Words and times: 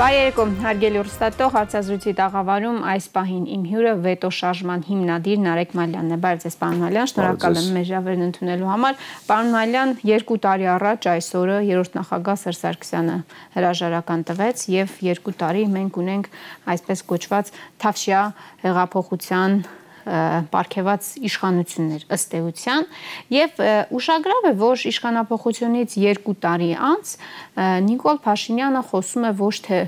Բայերեկո 0.00 0.44
հարգելի 0.62 0.96
ուրստատող 0.96 1.50
հարցազրույցի 1.52 2.12
տաղավարում 2.16 2.76
այս 2.88 3.06
պահին 3.12 3.42
իմ 3.52 3.64
հյուրը 3.68 3.90
վետո 4.06 4.30
շարժման 4.32 4.84
հիմնադիր 4.86 5.42
Նարեկ 5.44 5.74
Մալյանն 5.76 6.14
է։ 6.14 6.18
Բարև 6.22 6.38
ձեզ, 6.44 6.54
պարոն 6.60 6.78
Մալյան, 6.80 7.10
շնորհակալ 7.10 7.58
եմ 7.60 7.68
մեր 7.76 7.84
ժավերն 7.90 8.24
ընդունելու 8.26 8.70
համար։ 8.70 9.04
Պարոն 9.28 9.52
Մալյան, 9.56 9.92
երկու 10.08 10.38
տարի 10.46 10.70
առաջ 10.76 11.08
այս 11.12 11.28
օրը 11.40 11.58
երրորդ 11.68 11.98
նախագահ 12.00 12.40
Սերժ 12.40 12.60
Սարգսյանը 12.62 13.18
հրաժարական 13.58 14.24
տվեց 14.30 14.64
եւ 14.72 14.96
երկու 15.10 15.36
տարի 15.44 15.66
մենք 15.76 16.00
ունենք 16.00 16.32
այսպես 16.72 17.04
կոչված 17.12 17.52
Թավշյա 17.84 18.24
հեղափոխության 18.64 19.60
ապարքեված 20.06 21.08
իշխանություններ 21.28 22.04
ըստ 22.16 22.36
էության 22.40 22.86
եւ 23.34 23.62
ուշագրավ 23.98 24.48
է 24.50 24.52
որ 24.60 24.84
իշխանապողությունից 24.90 25.96
2 26.00 26.34
տարի 26.44 26.70
անց 26.90 27.14
Նիկոլ 27.90 28.20
Փաշինյանը 28.24 28.82
խոսում 28.90 29.26
է 29.28 29.32
ոչ 29.40 29.54
թե 29.66 29.80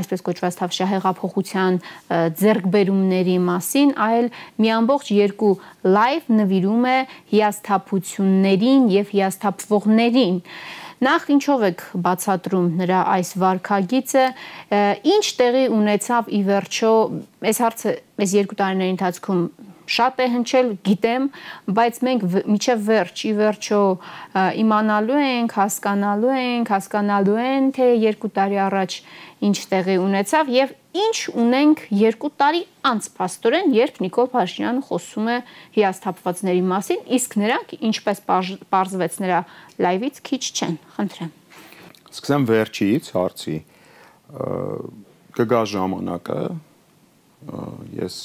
այսպես 0.00 0.24
կոչված 0.28 0.58
թավշյա 0.60 0.86
հեղափոխության 0.92 1.80
ձերկբերումների 2.42 3.36
մասին, 3.48 3.94
այլ 3.96 4.30
մի 4.62 4.72
ամբողջ 4.78 5.12
երկու 5.16 5.54
լայվ 5.96 6.30
նվիրում 6.42 6.86
է 6.92 6.98
հիասթափություններին 7.32 8.88
եւ 8.96 9.12
հիասթափվողներին 9.16 10.38
Նախ 11.02 11.24
ինչով 11.34 11.62
եք 11.66 11.80
բացատրում 11.98 12.66
նրա 12.78 12.98
այս 13.10 13.30
վարկագիծը, 13.42 14.26
ինչ 15.12 15.24
տեղի 15.40 15.62
ունեցավ 15.74 16.28
ի 16.30 16.40
վերջո, 16.46 16.92
այս 17.50 17.60
հարցը 17.64 17.94
այս 18.22 18.34
երկու 18.38 18.58
տարիների 18.60 18.94
ընթացքում 18.94 19.40
շատ 19.86 20.20
է 20.22 20.26
հնչել, 20.32 20.68
գիտեմ, 20.86 21.26
բայց 21.78 21.98
մենք 22.06 22.26
միջև 22.52 22.84
վերջ, 22.88 23.24
ի 23.26 23.32
վերջո 23.40 23.80
իմանալու 24.62 25.20
ենք, 25.22 25.56
հասկանալու 25.58 26.36
ենք, 26.42 26.72
հասկանալու 26.76 27.40
են, 27.42 27.68
թե 27.76 27.88
երկու 28.02 28.32
տարի 28.38 28.58
առաջ 28.68 28.96
ինչ 29.42 29.58
տեղի 29.72 29.96
ունեցավ 30.02 30.50
եւ 30.52 30.74
ինչ 30.92 31.16
ունենք 31.42 31.84
երկու 31.98 32.30
տարի 32.38 32.62
անց 32.86 33.06
փաստորեն, 33.16 33.70
երբ 33.74 34.00
Նիկոլ 34.04 34.28
Փաշինյանը 34.32 34.82
խոսում 34.88 35.30
է 35.32 35.36
հիասթափվածների 35.76 36.64
մասին, 36.68 37.00
իսկ 37.16 37.36
նրանք, 37.42 37.72
ինչպես 37.88 38.20
պարզվեց 38.72 39.16
նրա 39.24 39.38
լայվից, 39.82 40.20
քիչ 40.28 40.42
չեն։ 40.52 40.76
Խնդրեմ։ 40.96 41.32
Սկսեմ 42.12 42.44
վերջից 42.52 43.08
հարցի։ 43.16 43.56
Կգա 45.32 45.62
ժամանակը 45.72 46.40
ես 48.02 48.18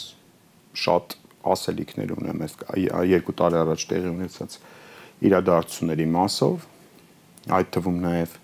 շատ 0.77 1.15
ասելիքներ 1.53 2.13
ունեմ 2.17 2.43
այս 2.47 2.55
երկու 3.11 3.35
տարի 3.41 3.57
առաջ 3.61 3.85
տեղի 3.91 4.09
ունեցած 4.13 4.57
իրադարձությունների 5.27 6.07
մասով, 6.17 6.65
այդ 7.57 7.71
թվում 7.77 7.97
նաև 8.03 8.35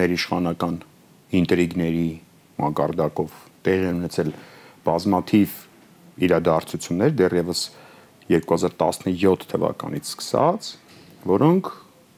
ներիշխանական 0.00 0.76
ինտրիգների 1.40 2.08
մակարդակով 2.64 3.38
տեղի 3.64 3.88
ունեցել 3.94 4.32
բազմաթիվ 4.84 5.54
իրադարձություններ 6.24 7.14
դեռևս 7.20 7.62
2017 8.34 9.48
թվականից 9.52 10.10
սկսած, 10.14 10.68
որոնք 11.28 11.70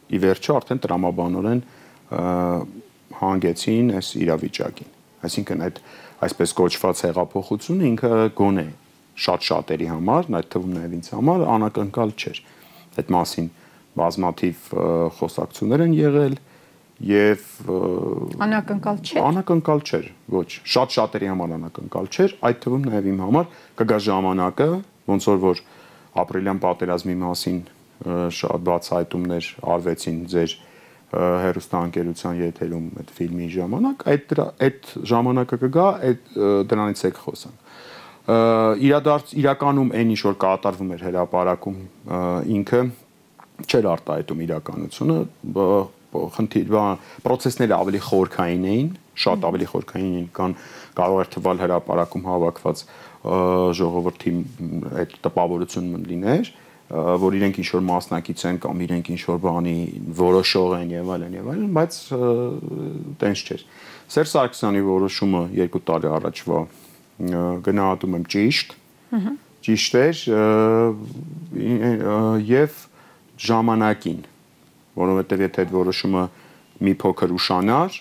ի 0.06 0.20
վերջո 0.22 0.56
արդեն 0.56 0.82
տրամաբանորեն 0.86 1.62
հանգեցին 3.20 3.94
այս 3.98 4.10
իրավիճակին։ 4.22 4.90
Այսինքն 5.26 5.64
այդ 5.66 5.80
այսպես 6.26 6.52
կոչված 6.60 7.02
հեղափոխությունը 7.06 7.88
ինքը 7.90 8.10
գոնե 8.38 8.66
շատ 9.16 9.46
շատերի 9.48 9.86
համար, 9.92 10.28
այդ 10.38 10.48
թվում 10.52 10.74
նաև 10.76 10.96
ինձ 10.96 11.08
համար 11.16 11.44
անակնկալ 11.56 12.12
չէր։ 12.16 12.40
Այդ 12.96 13.12
մասին 13.16 13.48
բազմաթիվ 13.96 14.66
խոսակցություններ 15.16 15.84
են 15.86 15.94
եղել 15.96 16.36
եւ 17.06 17.46
անակնկալ 18.46 19.00
չէր։ 19.04 19.22
Անակնկալ 19.30 19.82
չէր, 19.84 20.06
ոչ, 20.32 20.48
շատ 20.74 20.94
շատերի 20.96 21.30
համար 21.32 21.56
անակնկալ 21.56 22.10
չէր, 22.12 22.36
այդ 22.48 22.60
թվում 22.64 22.86
նաև 22.90 23.08
իմ 23.12 23.18
համար 23.24 23.50
կգա 23.80 23.98
ժամանակը, 24.06 24.68
ոնց 25.10 25.28
որ 25.32 25.42
որ 25.46 25.60
ապրիլյան 26.24 26.62
պատերազմի 26.64 27.16
մասին 27.24 27.58
շատ 28.36 28.64
բացահայտումներ 28.68 29.50
արվեցին 29.76 30.18
ձեր 30.32 30.56
հերոստանգերության 31.16 32.40
եթերում 32.42 32.86
այդ 33.00 33.12
ֆիլմի 33.16 33.46
ժամանակ, 33.56 34.02
այդ 34.12 34.32
այդ 34.66 34.88
ժամանակը 35.12 35.58
կգա, 35.62 35.86
այդ 36.08 36.32
դրանից 36.72 37.04
եք 37.06 37.20
խոսանք 37.26 37.65
իրադարձ 38.26 39.34
իրականում 39.38 39.90
այն 39.94 40.08
ինչ 40.16 40.20
որ 40.26 40.36
կատարվում 40.42 40.88
էր 40.96 41.02
հրաապարակում 41.06 41.76
ինքը 42.56 42.80
չէր 43.66 43.88
արտահայտում 43.92 44.40
իրականությունը 44.46 45.18
խնդիր 46.36 46.72
process-ները 47.26 47.76
ավելի 47.76 48.00
խորքային 48.08 48.66
էին 48.72 48.88
շատ 49.16 49.46
ավելի 49.46 49.66
խորքային 49.72 50.12
էին 50.16 50.28
կան 50.36 50.54
կարող 50.98 51.22
էր 51.22 51.30
թվալ 51.36 51.62
հրաապարակում 51.62 52.26
հավաքված 52.26 52.82
ժողովրդի 53.80 54.32
այդ 55.02 55.14
տպավորությունը 55.26 56.00
լիներ 56.10 56.50
որ 56.86 57.34
իրենք 57.34 57.56
ինչ 57.62 57.68
որ 57.74 57.82
մասնակից 57.86 58.42
են 58.46 58.58
կամ 58.62 58.82
իրենք 58.86 59.08
ինչ 59.10 59.22
որ 59.26 59.38
բանի 59.42 59.78
որոշող 60.20 60.74
են 60.76 60.92
եւ 60.94 61.08
այլն 61.16 61.32
եւ 61.34 61.48
այլն, 61.50 61.72
բայց 61.74 61.96
տենց 63.22 63.42
չէր։ 63.46 63.64
Սերժ 64.06 64.30
Սարգսյանի 64.36 64.82
որոշումը 64.86 65.42
2 65.58 65.82
տարի 65.90 66.12
առաջվա 66.14 66.60
գնահատում 67.16 68.16
եմ 68.18 68.24
ճիշտ։ 68.34 68.74
Ճիշտ 69.66 69.94
էր 70.00 70.22
եւ 72.46 72.80
ժամանակին, 73.46 74.20
որովհետեւ 75.00 75.44
եթե 75.46 75.64
այդ 75.64 75.72
որոշումը 75.76 76.24
մի 76.86 76.92
փոքր 77.00 77.32
ուշանար, 77.36 78.00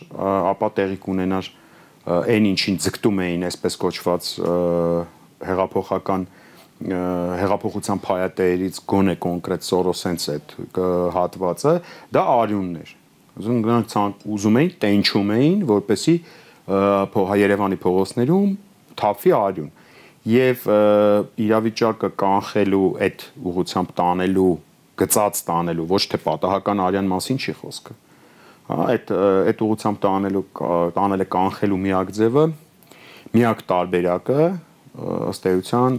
ապա 0.51 0.69
տեղի 0.79 0.97
կունենար 1.05 1.51
այն 2.05 2.49
ինչին 2.51 2.75
ձգտում 2.85 3.21
էին 3.25 3.45
այսպես 3.49 3.77
կոչված 3.81 4.27
հեղափոխական 5.45 6.27
հեղափոխության 6.75 8.01
փայատերից 8.03 8.79
գոնե 8.91 9.15
կոնկրետ 9.23 9.65
Սորոսենց 9.65 10.25
այդ 10.33 10.55
հատվածը 11.15 11.73
դա 12.15 12.23
արյուններ 12.35 12.91
ուզում 13.39 13.61
նրանք 13.63 14.27
ուզում 14.35 14.59
էին 14.59 14.73
տենչում 14.83 15.31
էին 15.35 15.63
որպեսի 15.71 16.15
Երևանի 17.45 17.79
փողոցներում 17.85 18.51
թափվի 19.01 19.33
արյուն 19.39 19.71
եւ 20.25 20.63
իրավիճակը 21.45 22.09
կանխելու 22.21 22.85
այդ 23.05 23.25
ուղությամբ 23.51 23.91
տանելու 23.99 24.53
գծած 25.01 25.41
տանելու 25.49 25.87
ոչ 25.91 26.01
թե 26.11 26.19
պատահական 26.25 26.83
արյան 26.85 27.09
մասին 27.11 27.41
չի 27.45 27.55
խոսքը 27.61 27.97
հա 28.69 28.77
այդ 28.95 29.11
այդ 29.51 29.63
ուղությամբ 29.65 29.99
տանելու 30.05 30.43
տանելը 30.95 31.27
կանխելու 31.35 31.81
միակ 31.85 32.13
ձևը 32.17 32.45
միակ 33.35 33.63
տարբերակը 33.69 34.45
ըստ 35.29 35.47
էության 35.51 35.97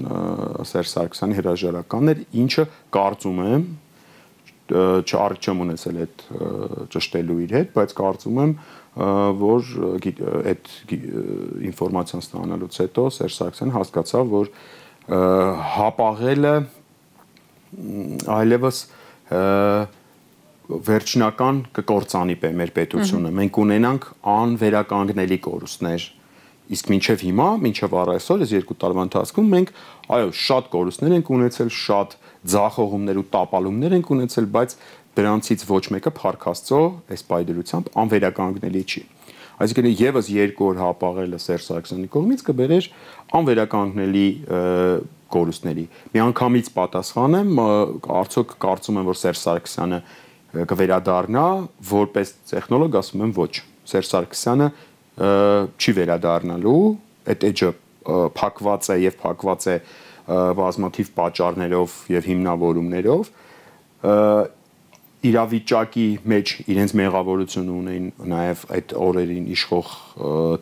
Սերժ 0.66 0.92
Սարգսյանի 0.94 1.36
հրաժարականն 1.36 2.12
էր 2.12 2.22
ինչը 2.42 2.64
կարծում 2.96 3.42
եմ 3.46 3.66
չարիք 4.66 5.46
չեմ 5.46 5.60
ունեցել 5.66 5.98
այդ 6.02 6.24
ճշտելու 6.94 7.36
իր 7.44 7.52
հետ 7.56 7.74
բայց 7.76 7.92
կարծում 8.00 8.40
եմ 8.42 8.54
որ 8.96 9.70
այդ 10.52 10.68
ինֆորմացիան 11.68 12.22
ստանալուց 12.24 12.78
հետո 12.82 13.04
Սերժ 13.16 13.36
Սարգսյանը 13.36 13.74
հասկացավ, 13.76 14.30
որ 14.32 14.50
հապաղելը 15.76 16.54
այլևս 18.36 18.78
վերջնական 20.66 21.58
կկործանի 21.76 22.36
պե 22.42 22.52
մեր 22.60 22.72
պետությունը։ 22.76 23.32
Մենք 23.36 23.58
ունենանք 23.62 24.06
անվերականգնելի 24.32 25.38
կորուստներ 25.44 26.06
իսկ 26.66 26.88
մինչև 26.90 27.22
հիմա, 27.22 27.48
մինչև 27.62 27.92
առ 28.00 28.10
այսօր, 28.16 28.40
այս 28.42 28.52
երկու 28.56 28.76
տարվա 28.82 29.02
ընթացքում 29.06 29.50
մենք 29.52 29.68
այո, 30.16 30.30
շատ 30.46 30.70
կորուստներ 30.72 31.14
ենք 31.16 31.28
ունեցել, 31.36 31.70
շատ 31.76 32.16
ձախողումներ 32.52 33.20
ու 33.20 33.26
տապալումներ 33.34 33.96
ենք 33.96 34.10
ունեցել, 34.16 34.46
բայց 34.56 34.76
դրանցից 35.16 35.66
ոչ 35.70 35.84
մեկը 35.96 36.12
Փարքաստո 36.16 36.80
այս 37.16 37.22
պայդրությամբ 37.30 37.92
անվերականգնելի 38.02 38.82
չի։ 38.86 39.02
Այսինքն 39.56 39.86
եւս 39.96 40.26
երկու 40.36 40.66
օր 40.66 40.80
հապաղելը 40.82 41.38
Սերժ 41.40 41.66
Սարգսյանի 41.66 42.10
կողմից 42.12 42.42
կբերեր 42.44 42.88
անվերականգնելի 43.38 44.26
կորուստների։ 45.32 45.84
Միանգամից 46.12 46.68
պատասխանեմ, 46.76 47.54
արդյոք 48.20 48.52
կարծում 48.66 49.00
եմ, 49.00 49.08
որ 49.08 49.18
Սերժ 49.22 49.40
Սարգսյանը 49.46 50.00
կվերադառնա 50.70 51.46
որպես 51.88 52.34
տեխնոլոգ, 52.52 53.00
ասում 53.00 53.24
եմ 53.26 53.32
ոչ։ 53.36 53.52
Սերժ 53.86 54.10
Սարգսյանը 54.12 54.68
չի 55.16 55.96
վերադառնալու, 55.96 56.84
այդ 57.32 57.48
էջը 57.50 57.72
փակված 58.36 58.90
է 58.92 58.96
եւ 59.02 59.16
փակված 59.24 59.66
է 59.72 59.76
բազմաթիվ 60.26 61.10
պատճառներով 61.16 61.96
եւ 62.16 62.28
հիմնավորումներով 62.32 63.30
իրավիճակի 65.26 66.08
մեջ 66.32 66.52
իրենց 66.70 66.94
մեղավորություն 67.00 67.70
ունեն 67.76 68.10
նաև 68.32 68.64
այդ 68.76 68.92
օրերին 69.06 69.46
իշխող 69.56 69.94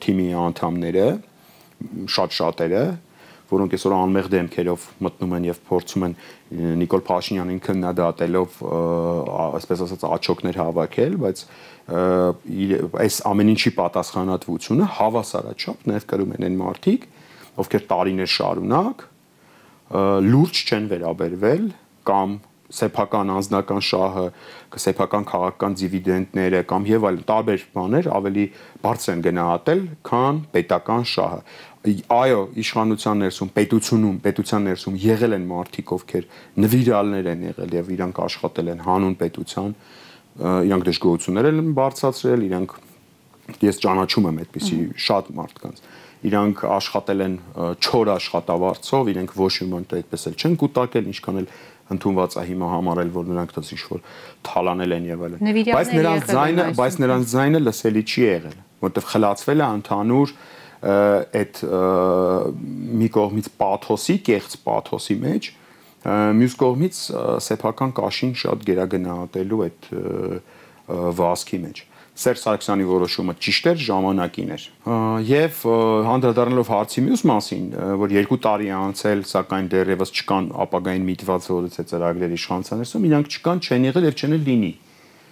թիմի 0.04 0.28
անդամները 0.44 1.08
շատ 2.14 2.36
շատերը 2.38 2.84
որոնք 3.54 3.74
այսօր 3.76 3.94
անմեղ 3.94 4.28
դեմքերով 4.32 4.84
մտնում 5.04 5.34
են 5.36 5.46
եւ 5.50 5.58
փորձում 5.68 6.04
են 6.06 6.14
Նիկոլ 6.80 7.02
Փաշինյանին 7.08 7.60
քննադատելով 7.66 8.56
այսպես 9.34 9.82
ասած 9.84 10.06
աչոկներ 10.08 10.58
հավաքել, 10.62 11.16
բայց 11.24 11.42
այս 13.04 13.18
ամեն 13.30 13.52
ինչի 13.54 13.72
պատասխանատվությունը 13.78 14.88
հավասարաչափ 14.98 15.88
ներկրում 15.92 16.34
են 16.38 16.46
այն 16.48 16.56
մարդիկ, 16.62 17.06
ովքեր 17.64 17.84
տարիներ 17.92 18.32
շարունակ 18.34 19.04
լուրջ 19.94 20.64
չեն 20.64 20.90
վերաբերվել 20.94 21.64
կամ 22.08 22.40
սեփական 22.74 23.30
անձնական 23.34 23.82
շահը, 23.86 24.24
սեփական 24.84 25.26
քաղաքական 25.30 25.76
դիվիդենդները 25.78 26.62
կամ 26.70 26.88
եւ 26.90 27.04
այլ 27.10 27.18
տարբեր 27.28 27.66
բաներ 27.76 28.08
ավելի 28.16 28.46
բարձր 28.82 29.12
են 29.14 29.22
գնահատել, 29.28 29.82
քան 30.08 30.40
պետական 30.54 31.06
շահը 31.14 31.40
այո, 31.84 32.40
իշխանության 32.56 33.18
ներսում, 33.20 33.48
պետությունում, 33.58 34.16
պետության 34.24 34.62
ներսում 34.70 34.94
եղել 35.04 35.36
են 35.36 35.42
մարդիկ, 35.50 35.90
ովքեր 35.98 36.28
նվիրալներ 36.64 37.26
են 37.34 37.42
եղել 37.44 37.74
եւ 37.76 37.90
իրանք 37.94 38.20
աշխատել 38.24 38.70
են 38.72 38.80
հանուն 38.86 39.16
պետության, 39.20 39.74
իրանք 40.64 40.86
դժգոհություններ 40.88 41.48
են 41.50 41.74
բարձրացրել, 41.76 42.46
իրանք 42.48 42.72
ես 43.64 43.80
ճանաչում 43.84 44.28
եմ 44.30 44.40
այդպիսի 44.44 44.78
շատ 45.04 45.30
մարդկանց 45.38 45.84
իրանք 46.24 46.60
աշխատել 46.72 47.22
են 47.24 47.34
4 47.84 48.10
աշխատավարձով, 48.14 49.08
իրենք 49.12 49.32
ոչ 49.36 49.52
ոմանք 49.60 49.90
այդպես 49.98 50.22
էլ 50.30 50.36
չեն 50.40 50.54
կուտակել, 50.62 51.08
ինչքան 51.12 51.40
էլ 51.42 51.48
ընդունված 51.94 52.36
է 52.40 52.44
հիմա 52.48 52.68
համարել, 52.72 53.10
որ 53.12 53.26
նրանք 53.28 53.52
դից 53.58 53.72
ինչ-որ 53.74 54.00
թալանել 54.48 54.94
են 54.96 55.08
եւ 55.10 55.24
այլն։ 55.26 55.50
Բայց 55.68 55.90
նրանց 55.98 56.30
ձայնը, 56.32 56.66
բայց 56.80 56.96
նրանց 57.04 57.34
ձայնը 57.34 57.60
լսելի 57.64 58.04
չի 58.08 58.24
եղել, 58.24 58.56
որտեղ 58.84 59.08
խլացվել 59.12 59.60
է 59.60 59.68
ընդհանուր 59.74 60.34
այդ 60.84 61.60
մի 63.04 63.08
կողմից 63.14 63.46
պաթոսի, 63.60 64.16
կեղծ 64.28 64.56
պաթոսի 64.64 65.16
մեջ, 65.24 65.50
մյուս 66.40 66.56
կողմից 66.60 66.98
սեփական 67.44 67.94
կաշին 67.96 68.34
շատ 68.40 68.64
գերագնահատելու 68.68 69.60
այդ 69.64 69.88
վազքի 71.20 71.60
մեջ։ 71.64 71.84
Սերժ 72.14 72.40
Սարգսյանի 72.44 72.84
որոշումը 72.86 73.32
ճիշտ 73.42 73.64
էր, 73.72 73.80
ժամանակին 73.84 74.50
էր։ 74.54 74.66
Եվ 75.26 75.56
հանդրադառնալով 76.06 76.68
հարցի 76.70 77.02
մյուս 77.08 77.24
մասին, 77.30 77.64
որ 78.04 78.14
երկու 78.14 78.38
տարի 78.44 78.70
անցել, 78.78 79.24
սակայն 79.34 79.70
դեռևս 79.74 80.14
չկան 80.14 80.46
ապագային 80.64 81.08
միտված 81.10 81.48
որից 81.50 81.78
է 81.82 81.86
ծրագրերի 81.90 82.38
իշխանություններում, 82.38 83.08
իրանք 83.10 83.34
չկան, 83.34 83.64
չեն 83.66 83.88
եղել 83.90 84.06
եւ 84.10 84.22
չեն 84.22 84.38
լինի։ 84.46 84.72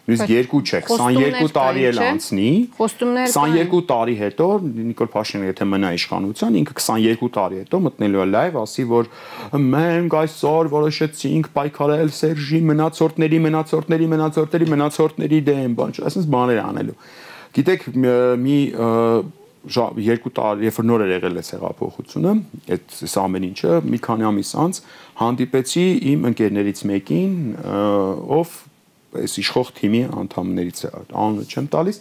Նույնիսկ 0.02 0.30
երկու 0.32 0.60
չէ, 0.66 0.78
22 0.88 1.52
տարի 1.54 1.82
էլ 1.92 1.98
անցնի։ 2.02 2.46
22 2.74 3.82
տարի 3.86 4.14
հետո 4.18 4.46
Նիկոլ 4.90 5.10
Փաշինյանը 5.12 5.50
եթե 5.52 5.66
մնա 5.72 5.92
իշխանության, 5.98 6.56
ինքը 6.58 6.74
22 6.78 7.28
տարի 7.36 7.60
հետո 7.62 7.80
մտնելու 7.86 8.22
է 8.22 8.26
լայվ, 8.32 8.58
ասի 8.62 8.86
որ 8.90 9.10
մենք 9.62 10.16
այսօր 10.22 10.70
որոշեցինք 10.72 11.50
պայքարել 11.54 12.10
Սերժի 12.18 12.60
մնացորդների, 12.72 13.38
մնացորդների, 13.46 14.08
մնացորդների, 14.16 14.68
մնացորդների 14.74 15.40
դեմ, 15.52 15.78
բան, 15.78 15.94
այսպես 16.10 16.28
բաներ 16.34 16.60
անելու։ 16.66 16.98
Գիտեք, 17.52 17.86
մի 18.42 18.58
երկու 19.62 20.30
տարի, 20.34 20.66
երբ 20.66 20.78
որ 20.80 20.86
նոր 20.88 21.02
էր 21.04 21.10
եղել 21.12 21.38
է 21.38 21.42
հեղափոխությունը, 21.52 22.30
այդ 22.74 22.94
սա 23.12 23.26
ամեն 23.28 23.44
ինչը 23.52 23.76
մի 23.92 24.00
քանի 24.02 24.26
ամիս 24.32 24.50
անց 24.62 24.80
հանդիպեցի 25.22 25.84
իմ 26.12 26.24
ընկերներից 26.32 26.80
մեկին, 26.90 27.36
ով 28.42 28.56
այս 29.20 29.34
իշխող 29.42 29.72
թիմի 29.78 30.02
անդամներից 30.22 30.82
է, 30.82 30.90
անունը 31.12 31.46
չեմ 31.52 31.66
տալիս, 31.72 31.98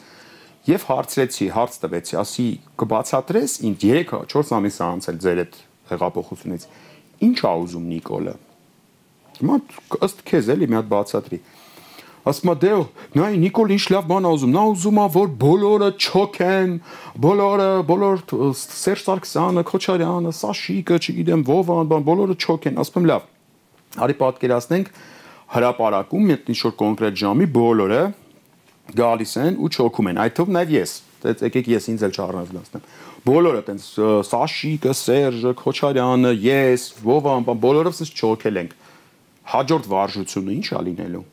եւ 0.70 0.86
հարցրեցի, 0.92 1.48
հարց 1.56 1.78
տվեցի, 1.82 2.16
ասի 2.22 2.46
կբացատրես 2.82 3.56
ինձ 3.68 3.86
3-4 3.92 4.54
ամիս 4.58 4.78
անցել 4.88 5.18
ձեր 5.26 5.42
այդ 5.42 5.58
հեղափոխությունից։ 5.92 6.68
Ինչ 7.28 7.38
ա 7.42 7.54
ուզում 7.62 7.88
Նիկոլը։ 7.92 8.36
Հիմա 9.42 9.58
ըստ 10.06 10.24
քեզ 10.30 10.52
էլի 10.54 10.70
մի 10.70 10.78
հատ 10.78 10.90
բացատրի։ 10.92 11.40
Ասում 12.22 12.52
դե 12.62 12.74
նայ 13.18 13.30
Նիկոլ 13.42 13.72
ինչ 13.74 13.86
լավ 13.90 14.04
բան 14.12 14.26
ա 14.30 14.32
ուզում։ 14.36 14.52
Նա 14.54 14.64
ուզում 14.72 15.00
ա 15.02 15.06
որ 15.16 15.30
բոլորը 15.42 15.88
չոքեն, 15.98 16.76
բոլորը, 17.26 17.70
բոլոր 17.90 18.22
Սերժ 18.62 19.06
Սարգսյանը, 19.08 19.64
Քոչարյանը, 19.72 20.34
Սաշիկը, 20.38 21.00
չգիտեմ, 21.02 21.46
Վովան, 21.50 21.90
բան, 21.90 22.06
բոլորը 22.12 22.36
չոքեն։ 22.38 22.78
Ասում 22.84 23.02
եմ 23.02 23.10
լավ։ 23.10 23.26
Արի 24.06 24.18
պատկերացնենք 24.22 24.94
հրաապարակում 25.52 26.28
մի 26.32 26.36
ինչ-որ 26.52 26.74
կոնկրետ 26.82 27.18
ժամի 27.22 27.48
բոլորը 27.56 28.02
գալիս 29.02 29.34
են 29.42 29.58
ու 29.62 29.70
չոքում 29.72 30.10
են։ 30.12 30.22
Այդ 30.22 30.36
թվում 30.38 30.56
նաև 30.58 30.72
ես։ 30.76 30.94
Դες 31.22 31.44
եկեք 31.46 31.68
ես 31.72 31.88
ինձ 31.92 32.06
էլ 32.08 32.16
չառնազգացնեմ։ 32.18 32.86
Բոլորը 33.22 33.62
տենց 33.68 33.84
Սաշիկը, 34.32 34.94
Սերժը, 35.02 35.52
Քոչարյանը, 35.60 36.32
ես, 36.42 36.86
Վովան, 37.06 37.46
բոլորովս 37.62 38.14
չոքել 38.18 38.62
ենք։ 38.62 38.74
Հաջորդ 39.52 39.92
վարժությունը 39.92 40.56
ի՞նչ 40.58 40.68
ա 40.72 40.82
լինելու։ 40.88 41.24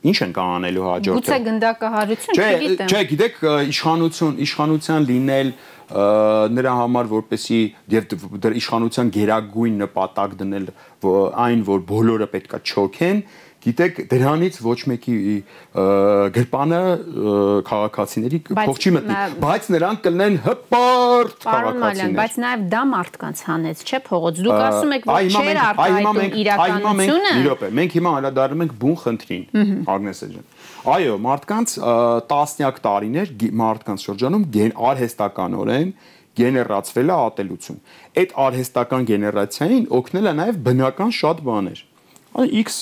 Ինչ 0.00 0.16
են 0.24 0.30
կանելու 0.32 0.84
հաջորդը։ 0.86 1.20
Գուցե 1.20 1.38
գնդակահարություն, 1.46 2.38
չգիտեմ։ 2.40 2.88
Չէ, 2.94 3.00
գիտեք, 3.10 3.40
իշխանություն, 3.68 4.38
իշխանության 4.46 5.08
լինել 5.10 5.50
նրա 5.90 6.72
համար 6.84 7.10
որպեսի 7.10 7.60
եւ 7.90 8.08
դեր 8.44 8.56
իշխանության 8.60 9.12
գերագույն 9.16 9.78
նպատակ 9.84 10.34
դնել 10.42 10.66
այն 11.44 11.62
որ 11.66 11.86
բոլորը 11.90 12.28
պետքա 12.34 12.60
չոքեն 12.70 13.22
գիտեք 13.60 13.98
դրանից 14.08 14.58
ոչ 14.64 14.76
մեկի 14.88 15.14
գրպանը 16.36 16.78
քաղաքացիների 17.68 18.38
փող 18.48 18.78
չի 18.80 18.92
մտնի 18.96 19.16
բայց 19.42 19.68
նրանք 19.74 20.00
կլինեն 20.06 20.38
հպարտ 20.46 21.44
քաղաքացիներ 21.44 22.14
բայց 22.20 22.38
նաև 22.44 22.64
դա 22.72 22.82
մարդկանց 22.94 23.42
հանեց 23.50 23.84
չէ 23.84 24.00
փողոց 24.08 24.40
դուք 24.46 24.64
ասում 24.70 24.96
եք 24.96 25.08
որ 25.10 25.28
չեր 25.28 25.60
արտահայտում 25.66 26.40
իրականությունը 26.44 27.34
մի 27.36 27.44
րոպե 27.50 27.72
մենք 27.80 27.98
հիմա 28.00 28.14
անդրադառնում 28.20 28.64
ենք 28.64 28.74
բուն 28.80 28.98
խնդրին 29.04 29.44
Ագնեսե 29.96 30.30
ջան 30.30 30.48
Այո, 30.80 31.16
մարդկանց 31.20 31.72
տասնյակ 32.30 32.78
տարիներ 32.84 33.32
մարդկանց 33.60 34.04
շրջանում 34.06 34.44
գեն 34.54 34.70
արհեստականորեն 34.90 35.90
գեներացվել 36.40 37.10
է 37.12 37.16
ատելություն։ 37.20 37.80
Այդ 38.22 38.32
արհեստական 38.44 39.08
գեներացիային 39.10 39.84
օգնել 40.00 40.30
է 40.30 40.32
նաև 40.40 40.60
բնական 40.70 41.12
շատ 41.20 41.42
բաներ։ 41.50 41.82
X 42.64 42.78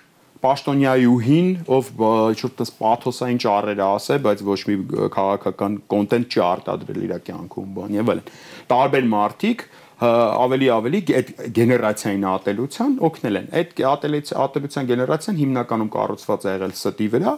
պաշտոնյայուհին, 0.46 1.48
ով 1.74 1.88
իչուրտես 2.36 2.72
պաթոսային 2.78 3.40
ճառեր 3.42 3.80
է 3.82 3.86
ասել, 3.86 4.20
բայց 4.26 4.44
ոչ 4.46 4.58
մի 4.70 4.76
քաղաքական 5.16 5.78
կոնտենտ 5.90 6.36
չի 6.36 6.42
արտադրել 6.46 7.06
իր 7.08 7.14
կյանքում, 7.30 7.72
բան 7.80 7.96
եւ 7.96 8.12
այլն։ 8.14 8.30
Տարբեր 8.70 9.08
մարտիկ, 9.16 9.66
ավելի 9.96 10.68
ավելի 10.76 11.00
այդ 11.16 11.30
գեներացիային 11.56 12.24
ատելության 12.28 12.96
օգնել 13.08 13.38
են։ 13.40 13.46
Այդ 13.56 13.70
ատելության 14.44 14.90
գեներացիան 14.90 15.38
հիմնականում 15.40 15.92
կառուցված 15.94 16.46
է 16.46 16.56
եղել 16.56 16.74
ստի 16.76 17.08
վրա, 17.14 17.34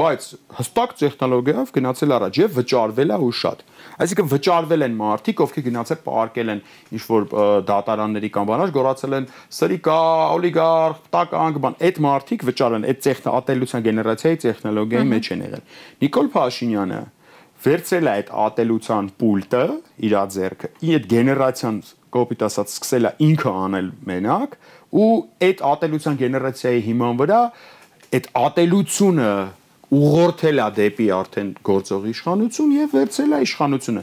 բայց 0.00 0.28
հստակ 0.58 0.94
տեխնոլոգիայով 1.02 1.72
գնացել 1.76 2.14
առաջ 2.16 2.40
եւ 2.40 2.56
վճարվել 2.58 3.12
է 3.12 3.18
ու 3.28 3.32
շատ։ 3.42 3.62
Այսինքն 3.98 4.30
վճարվել 4.32 4.86
են 4.88 4.96
մարդիկ, 4.98 5.42
ովքեր 5.44 5.66
գնացել 5.68 6.00
պարկել 6.08 6.52
են 6.54 6.62
ինչ 6.96 7.02
որ 7.12 7.28
դատարանների 7.68 8.30
կամ 8.38 8.48
բանար, 8.48 8.74
գոռացել 8.78 9.18
են 9.18 9.28
սրիկա, 9.58 10.00
օլիգարխ, 10.38 11.04
տականք, 11.18 11.60
բան։ 11.68 11.78
Այդ 11.88 12.02
մարդիկ 12.08 12.48
վճարեն 12.48 12.88
այդ 12.88 13.04
տեխնատելության 13.08 13.86
գեներացիայի 13.88 14.42
տեխնոլոգիայի 14.48 15.08
մեջ 15.12 15.32
են 15.34 15.46
եղել։ 15.48 15.64
Նիկոլ 16.08 16.32
Փաշինյանը 16.38 17.00
վերցրել 17.58 18.06
է 18.06 18.10
այդ 18.14 18.28
ատելության 18.38 19.06
պուլտը 19.18 19.62
իր 20.06 20.12
ձեռքը, 20.34 20.68
այդ 20.94 21.06
գեներացիան 21.10 21.78
կոպիտ 22.14 22.44
ասած 22.48 22.74
սկսել 22.74 23.08
է 23.08 23.12
ինքը 23.28 23.52
անել 23.64 23.88
մենակ 24.08 24.56
ու 24.98 25.10
այդ 25.48 25.62
ատելության 25.68 26.18
գեներացիայի 26.22 26.82
հիման 26.88 27.18
վրա 27.22 27.40
այդ 28.18 28.28
ատելությունը 28.42 29.30
ուղղորդել 29.98 30.60
է 30.60 30.66
դեպի 30.78 31.06
արդեն 31.18 31.52
գործող 31.64 32.08
իշխանություն 32.12 32.72
եւ 32.76 32.96
վերցել 32.98 33.30
է 33.32 33.38
իշխանությունը։ 33.48 34.02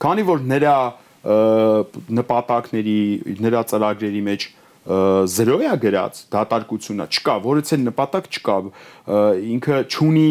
Քանի 0.00 0.24
որ 0.28 0.44
նրա 0.52 0.76
նպատակների, 2.16 3.00
նրա 3.42 3.62
ծրագրերի 3.72 4.22
մեջ 4.26 4.46
զրո 4.86 5.56
է 5.66 5.72
գրած 5.82 6.20
դատարկությունը 6.30 7.06
չկա, 7.10 7.34
որից 7.46 7.72
է 7.74 7.78
նպատակ 7.84 8.28
չկա, 8.36 8.56
ինքը 9.56 9.80
ճունի 9.96 10.28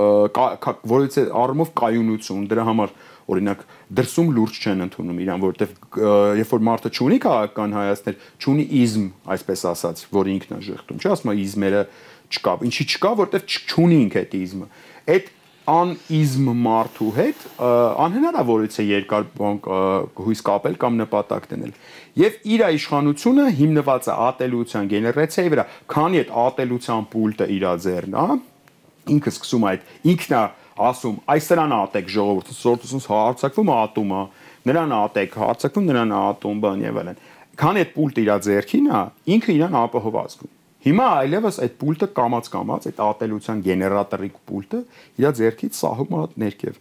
որից 0.00 1.18
է 1.20 1.24
առումով 1.42 1.72
կայունություն, 1.76 2.46
դրա 2.50 2.64
համար 2.70 2.94
օրինակ 3.30 3.64
դրսում 4.00 4.30
լուրջ 4.36 4.60
չեն 4.60 4.84
ընդունում 4.86 5.20
իրան, 5.24 5.42
որովհետև 5.44 5.98
երբ 6.40 6.54
որ 6.54 6.64
մարդը 6.70 6.92
ճունի 6.98 7.18
քաղաքական 7.24 7.76
հայացքներ, 7.78 8.16
ճունի 8.44 8.64
իզմ, 8.80 9.04
այսպես 9.34 9.66
ասած, 9.70 10.04
որ 10.14 10.30
ինքն 10.34 10.56
է 10.56 10.60
ժխտում, 10.70 11.00
չէ՞, 11.00 11.12
ասում 11.16 11.30
է 11.30 11.36
իզմերը 11.44 11.82
չկա։ 12.30 12.56
Ինչի 12.70 12.86
չկա, 12.90 13.12
որտեվ 13.20 13.54
չունի 13.70 14.00
ինքը 14.06 14.20
այդ 14.20 14.34
իզմը։ 14.40 14.66
Այդ 15.10 15.30
անիզմ 15.70 16.46
մարդու 16.64 17.08
հետ 17.14 17.42
անհնար 18.04 18.38
է 18.40 18.84
երկար 18.86 19.26
հույս 20.24 20.42
կապել 20.46 20.78
կամ 20.82 20.96
նպատակ 21.00 21.48
դնել։ 21.50 21.74
Եվ 22.20 22.38
իր 22.54 22.64
իշխանությունը 22.80 23.44
հիմնված 23.60 24.08
է 24.10 24.16
ատելության 24.26 24.88
գեներացիայի 24.90 25.52
վրա, 25.54 25.66
քանի 25.94 26.22
այդ 26.22 26.32
ատելության 26.44 27.06
պուլտը 27.12 27.48
իր 27.56 27.66
ձեռն 27.86 28.16
է, 28.20 28.24
ինքը 29.14 29.34
սկսում 29.36 29.68
այդ 29.70 29.86
ինքնա 30.10 30.42
ասում, 30.88 31.18
այս 31.34 31.50
նրան 31.50 31.74
ատեք 31.76 32.08
ժողովուրդը, 32.14 32.54
սորտուսից 32.60 33.08
հարցակվում 33.10 33.72
ատումը, 33.76 34.22
նրան 34.70 34.94
ատեք, 35.00 35.36
հարցակվում 35.40 35.90
նրան 35.90 36.14
ատում, 36.20 36.62
բան 36.64 36.84
եւ 36.86 37.00
այլն։ 37.00 37.20
Քանի 37.60 37.82
այդ 37.84 37.92
պուլտը 37.96 38.24
իր 38.24 38.32
ձեռքին 38.46 38.86
է, 38.90 39.00
ինքը 39.36 39.52
իրան 39.60 39.76
ապահոված 39.80 40.36
կու։ 40.40 40.50
Հիմա 40.80 41.06
այլևս 41.20 41.56
այդ 41.60 41.74
պուլտը 41.80 42.06
կամած-կամած, 42.16 42.86
այդ 42.88 43.00
ատելության 43.04 43.58
գեներատորի 43.66 44.30
պուլտը 44.48 44.78
իր 45.20 45.34
ձեռքից 45.40 45.76
սահում 45.76 46.14
է 46.16 46.22
ներքև, 46.40 46.78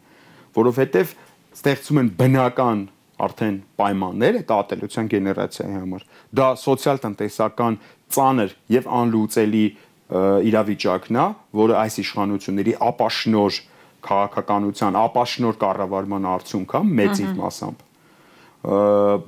որովհետեւ 0.56 1.12
ստեղծում 1.60 2.00
են 2.00 2.12
բնական 2.20 2.86
արդեն 3.20 3.58
պայմաններ 3.80 4.40
այդ 4.40 4.54
ատելության 4.56 5.10
գեներացիայի 5.12 5.76
համար։ 5.76 6.06
Դա 6.40 6.48
սոցիալ-տնտեսական 6.64 7.78
ծանր 8.16 8.56
եւ 8.80 8.88
անլուծելի 9.00 9.66
իրավիճակն 10.10 11.20
է, 11.20 11.26
որը 11.60 11.76
այս 11.84 12.00
իշխանությունների 12.04 12.74
ապաշնոր 12.88 13.60
քաղաքականության, 14.06 14.98
ապաշնոր 15.00 15.60
կառավարման 15.64 16.28
արդյունք 16.34 16.76
է 16.80 16.82
մեծի 17.00 17.28
մասամբ 17.40 17.86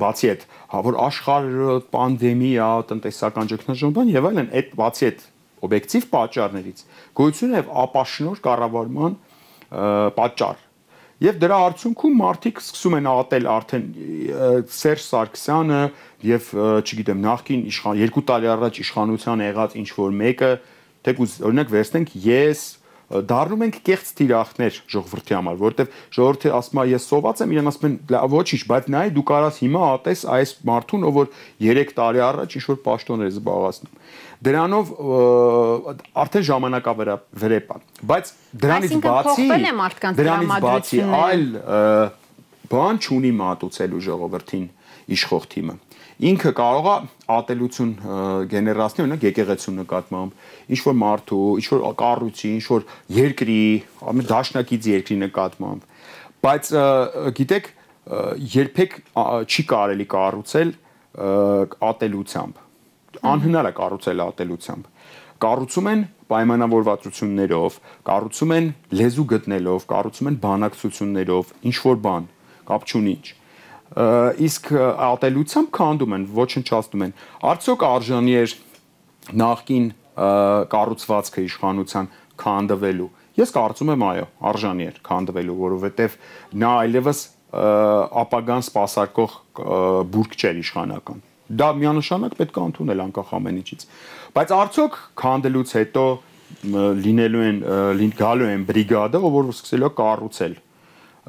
բացի 0.01 0.29
այդ, 0.31 0.41
հա 0.71 0.79
որ 0.87 0.97
աշխարհը 1.05 1.75
պանդեմիա, 1.95 2.71
տնտեսական 2.89 3.51
ճգնաժամ 3.51 4.09
եւ 4.11 4.27
այլն, 4.31 4.49
այդ 4.59 4.73
բացի 4.81 5.07
այդ 5.07 5.21
օբյեկտիվ 5.67 6.09
պատճառներից 6.11 6.83
գոյություն 7.21 7.55
եւ 7.61 7.71
ապաշնոր 7.85 8.43
կառավարման 8.47 9.15
պատճառ 10.19 10.67
Եվ 11.21 11.35
դրա 11.37 11.57
արդյունքում 11.67 12.13
մարդիկ 12.17 12.59
սկսում 12.63 12.95
են 12.97 13.07
ատել 13.11 13.47
արդեն 13.53 13.83
Սերժ 14.73 15.03
Սարգսյանը 15.05 15.81
եւ 16.25 16.47
չգիտեմ 16.81 17.19
նախքին 17.27 17.65
իշխան 17.69 17.99
երկու 18.01 18.23
տարի 18.31 18.49
առաջ 18.55 18.79
իշխանության 18.81 19.43
եղած 19.45 19.75
ինչ 19.83 19.89
որ 19.99 20.15
մեկը 20.17 20.49
թեկուզ 21.05 21.35
օրինակ 21.45 21.69
վերցնենք 21.75 22.15
ես 22.25 22.63
դառնում 23.31 23.63
ենք 23.67 23.77
կեղծ 23.87 24.11
թիրախներ 24.21 24.79
ժողովրդի 24.91 25.35
համար, 25.37 25.59
որովհետև 25.61 25.95
ժողովրդը 26.17 26.51
ասում 26.57 26.81
է 26.81 26.85
ես 26.91 27.07
սոված 27.11 27.41
եմ, 27.41 27.53
իրեն 27.55 27.71
ասում 27.71 27.87
են 27.89 27.95
ոչինչ, 28.31 28.61
բայց 28.71 28.89
նայ 28.95 29.05
դու 29.17 29.25
կարաս 29.31 29.61
հիմա 29.61 29.81
ատես 29.91 30.23
այս 30.37 30.53
մարդուն, 30.71 31.05
ով 31.11 31.17
որ 31.21 31.31
3 31.67 31.95
տարի 32.01 32.23
առաջ 32.31 32.57
ինչ 32.61 32.65
որ 32.71 32.79
պաշտոններ 32.87 33.31
զբաղացնում 33.31 33.99
դրանով 34.41 34.91
արդեն 36.17 36.45
ժամանակավերապ 36.49 37.43
է 37.45 37.59
բայց 38.09 38.31
դրանից 38.63 38.95
բացի 39.05 39.47
դրանից 40.17 40.53
բացի 40.65 41.01
այլ 41.17 41.45
բան 42.71 43.01
չունի 43.05 43.31
մատուցելու 43.41 44.01
ժողովրդին 44.07 44.65
իշխող 45.17 45.47
թիմը 45.51 45.75
ինքը 46.21 46.51
կարող 46.57 46.87
է 46.91 46.95
ատելություն 47.33 47.91
գեներացնել 48.51 49.05
օրինակ 49.05 49.23
եկեղեցու 49.27 49.73
նկատմամբ 49.77 50.73
ինչ 50.75 50.79
որ 50.85 50.97
մարդու 51.01 51.41
ինչ 51.61 51.67
որ 51.71 51.85
կառույցի 52.01 52.51
ինչ 52.57 52.65
որ 52.67 52.85
երկրի 53.17 53.61
ամեն 54.11 54.29
դաշնակից 54.31 54.89
երկրի 54.91 55.17
նկատմամբ 55.21 55.87
բայց 56.45 56.71
գիտեք 57.41 57.71
երբեք 58.57 58.95
չի 59.49 59.65
կարելի 59.71 60.07
կառուցել 60.13 60.75
ատելությամբ 61.89 62.61
անհնար 63.31 63.71
է 63.71 63.73
կառուցել 63.81 64.25
ատելությամբ 64.25 64.89
կառուցում 65.41 65.87
են 65.89 66.01
պայմանավորվածություններով, 66.31 67.77
կառուցում 68.07 68.51
են 68.57 68.67
լեզու 68.99 69.25
գտնելով, 69.31 69.85
կառուցում 69.89 70.29
են 70.31 70.37
բանակցություններով, 70.45 71.53
ինչ 71.71 71.77
որ 71.81 71.97
բան, 72.05 72.27
կապ 72.69 72.85
չունի 72.91 73.13
ինչ 73.17 73.40
իսկ 73.91 74.69
ատելությամբ 75.07 75.71
քանդում 75.75 76.13
են, 76.15 76.27
ոչնչացնում 76.37 77.03
են։ 77.05 77.13
Արդյոք 77.51 77.81
արժանի 77.87 78.35
էր 78.41 78.53
նախքին 79.41 79.89
կառուցվածքը 80.71 81.43
իշխանության 81.47 82.07
քանդվելու։ 82.41 83.09
Ես 83.41 83.53
կարծում 83.55 83.91
եմ 83.91 84.05
այո, 84.07 84.25
արժանի 84.51 84.87
էր 84.91 84.97
քանդվելու, 85.07 85.57
որովհետև 85.59 86.15
նա 86.61 86.71
այլևս 86.85 87.21
ապագան 88.21 88.65
սпасարկող 88.67 89.37
բուրգ 90.11 90.35
չէր 90.39 90.59
իշխանական։ 90.61 91.21
Դա 91.51 91.69
միանշանակ 91.81 92.35
պետք 92.39 92.57
է 92.57 92.65
ընդունել 92.71 93.03
անկախ 93.05 93.31
ամեն 93.35 93.57
ինչից։ 93.61 93.85
Բայց 94.35 94.53
արդյոք 94.55 94.99
քանդելուց 95.19 95.73
հետո 95.81 96.03
լինելու 97.01 97.43
են 97.47 97.57
լինելու 97.99 98.51
են 98.51 98.63
բրիգադը, 98.71 99.19
ով 99.19 99.35
որ 99.35 99.51
սկսելու 99.51 99.89
է 99.91 99.95
կառուցել 99.99 100.55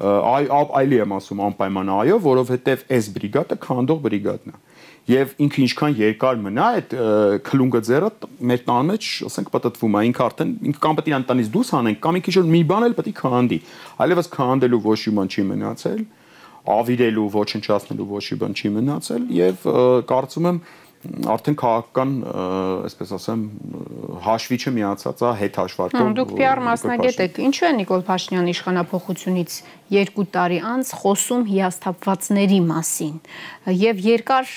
այ 0.01 0.47
այլի 0.79 0.99
եմ 1.03 1.11
ասում 1.19 1.41
անպայման 1.47 1.89
այո, 1.93 2.15
որովհետև 2.23 2.85
այս 2.97 3.09
բրիգադը 3.13 3.57
քանդող 3.61 3.99
բրիգադն 4.07 4.53
է։ 4.53 4.61
Եվ 5.03 5.33
ինքը 5.43 5.59
ինչքան 5.63 5.95
երկար 5.99 6.37
մնա 6.43 6.65
այդ 6.73 6.93
քլունգը 7.43 7.81
ձեռը 7.89 8.09
մեր 8.49 8.61
տան 8.69 8.89
մեջ, 8.89 9.07
ասենք, 9.27 9.49
պատտվում 9.53 9.97
է, 9.99 10.03
ինքը 10.09 10.23
արդեն 10.23 10.53
ինքը 10.71 10.83
կամ 10.85 10.97
պետք 10.99 11.09
է 11.09 11.11
իրան 11.13 11.25
տնից 11.29 11.49
դուրս 11.53 11.71
հանենք, 11.75 11.99
կամ 12.05 12.19
ինքը 12.19 12.31
ինչ-որ 12.33 12.47
մի 12.53 12.61
բան 12.71 12.85
էլ 12.87 12.95
պետք 12.99 13.11
է 13.11 13.15
քանդի։ 13.19 13.59
Այլևս 14.03 14.31
քանդելու 14.33 14.81
ոչ 14.87 14.99
մի 15.03 15.13
բան 15.19 15.33
չի 15.33 15.45
մնացել։ 15.51 16.05
ավիրելու, 16.63 17.27
ոչնչացնելու 17.33 18.05
ոչ 18.07 18.23
մի 18.23 18.37
բան 18.39 18.53
չի 18.55 18.69
մնացել 18.77 19.23
եւ 19.35 19.65
կարծում 20.07 20.45
եմ 20.47 20.59
արդեն 21.03 21.55
քաղաքական, 21.59 22.11
այսպես 22.87 23.09
ասեմ, 23.17 23.41
հաշվի 24.23 24.57
չմիացած 24.63 25.23
է 25.27 25.31
հետ 25.41 25.57
հաշվարկով։ 25.59 26.11
Դուք 26.19 26.31
PR 26.37 26.61
մասնագետ 26.63 27.19
եք։ 27.25 27.39
Ինչու 27.43 27.67
է 27.67 27.71
Նիկոլ 27.79 28.05
Փաշինյանը 28.07 28.53
իշխանապողությունից 28.53 29.57
երկու 29.93 30.25
տարի 30.33 30.59
անց 30.73 30.93
խոսում 30.99 31.43
հիասթափվածների 31.53 32.59
մասին 32.67 33.15
եւ 33.79 33.99
երկար 34.03 34.49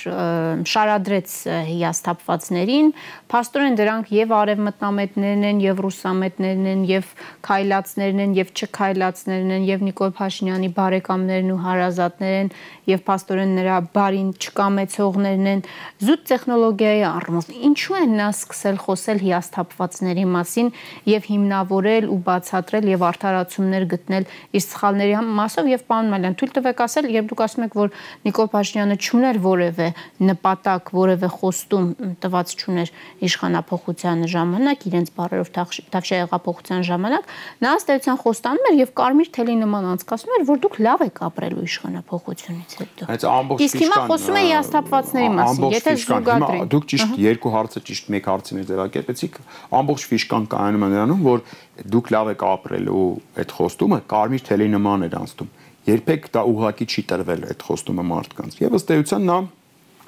շարադրեց 0.67 1.35
հիասթափվածներին 1.71 2.89
փաստորեն 3.31 3.77
դրանք 3.79 4.11
եւ 4.17 4.33
արևմտնամետներն 4.37 5.45
են 5.51 5.61
եւ 5.63 5.83
ռուսամետներն 5.87 6.67
են 6.73 6.83
եւ 6.91 7.13
քայլածներն 7.47 8.23
են 8.25 8.35
եւ 8.41 8.51
չքայլածներն 8.57 9.55
են 9.57 9.67
եւ 9.67 9.85
Նիկոլ 9.87 10.13
Փաշինյանի 10.19 10.71
բարեկամներն 10.77 11.53
ու 11.55 11.61
հարազատներ 11.67 12.37
են 12.41 12.51
եւ 12.91 13.05
փաստորեն 13.07 13.55
նրա 13.61 13.77
բարին 13.97 14.31
չկամեցողներն 14.37 15.51
են 15.53 15.63
զուտ 16.07 16.27
տեխնոլոգիայի 16.31 17.03
առումով 17.11 17.51
ինչու 17.71 17.99
են 18.03 18.17
նա 18.21 18.29
սկսել 18.37 18.81
խոսել 18.87 19.23
հիասթափվածների 19.27 20.27
մասին 20.35 20.73
եւ 21.11 21.31
հիմնավորել 21.31 22.11
ու 22.15 22.21
բացատրել 22.27 22.91
եւ 22.95 23.07
արդարացումներ 23.11 23.89
գտնել 23.97 24.29
իր 24.57 24.67
սխալների 24.67 25.17
մասով 25.37 25.69
եւ 25.71 25.83
պարոն 25.91 26.11
Մալյան, 26.13 26.37
թույլ 26.41 26.53
տվեք 26.57 26.83
ասել, 26.87 27.09
երբ 27.17 27.31
դուք 27.31 27.43
ասում 27.47 27.67
եք, 27.67 27.77
որ 27.77 27.91
Նիկոլ 28.27 28.49
Փաշինյանը 28.55 28.97
չուներ 28.97 29.41
որևէ 29.47 29.89
նպատակ, 30.27 30.93
որևէ 30.97 31.31
խոստում 31.37 31.87
տված 32.23 32.55
չուներ 32.57 32.93
իշխանապողության 33.27 34.25
ժամանակ, 34.37 34.87
իրենց 34.91 35.13
բարերով 35.17 35.51
Թավշյա 35.57 36.21
հեղափոխության 36.23 36.87
ժամանակ, 36.87 37.31
նա 37.65 37.75
ըստ 37.77 37.93
էության 37.97 38.21
խոստանում 38.23 38.69
էր 38.71 38.79
եւ 38.81 38.93
Կարմիր 38.97 39.31
թելի 39.37 39.57
նման 39.67 39.89
անցկացնում 39.97 40.37
էր, 40.37 40.47
որ 40.47 40.61
դուք 40.67 40.79
լավ 40.87 41.05
եք 41.07 41.21
ապրելու 41.27 41.67
իշխանապողությունից 41.67 42.77
հետո։ 42.81 43.09
Այս 43.17 43.27
ամբողջ 43.37 43.65
Իսկ 43.67 43.81
հիմա 43.87 43.99
խոսում 44.07 44.37
է 44.37 44.43
հիասթափվածների 44.47 45.31
մասին, 45.37 45.69
եթե 45.77 45.95
զուգադրենք։ 46.07 46.71
Դուք 46.77 46.89
ճիշտ 46.93 47.21
երկու 47.27 47.53
հարցը 47.57 47.83
ճիշտ 47.87 48.11
մեկ 48.17 48.29
հարցին 48.31 48.67
ձևակերպեցիք, 48.71 49.39
ամբողջ 49.77 50.07
ֆիշկան 50.07 50.49
կայանում 50.57 50.87
է 50.87 50.91
նրանում, 50.97 51.25
որ 51.27 51.45
դուք 51.85 52.11
լավ 52.15 52.31
եք 52.33 52.43
ապրելու 52.47 53.05
այդ 53.43 53.55
խոստումը 53.57 53.99
կարմիր 54.13 54.45
թելի 54.47 54.69
նման 54.77 55.07
էր 55.07 55.17
անցնում։ 55.21 55.51
Երբեք 55.87 56.29
դա 56.35 56.43
ուղակի 56.51 56.87
չի 56.87 57.03
տրվել 57.13 57.45
այդ 57.53 57.65
խոստումը 57.67 58.05
մարդկանց։ 58.11 58.57
Եվ 58.63 58.77
ըստ 58.81 58.93
էության 58.97 59.27
նա 59.27 59.37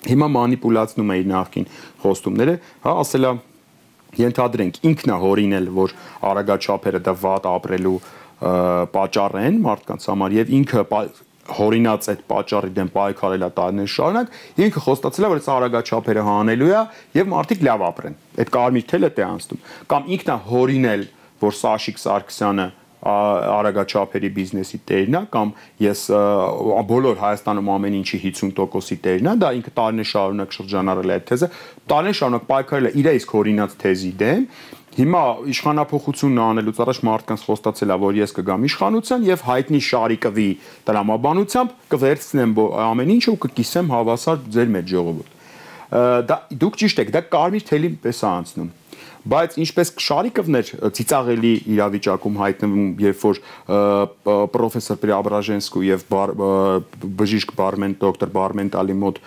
հիմա 0.08 0.28
մանիպուլացնում 0.38 1.12
է 1.12 1.16
իր 1.18 1.28
նախքին 1.28 1.68
խոստումները, 2.02 2.54
հա, 2.86 2.92
ասելա 3.02 3.32
ենթադրենք 4.18 4.78
ինքն 4.88 5.12
է 5.12 5.16
հորինել, 5.22 5.70
որ 5.78 5.94
արագաչափերը 6.28 7.00
դա 7.04 7.14
վատ 7.22 7.48
ապրելու 7.52 7.96
պատճառ 8.94 9.38
են 9.42 9.58
մարդկանց 9.64 10.06
համար 10.08 10.36
եւ 10.38 10.52
ինքը 10.58 10.84
հորինած 11.58 12.08
այդ 12.12 12.24
պատճառի 12.28 12.70
դեմ 12.76 12.88
պայքարել 12.92 13.44
է 13.46 13.48
տարիներ 13.56 13.90
շարունակ, 13.92 14.32
ինքը 14.64 14.82
խոստացել 14.84 15.24
է, 15.24 15.30
որ 15.32 15.38
այս 15.40 15.48
արագաչափերը 15.54 16.24
հանելու 16.28 16.68
է 16.68 16.82
եւ 17.18 17.30
մարդիկ 17.32 17.62
լավ 17.68 17.84
ապրեն։ 17.88 18.18
Այդ 18.38 18.52
կարմիր 18.58 18.84
թելը 18.92 19.10
տե 19.16 19.24
անցնում։ 19.28 19.62
Կամ 19.92 20.10
ինքն 20.18 20.32
է 20.34 20.36
հորինել 20.48 21.06
որ 21.42 21.58
Սաշիկ 21.58 22.02
Սարգսյանը 22.02 22.68
արագաչափերի 23.08 24.28
բիզնեսի 24.34 24.78
տերն 24.88 25.16
է 25.18 25.20
կամ 25.30 25.52
ես 25.84 26.00
բոլոր 26.88 27.20
Հայաստանում 27.20 27.68
ամեն 27.74 27.98
ինչի 28.00 28.18
50%-ի 28.24 28.96
տերն 29.04 29.30
է, 29.30 29.34
դա 29.38 29.52
ինքը 29.58 29.72
տարիներ 29.78 30.08
շարունակ 30.12 30.56
շրջանառել 30.58 31.12
է 31.12 31.14
այդ 31.18 31.28
թեզը, 31.30 31.48
տարիներ 31.92 32.18
շարունակ 32.18 32.48
պայքարել 32.48 32.88
է 32.88 32.92
իր 32.98 33.10
իսկ 33.20 33.36
օրինած 33.38 33.78
թեզի 33.84 34.12
դեմ, 34.18 34.44
Հիմա 34.98 35.20
իշխանապողությունն 35.52 36.38
անելուց 36.42 36.78
առաջ 36.82 36.98
մարդկանց 37.06 37.42
խոստացել 37.46 37.92
է, 37.94 37.96
որ 38.02 38.16
ես 38.18 38.32
կգամ 38.34 38.64
իշխանության 38.66 39.26
եւ 39.28 39.44
հայտնի 39.46 39.80
Շարիկովի 39.88 40.46
տրամաբանությամբ 40.88 41.76
կվերցնեմ 41.92 42.56
ամեն 42.88 43.12
ինչը 43.14 43.30
ու 43.30 43.38
կկիսեմ 43.44 43.92
հավասար 43.94 44.42
ձեր 44.58 44.72
մեջ 44.74 44.90
ժողովուրդ։ 44.96 45.36
Դա 46.32 46.40
դուք 46.64 46.80
ճիշտ 46.82 47.02
եք, 47.04 47.14
դա 47.14 47.22
կարմիր 47.30 47.68
թելի 47.68 47.92
պես 48.08 48.24
է 48.26 48.28
անցնում 48.32 48.72
բայց 49.28 49.56
ինչպես 49.64 49.90
Շարիկովն 50.04 50.58
էր 50.58 50.70
ծիծաղելի 50.98 51.52
իրավիճակում 51.74 52.36
հայտնվում, 52.42 52.88
երբ 53.02 53.22
որ 53.24 53.40
պրոֆեսոր 54.54 55.00
Պրեաբրաժենսկու 55.02 55.82
եւ 55.88 56.04
բժիշկ 57.18 57.54
Բարմեն 57.58 57.96
դոկտոր 58.02 58.32
Բարմենտալի 58.38 58.96
մոտ 59.02 59.20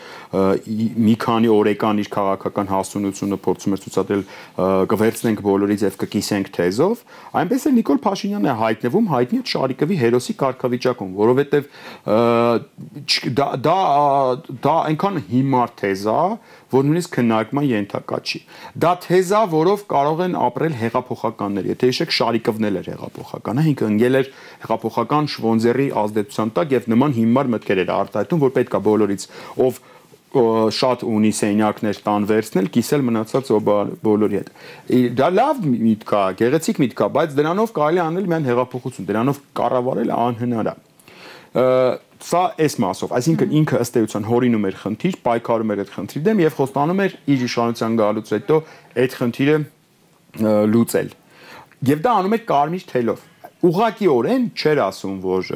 մի 1.07 1.15
քանի 1.25 1.51
օրեկան 1.51 2.01
իր 2.01 2.09
քաղաքական 2.15 2.71
հասունությունը 2.71 3.39
փորձում 3.45 3.75
էր 3.75 3.83
ցուցադրել 3.85 4.23
կվերցնենք 4.91 5.43
բոլորից 5.45 5.85
եւ 5.87 5.99
կկիսենք 6.01 6.51
թեզով, 6.55 7.03
այնպես 7.41 7.67
էլ 7.71 7.75
Նիկոլ 7.81 8.01
Փաշինյանն 8.05 8.51
է 8.51 8.55
հայտնվում 8.61 9.11
հայտնի 9.11 9.41
Շարիկովի 9.51 9.99
հերոսի 10.01 10.37
կարգավիճակում, 10.41 11.11
որովհետեւ 11.21 11.63
դա 13.41 13.47
դա 13.61 13.77
դա 14.65 14.75
այնքան 14.91 15.21
հիմար 15.31 15.75
թեզ 15.81 16.05
է, 16.11 16.21
որ 16.71 16.87
նույնիսկ 16.87 17.15
քննարկման 17.17 17.67
ենթակա 17.71 18.19
չի։ 18.21 18.41
Դա 18.81 18.91
թեզա, 19.05 19.41
որով 19.51 19.85
կարող 19.91 20.23
են 20.25 20.35
ապրել 20.41 20.75
հեղափոխականներ։ 20.81 21.69
Եթե 21.71 21.89
հիշեք 21.91 22.15
Շարիկովն 22.17 22.67
էր 22.71 22.89
հեղափոխականը, 22.91 23.65
ինքը 23.71 23.89
ընկել 23.91 24.19
էր 24.21 24.29
հեղափոխական 24.65 25.31
Շվոնզերի 25.35 25.87
ազդեցության 26.01 26.53
տակ 26.57 26.75
եւ 26.77 26.91
նման 26.95 27.17
հիմար 27.21 27.51
մտքեր 27.55 27.81
էր 27.81 27.95
արտահայտում, 28.01 28.43
որ 28.45 28.53
պետքա 28.61 28.83
բոլորից 28.91 29.27
ով 29.67 29.81
շատ 30.31 31.01
ունի 31.03 31.29
սենյակներ 31.35 31.97
տան 32.05 32.25
վերցնել, 32.29 32.67
կիսել 32.71 33.01
մնացած 33.07 33.49
բոլորի 34.05 34.37
հետ։ 34.39 34.51
Դա 35.19 35.27
լավ 35.35 35.59
միտք 35.67 36.13
է, 36.15 36.21
գեղեցիկ 36.39 36.79
միտք 36.85 37.03
է, 37.03 37.09
բայց 37.17 37.35
դրանով 37.35 37.73
կարելի 37.75 38.01
անել 38.05 38.29
միայն 38.31 38.47
հեղափոխություն, 38.47 39.09
դրանով 39.11 39.41
կառավարել 39.59 40.13
անհնար 40.15 40.71
է 40.71 40.75
սա 42.21 42.41
էս 42.61 42.75
մասով, 42.81 43.13
այսինքն 43.17 43.55
ինքը 43.61 43.79
ըստ 43.81 43.97
էության 44.01 44.27
հորինում 44.29 44.67
էր 44.69 44.75
խնդիր, 44.81 45.15
պայքարում 45.25 45.73
էր 45.73 45.81
այդ 45.81 45.91
խնդրի 45.95 46.21
դեմ 46.27 46.41
եւ 46.41 46.57
խոստանում 46.59 47.01
էր 47.05 47.15
իր 47.33 47.45
իշխանության 47.47 47.97
գալուց 48.01 48.31
հետո 48.35 48.59
այդ 49.01 49.15
խնդիրը 49.21 49.57
լուծել։ 50.71 51.09
Եվ 51.91 52.03
դա 52.05 52.13
անում 52.21 52.35
էր 52.37 52.43
կարմիր 52.51 52.85
թելով։ 52.91 53.25
Ուղղակիորեն 53.71 54.45
չէր 54.57 54.81
ասում, 54.85 55.17
որ 55.25 55.51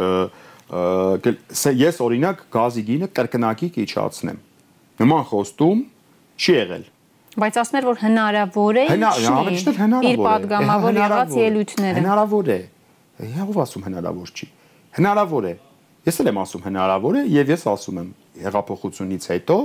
ես 1.86 2.02
օրինակ 2.06 2.44
գազի 2.56 2.84
գինը 2.90 3.12
կրկնակի 3.16 3.70
կիչացնեմ։ 3.76 4.42
Նման 5.06 5.26
խոստում 5.30 5.86
չի 6.40 6.56
եղել 6.56 6.86
բայց 7.36 7.58
ասներ 7.60 7.86
որ 7.90 7.98
հնարավոր 8.00 8.78
է 8.80 8.84
հնարավոր 8.94 9.56
հնարավոր 9.76 10.06
իր 10.08 10.20
падգամավոր 10.24 11.00
եղած 11.02 11.34
ելույթները 11.42 11.98
հնարավոր 12.00 12.52
է 12.56 12.60
ով 13.44 13.58
ասում 13.66 13.88
հնարավոր 13.90 14.32
չի 14.32 14.48
հնարավոր 15.00 15.48
է 15.50 15.54
Ես 16.06 16.20
էլ 16.22 16.30
եմ 16.30 16.40
ասում 16.44 16.66
հնարավոր 16.66 17.16
է 17.18 17.24
եւ 17.34 17.52
ես 17.56 17.64
ասում 17.72 18.02
եմ 18.02 18.10
հեղափոխությունից 18.46 19.24
հետո 19.32 19.58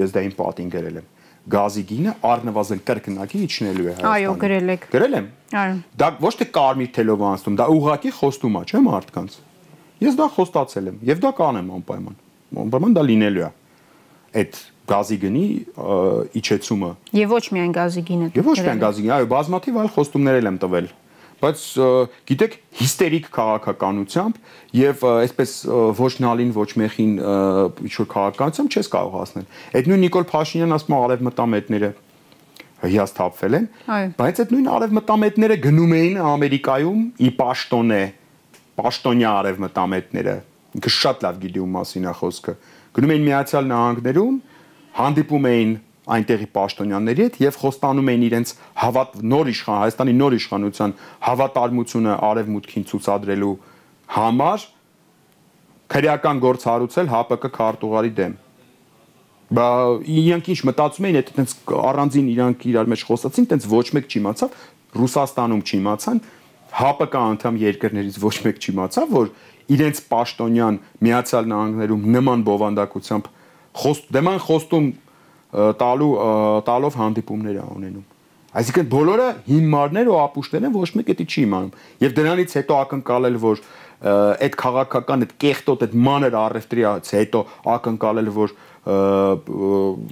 ես 0.00 0.14
դա 0.14 0.22
իմ 0.28 0.34
պատին 0.38 0.70
գրել 0.70 1.00
եմ 1.00 1.08
գազի 1.50 1.82
գինը 1.88 2.12
առնվազն 2.30 2.80
կրկնակի 2.86 3.38
իջնելու 3.46 3.86
է 3.86 3.92
Հայաստանում։ 3.96 4.10
Այո, 4.10 4.32
գրել 4.42 4.72
եք։ 4.74 4.82
Գրել 4.92 5.14
եմ։ 5.18 5.28
Այո։ 5.60 5.76
Դա 6.00 6.08
ոչ 6.20 6.32
թե 6.40 6.46
կարմիր 6.56 6.90
թելով 6.96 7.24
անցնում, 7.30 7.56
դա 7.60 7.66
ուղակի 7.74 8.12
խոստում 8.20 8.58
է, 8.60 8.62
չէ՞ 8.70 8.82
մարդկանց։ 8.86 9.38
Ես 10.04 10.18
դա 10.20 10.26
խոստացել 10.36 10.90
եմ 10.90 11.00
եւ 11.10 11.22
դա 11.24 11.32
կանեմ 11.40 11.72
անպայման։ 11.80 12.18
Անպայման 12.60 12.94
դա 12.96 13.02
լինելու 13.08 13.44
է։ 13.46 13.50
Այդ 14.40 14.60
գազի 14.90 15.16
գնի 15.24 15.44
իջեցումը։ 16.40 16.90
Եւ 17.18 17.34
ոչ 17.34 17.44
միայն 17.56 17.74
գազի 17.76 18.02
գինը։ 18.10 18.30
Եվ 18.36 18.48
ոչ 18.50 18.56
միայն 18.60 18.80
գազի 18.84 19.04
գինը, 19.04 19.14
այո, 19.16 19.28
բազմաթիվ 19.30 19.80
այլ 19.80 19.90
խոստումներ 19.96 20.40
եմ 20.50 20.58
տվել 20.60 20.88
բայց 21.40 21.62
գիտեք 22.30 22.54
հիստերիկ 22.80 23.26
քաղաքականությամբ 23.34 24.38
եւ 24.76 25.04
այսպես 25.10 25.54
ոչ 26.00 26.12
նալին 26.24 26.52
ոչ 26.56 26.68
մեխին 26.82 27.14
ինչ 27.88 27.94
որ 27.96 28.08
քաղաքականությամբ 28.14 28.76
չես 28.76 28.90
կարող 28.94 29.16
հասնել 29.20 29.46
այդ 29.80 29.90
նույն 29.90 30.04
Նիկոլ 30.04 30.26
Փաշինյանն 30.30 30.76
ասում 30.76 30.96
է 30.96 31.00
արևմտամետները 31.00 31.90
հիասթափվել 32.80 33.58
են 33.60 33.66
բայց 34.20 34.42
այդ 34.44 34.54
նույն 34.54 34.70
արևմտամետները 34.76 35.56
գնում 35.64 35.96
էին 36.00 36.20
ամերիկայում 36.30 37.02
ի 37.20 37.32
պաշտոնե 37.40 38.02
պաշտոնյա 38.80 39.32
արևմտամետները 39.40 40.36
ինքը 40.80 40.92
շատ 40.96 41.24
լավ 41.26 41.40
գիտի 41.44 41.62
ում 41.64 41.74
մասին 41.76 42.08
է 42.08 42.14
խոսքը 42.20 42.54
գնում 42.96 43.12
էին 43.14 43.26
միացյալ 43.26 43.68
նահանգներում 43.70 44.38
հանդիպում 45.00 45.48
էին 45.50 45.74
այնտեղի 46.08 46.46
պաշտոնյաների 46.56 47.24
հետ 47.26 47.38
եւ 47.44 47.56
խոստանում 47.60 48.10
էին 48.10 48.22
իրենց 48.30 48.52
հավատ 48.82 49.16
նոր 49.30 49.50
իշխան 49.52 49.80
Հայաստանի 49.80 50.14
նոր 50.20 50.36
իշխանության 50.40 50.94
հավատարմությունը 51.26 52.14
արևմուտքին 52.30 52.86
ցուցադրելու 52.90 53.54
համար 54.16 54.64
քրեական 55.90 56.40
գործ 56.40 56.66
հարուցել 56.70 57.10
ՀԱՊԿ 57.10 57.50
քարտուղարի 57.60 58.12
դեմ 58.20 58.34
բա 59.50 59.68
իրանք 60.14 60.50
ինչ 60.54 60.60
մտածում 60.70 61.06
էին 61.10 61.16
այդ 61.20 61.30
այդպես 61.30 61.54
առանձին 61.90 62.26
իրանք 62.30 62.66
իրար 62.70 62.90
մեջ 62.92 63.00
խոսացին 63.10 63.46
այդպես 63.50 63.70
ոչ 63.70 63.86
մեկ 63.98 64.06
չիմացավ 64.14 64.58
Ռուսաստանում 65.00 65.62
չիմացան 65.66 66.20
ՀԱՊԿ 66.70 67.16
անդամ 67.20 67.58
երկրներից 67.60 68.18
ոչ 68.22 68.36
մեկ 68.46 68.60
չիմացավ 68.62 69.14
որ 69.18 69.32
իրենց 69.74 70.02
պաշտոնյան 70.10 70.78
միացյալ 71.06 71.50
նահանգներում 71.50 72.06
նման 72.14 72.44
բովանդակությամբ 72.46 73.30
խոստ 73.80 74.08
դեման 74.14 74.38
խոստում 74.46 74.86
տալու 75.50 76.14
տալով 76.66 76.98
հանդիպումներ 77.00 77.60
է 77.60 77.66
ունենում։ 77.74 78.08
Այսինքն 78.50 78.86
բոլորը 78.90 79.26
հիմարներ 79.46 80.08
ու 80.10 80.16
ապուշներ 80.20 80.64
են, 80.66 80.72
ոչ 80.74 80.90
մեկը 80.98 81.14
դա 81.20 81.24
չի 81.30 81.42
իմանում։ 81.46 81.74
Եվ 82.02 82.14
դրանից 82.18 82.54
հետո 82.58 82.78
ակնկալել, 82.80 83.36
որ 83.44 83.62
այդ 84.00 84.54
քաղաքական 84.58 85.24
այդ 85.26 85.34
կեղտոտ 85.44 85.84
այդ 85.86 85.94
մանր 86.06 86.36
առևտրից 86.40 87.10
հետո 87.14 87.42
ակնկալել, 87.74 88.30
որ 88.40 88.54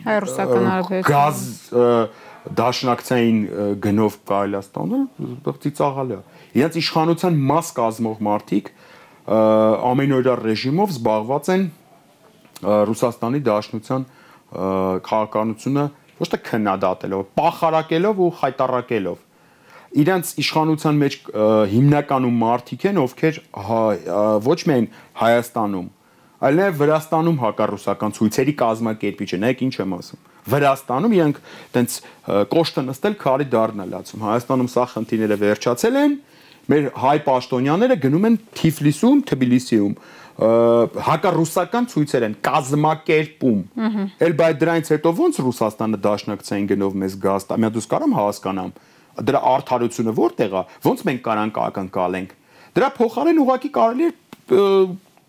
հայ-ռուսական 0.07 0.68
արվեստ 0.74 1.09
գազ 1.09 1.42
դաշնակցային 2.59 3.38
գնով 3.83 4.18
կարելի 4.29 4.59
է 4.59 4.62
ստանալ, 4.62 5.03
ծիծաղալի 5.64 6.14
է։ 6.14 6.20
Իրենց 6.59 6.79
իշխանության 6.83 7.40
մաս 7.48 7.72
կազմող 7.79 8.22
մարդիկ 8.29 8.70
ամենօրյա 9.88 10.35
ռեժիմով 10.44 10.94
զբաղված 10.94 11.51
են 11.57 11.66
Ռուսաստանի 12.88 13.40
Դաշնության 13.48 14.07
քաղաքականությունը 14.52 15.84
ոչ 16.18 16.28
թե 16.32 16.38
քննադատելով, 16.48 17.26
պախարակելով 17.38 18.22
ու 18.24 18.30
խայտարակելով 18.38 19.24
իրենց 19.98 20.32
իշխանության 20.42 20.98
մեջ 21.00 21.14
հիմնականում 21.72 22.40
մարդիկ 22.42 22.82
են, 22.90 22.98
ովքեր 23.04 23.38
ոչ 24.44 24.58
միայն 24.68 24.88
Հայաստանում, 25.20 25.87
այլ 26.38 26.58
նաև 26.58 26.76
Վրաստանում 26.78 27.38
հակառուսական 27.42 28.14
ցույցերի 28.18 28.54
կազմակերպիչ 28.62 29.30
են, 29.38 29.46
եք 29.48 29.62
ինչ 29.68 29.74
եմ 29.78 29.94
ասում։ 29.98 30.20
Վրաստանում 30.48 31.14
իրենք 31.18 31.40
տենց 31.74 31.96
կոշտը 32.52 32.84
նստել 32.88 33.16
քարի 33.22 33.46
դառնալացում։ 33.54 34.22
Հայաստանում 34.28 34.70
սա 34.74 34.84
խնդիրները 34.92 35.38
վերջացել 35.44 35.98
են, 35.98 36.14
մեր 36.68 36.87
հայ 37.00 37.16
պաշտոնյաները 37.26 37.96
գնում 38.04 38.28
են 38.28 38.38
Թիֆլիսում, 38.58 39.20
Թբիլիսիում 39.28 39.94
հակառուսական 40.38 41.87
ցույցեր 41.90 42.24
են 42.29 42.35
կազմակերպում։ 42.46 43.62
Էլ 44.22 44.35
բայց 44.38 44.61
դրանից 44.62 44.90
հետո 44.94 45.12
ո՞նց 45.18 45.40
Ռուսաստանը 45.48 45.98
դաշնակցային 46.05 46.68
գնով 46.70 46.94
մեզ 47.03 47.16
գազ 47.24 47.46
տա։ 47.48 47.59
Մի 47.59 47.70
դուս 47.74 47.88
կարամ 47.90 48.14
հասկանամ։ 48.18 48.70
Դրա 49.18 49.40
արդարությունը 49.51 50.14
որտեղ 50.14 50.55
է։ 50.55 50.62
Ոնց 50.87 51.03
մենք 51.09 51.22
կարանք 51.27 51.59
ակնկալենք։ 51.64 52.35
Դրա 52.79 52.88
փոխարեն 52.98 53.40
ուղակի 53.42 53.70
կարելի 53.79 54.07
է 54.07 54.12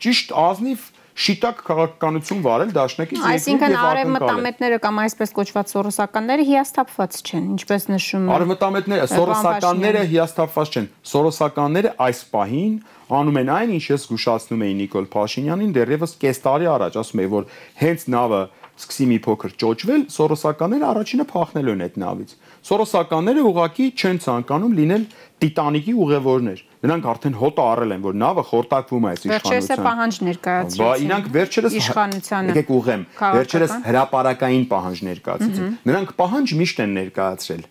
ճիշտ 0.05 0.35
ազնիվ 0.45 0.85
շիտակ 1.19 1.57
քաղաքականություն 1.67 2.43
վարել 2.45 2.69
դաշնակից 2.75 3.23
Այսինքն 3.29 3.73
արևմտամետները 3.79 4.77
կամ 4.85 5.01
այսպես 5.03 5.33
կոչված 5.35 5.73
սորոսականները 5.73 6.45
հիասթափված 6.49 7.17
չեն, 7.19 7.49
ինչպես 7.55 7.87
նշում 7.91 8.23
են։ 8.29 8.31
Արևմտամետները, 8.35 9.09
սորոսականները 9.13 10.03
հիասթափված 10.13 10.77
չեն։ 10.79 10.87
Սորոսականները 11.11 11.91
այս 12.07 12.23
պահին 12.31 12.79
անում 13.19 13.39
են 13.41 13.51
այն, 13.57 13.75
ինչ 13.75 13.85
ես 13.89 14.05
զգուշացնում 14.05 14.63
էի 14.69 14.73
Նիկոլ 14.79 15.09
Փաշինյանին 15.09 15.75
դեռևս 15.75 16.15
կես 16.23 16.41
տարի 16.45 16.67
առաջ, 16.69 16.97
ասում 17.03 17.21
էի, 17.23 17.29
որ 17.35 17.47
հենց 17.83 18.05
նավը 18.15 18.41
սկսի 18.79 19.05
մի 19.09 19.17
փոքր 19.25 19.55
ճոճվել, 19.59 20.03
սորոսականները 20.13 20.85
առաջինը 20.89 21.25
փախնելու 21.33 21.73
են 21.73 21.83
այդ 21.89 21.97
նավից։ 21.99 22.35
Սորոսականները 22.69 23.45
ուղակի 23.49 23.87
չեն 23.99 24.21
ցանկանում 24.23 24.77
լինել 24.79 25.07
Տիտանիկի 25.43 25.95
ուղևորներ։ 26.05 26.61
Նրանք 26.79 27.07
արդեն 27.11 27.33
հոտը 27.35 27.63
առել 27.69 27.93
են, 27.95 28.03
որ 28.05 28.13
նավը 28.19 28.43
խորտակվում 28.49 29.05
է 29.05 29.09
այս 29.09 29.23
իշխանության։ 29.25 29.49
Վերջերս 29.49 29.65
է 29.69 29.77
պահանջ 29.83 30.19
ներկայացրեցին։ 30.27 30.79
Բա 30.79 30.91
իրանք 31.03 31.25
վերջերս 31.33 31.73
իշխանությանը։ 31.79 32.53
Եկեք 32.55 32.69
ուղեմ։ 32.77 33.03
Վերջերս 33.19 33.73
հրաապարակային 33.89 34.63
պահանջ 34.71 35.01
ներկայացրեցին։ 35.09 35.73
Նրանք 35.89 36.13
պահանջ 36.23 36.53
միշտ 36.59 36.79
են 36.85 36.95
ներկայացրել։ 36.99 37.65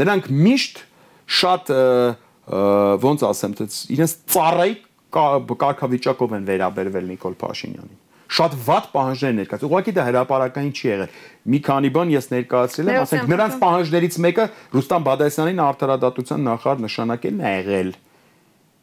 Նրանք 0.00 0.30
միշտ 0.48 0.80
շատ 1.44 1.74
ոնց 3.04 3.26
ասեմ, 3.28 3.58
իրենց 3.98 4.16
ծառայի 4.32 4.74
կարգավիճակով 5.14 6.34
են 6.40 6.48
վերաբերվել 6.48 7.12
Նիկոլ 7.12 7.36
Փաշինյանին 7.44 8.00
շատ 8.34 8.54
վատ 8.66 8.86
պահանջներ 8.94 9.34
ներկայացրել։ 9.38 9.70
Ուղղակի 9.70 9.92
դա 9.94 10.04
հրաապարական 10.08 10.70
չի 10.74 10.86
եղել։ 10.88 11.18
Մի 11.54 11.58
քանի 11.68 11.90
բան 11.94 12.12
ես 12.14 12.26
ներկայացրել 12.32 12.88
եմ, 12.90 12.98
ասենք 13.04 13.28
նրանց 13.30 13.58
պահանջներից 13.60 14.16
մեկը 14.24 14.46
Ռուստամ 14.74 15.06
Բադասյանին 15.06 15.60
արտարադատության 15.64 16.48
նախարար 16.48 16.82
նշանակելն 16.88 17.44
է 17.44 17.52
եղել 17.54 17.92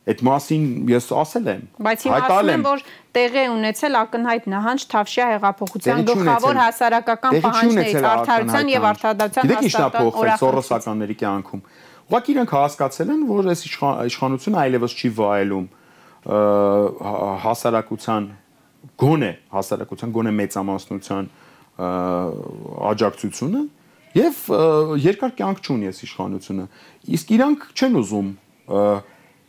Այդ 0.01 0.21
մասին 0.25 0.63
ես 0.89 1.07
ասել 1.13 1.49
եմ։ 1.51 1.65
Բայց 1.85 2.03
հիմա 2.07 2.19
ասում 2.25 2.49
եմ, 2.51 2.63
որ 2.65 2.79
տեղի 3.13 3.43
ունեցել 3.53 3.97
ակնհայտ 3.99 4.47
նահանջ 4.49 4.85
Թավշյա 4.91 5.27
հեղափոխության 5.31 6.05
գլխավոր 6.09 6.59
հասարակական 6.61 7.37
պահանջներից 7.45 8.07
արդարության 8.11 8.71
եւ 8.71 8.87
արդարադատության 8.91 9.51
հաստատան 9.61 10.09
օրակարգի 10.49 11.17
կյանքում։ 11.21 11.61
Ուղղակի 12.11 12.33
իրենք 12.33 12.55
հասկացել 12.57 13.11
են, 13.13 13.21
որ 13.29 13.51
այս 13.51 13.61
իշխանությունը 13.69 14.57
այլևս 14.61 14.97
չի 14.97 15.11
վայելում 15.21 15.67
հասարակության 17.45 18.25
գոնե 19.01 19.31
հասարակության 19.53 20.11
գոնե 20.17 20.33
մեծամասնության 20.41 21.29
աջակցությունը 22.91 23.61
եւ 24.17 24.41
երկար 25.01 25.33
կյանք 25.39 25.61
չունի 25.65 25.89
այս 25.91 26.01
իշխանությունը 26.05 26.65
իսկ 27.17 27.33
իրանք 27.37 27.65
չեն 27.77 27.97
ուզում 28.01 28.29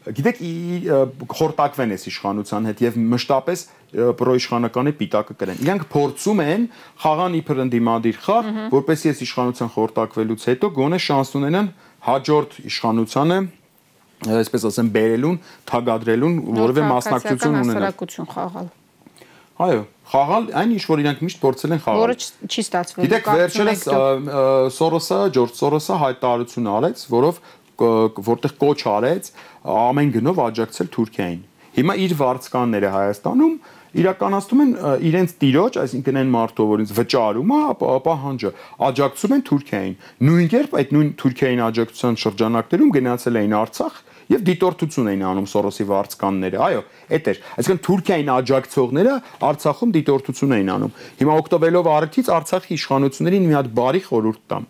գիտեք 0.02 0.38
խորտակվեն 1.32 1.94
այս 1.94 2.04
իշխանության 2.10 2.68
հետ 2.70 2.82
եւ 2.82 2.98
մշտապես 3.12 3.64
պրոիշխանականի 4.18 4.92
պիտակը 4.98 5.36
կրեն։ 5.42 5.62
Իրանք 5.62 5.86
փորձում 5.92 6.42
են 6.42 6.66
խաղան 7.02 7.36
իբր 7.38 7.62
ընդդիմադիր 7.66 8.20
խաղ, 8.26 8.50
որպեսզի 8.72 9.12
այս 9.12 9.24
իշխանության 9.28 9.72
խորտակվելուց 9.76 10.46
հետո 10.52 10.70
գոնե 10.82 11.00
շանս 11.06 11.34
ունենան 11.42 11.72
հաջորդ 12.08 12.56
իշխանությանը 12.72 13.38
այսպես 14.22 14.64
ասեմ, 14.68 14.92
բերելուն, 14.94 15.38
թագադրելուն 15.70 16.36
որևէ 16.58 16.84
մասնակցություն 16.92 17.56
ունենալ։ 17.58 17.72
Հասարակություն 17.72 18.28
խաղալ։ 18.32 18.68
Այո, 19.62 19.80
խաղալ 20.12 20.46
այն 20.58 20.70
ինչ 20.76 20.84
որ 20.88 21.02
իրանք 21.02 21.20
միշտ 21.26 21.40
փորձել 21.42 21.74
են 21.76 21.80
խաղալ։ 21.82 22.02
Որը 22.02 22.14
չի 22.48 22.62
ստացվել։ 22.62 23.06
Գիտեք, 23.06 23.28
վերջերս 23.38 23.82
Սորոսը, 24.76 25.18
Ջորջ 25.36 25.60
Սորոսը 25.60 25.98
հայտարարություն 26.02 26.70
արեց, 26.72 27.04
որով 27.12 27.40
որտեղ 27.80 28.56
կոչ 28.62 28.80
արեց 28.92 29.30
ամեն 29.72 30.12
գնով 30.16 30.42
աջակցել 30.46 30.90
Թուրքիային։ 30.96 31.40
Հիմա 31.72 31.94
իր 32.04 32.12
վարձկանները 32.20 32.88
Հայաստանում 32.92 33.54
իրականացնում 33.92 34.60
են 34.62 34.70
իրենց 35.08 35.32
տիրոջ, 35.42 35.76
այսինքն 35.82 36.18
այն 36.22 36.30
մարդով, 36.32 36.68
որ 36.72 36.82
ինձ 36.82 36.92
վճարում 36.96 37.50
է, 37.52 37.60
պահանջը 38.06 38.50
աջակցում 38.88 39.34
են 39.36 39.42
Թուրքիային։ 39.48 39.96
Նույն 40.28 40.48
կերպ 40.52 40.76
այդ 40.80 40.94
նույն 40.96 41.10
Թուրքիային 41.22 41.62
աջակցության 41.66 42.16
շրջանակներում 42.22 42.92
գնացել 42.96 43.38
էին 43.42 43.56
Արցախ 43.62 43.98
եւ 44.32 44.44
դիտորդություն 44.48 45.10
էին 45.12 45.24
անում 45.28 45.48
Սորոսի 45.52 45.84
վարձկանները։ 45.92 46.60
Այո, 46.62 46.82
այդ 47.12 47.28
էր։ 47.32 47.40
Այսինքն 47.62 47.82
Թուրքիային 47.88 48.30
աջակցողները 48.32 49.16
Արցախում 49.48 49.92
դիտորդություն 49.96 50.54
էին 50.56 50.70
անում։ 50.72 50.94
Հիմա 51.20 51.36
օկտոբերով 51.42 51.90
արդից 51.92 52.30
Արցախի 52.32 52.72
իշխանություններին 52.78 53.48
մի 53.50 53.56
հատ 53.58 53.68
բարի 53.76 54.02
խորհուրդ 54.08 54.42
տամ։ 54.52 54.64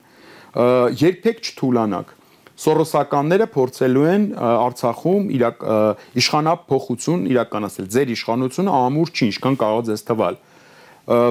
Երբեք 1.02 1.46
չթուլանաք 1.52 2.16
Սորոսականները 2.60 3.46
փորձելու 3.52 4.06
են 4.12 4.24
Արցախում 4.36 5.28
իրակ 5.36 5.62
իշխանապողություն 6.22 7.22
իրականացնել։ 7.32 7.86
Ձեր 7.96 8.12
իշխանությունը 8.12 8.74
ամուր 8.76 9.12
չի, 9.12 9.28
ինչքան 9.32 9.56
կարող 9.62 9.82
ձեզ 9.88 10.04
թվալ։ 10.12 10.36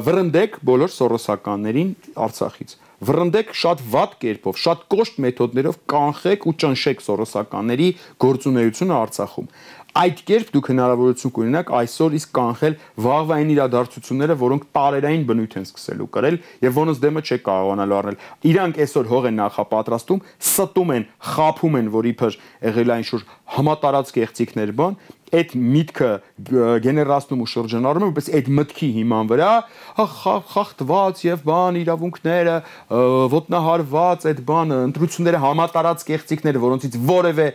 Վրընդեք 0.08 0.58
բոլոր 0.68 0.92
սորոսականներին 0.98 1.92
Արցախից 2.26 2.76
վրընդեք 3.02 3.54
շատ 3.58 3.84
վատ 3.92 4.12
կերպով, 4.22 4.58
շատ 4.62 4.82
կոշտ 4.94 5.22
մեթոդներով 5.26 5.78
կանխեք 5.90 6.48
ու 6.48 6.56
ճնշեք 6.62 7.06
սորոսականների 7.06 7.88
գործունեությունը 8.22 8.98
Արցախում 9.02 9.48
այդ 9.92 10.20
կերպ 10.28 10.52
դուք 10.56 10.68
հնարավորություն 10.72 11.32
կունենաք 11.36 11.72
այսօր 11.76 12.14
իսկ 12.16 12.30
կանխել 12.38 12.76
վաղվա 13.04 13.38
այն 13.42 13.50
իրադարձությունները, 13.52 14.38
որոնք 14.40 14.68
տարերային 14.78 15.26
բնույթ 15.28 15.58
են 15.60 15.66
սկսելու 15.68 16.08
կրել 16.16 16.38
եւ 16.64 16.80
ոնց 16.80 17.02
դեմը 17.04 17.24
չեք 17.28 17.44
կարողանալու 17.50 17.98
առնել։ 18.00 18.20
Իրանք 18.52 18.80
այսօր 18.86 19.10
հող 19.12 19.28
են 19.32 19.38
նախապատրաստում, 19.42 20.24
ստում 20.48 20.94
են, 20.96 21.08
խափում 21.32 21.78
են, 21.82 21.92
որ 21.92 22.10
իբր 22.12 22.40
եղել 22.72 22.96
այն 22.96 23.06
շուտ 23.12 23.36
համատարած 23.52 24.16
կեղծիքներ 24.16 24.72
բան, 24.80 24.96
այդ 25.32 25.54
միտքը 25.76 26.12
գեներացնում 26.86 27.44
ու 27.46 27.50
շրջանառում 27.52 28.06
որպես 28.12 28.30
այդ 28.40 28.50
մտքի 28.60 28.90
հիման 28.98 29.30
վրա 29.32 29.52
խախտված 30.52 31.22
եւ 31.28 31.46
բան 31.48 31.80
իրավունքները 31.82 32.56
ոտնահարված 33.36 34.26
այդ 34.32 34.42
բանը 34.52 34.80
ընտրությունները 34.92 35.44
համատարած 35.46 36.06
կեղծիքները 36.12 36.64
որոնցից 36.66 36.98
որևէ 37.12 37.48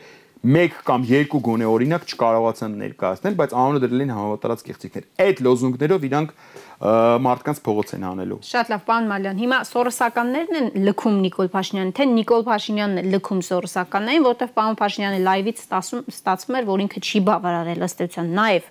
մեկ 0.44 0.74
կամ 0.86 1.04
երկու 1.08 1.40
գոնե 1.46 1.66
օրինակ 1.70 2.04
չկարողացան 2.06 2.74
ներկայացնել, 2.82 3.36
բայց 3.40 3.54
անունը 3.56 3.80
դրել 3.82 4.02
են 4.04 4.12
համատարած 4.16 4.64
կեղծիքներ։ 4.66 5.06
Այդ 5.24 5.40
լոզունգներով 5.46 6.06
իրանք 6.06 6.34
մարդկանց 7.24 7.60
փողոց 7.66 7.92
են 7.96 8.04
հանելու։ 8.06 8.38
Շատ 8.46 8.72
լավ, 8.72 8.82
պարոն 8.86 9.06
Մալյան։ 9.10 9.40
Հիմա 9.42 9.60
սորոսականներն 9.70 10.58
են 10.60 10.66
լքում 10.86 11.16
Նիկոլ 11.24 11.48
Փաշինյանին, 11.56 11.94
թե 11.96 12.06
Նիկոլ 12.12 12.44
Փաշինյանն 12.46 13.00
է 13.00 13.04
լքում 13.16 13.40
սորոսականներին, 13.48 14.26
որտեղ 14.26 14.50
պարոն 14.60 14.76
Փաշինյանը 14.76 15.22
լայվից 15.24 15.62
ստացվում 15.64 16.58
էր, 16.60 16.68
որ 16.68 16.84
ինքը 16.84 17.00
չի 17.06 17.22
բավարարել 17.32 17.86
ըստ 17.86 18.04
էության։ 18.06 18.34
Նաև 18.36 18.70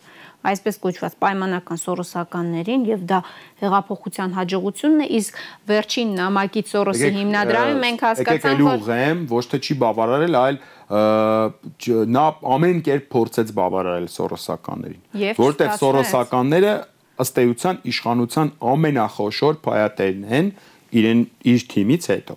այսպես 0.52 0.80
կոչված 0.86 1.18
պայմանական 1.24 1.80
սորոսականներին 1.82 2.86
եւ 2.90 3.04
դա 3.10 3.20
հեղափոխության 3.64 4.36
հաջողությունն 4.38 5.06
է 5.06 5.08
իսկ 5.20 5.40
վերջին 5.72 6.14
նամակից 6.20 6.74
սորոսի 6.76 7.12
հիմնադրամը 7.20 7.78
մենք 7.86 8.06
հասկացանք 8.06 8.64
որ 8.66 8.86
ուղեմ 8.86 9.26
ոչ 9.32 9.44
թե 9.52 9.62
չի 9.66 9.78
բավարարել 9.86 10.40
այլ 10.46 10.60
նա 12.16 12.26
ամեն 12.56 12.82
կերպ 12.86 13.10
փորձեց 13.16 13.54
բավարարել 13.58 14.10
սորոսականներին 14.16 15.36
որտեղ 15.42 15.76
սորոսականները 15.82 16.74
ըստ 17.26 17.38
էության 17.46 17.78
իշխանության 17.90 18.50
ամենախոշոր 18.76 19.62
փայատերն 19.66 20.26
են 20.40 20.50
իրեն 21.00 21.22
իր 21.56 21.64
թիմից 21.72 22.10
հետո 22.12 22.36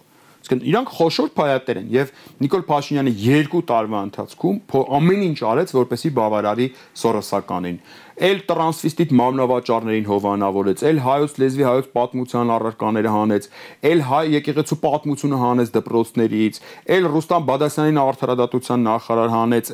իրանք 0.57 0.93
խոշոր 0.99 1.31
փայատեր 1.39 1.81
են 1.83 1.89
եւ 1.95 2.13
Նիկոլ 2.45 2.65
Փաշինյանը 2.69 3.15
երկու 3.25 3.63
տարվա 3.69 4.03
ընթացքում 4.09 4.61
ամեն 4.99 5.25
ինչ 5.29 5.39
արեց, 5.53 5.75
որպեսի 5.79 6.13
բավարարի 6.19 6.69
Սորոսականին 7.03 7.81
էլ 8.19 8.41
տրանսվիստիտ 8.49 9.13
մամնավաճառներին 9.15 10.07
հովանավորեց, 10.09 10.81
էլ 10.89 10.97
հայոց 11.05 11.35
լեզվի 11.39 11.67
հայոց 11.69 11.91
պատմության 11.95 12.51
առարկաները 12.55 13.13
հանեց, 13.15 13.47
էլ 13.91 14.03
հայ 14.09 14.23
եկեղեցու 14.33 14.79
պատմությունը 14.83 15.39
հանեց 15.43 15.71
դպրոցներից, 15.77 16.61
էլ 16.99 17.09
Ռուստամ 17.15 17.47
Բադասյանին 17.51 18.01
արդարադատության 18.03 18.85
նախարար 18.89 19.33
հանեց, 19.37 19.71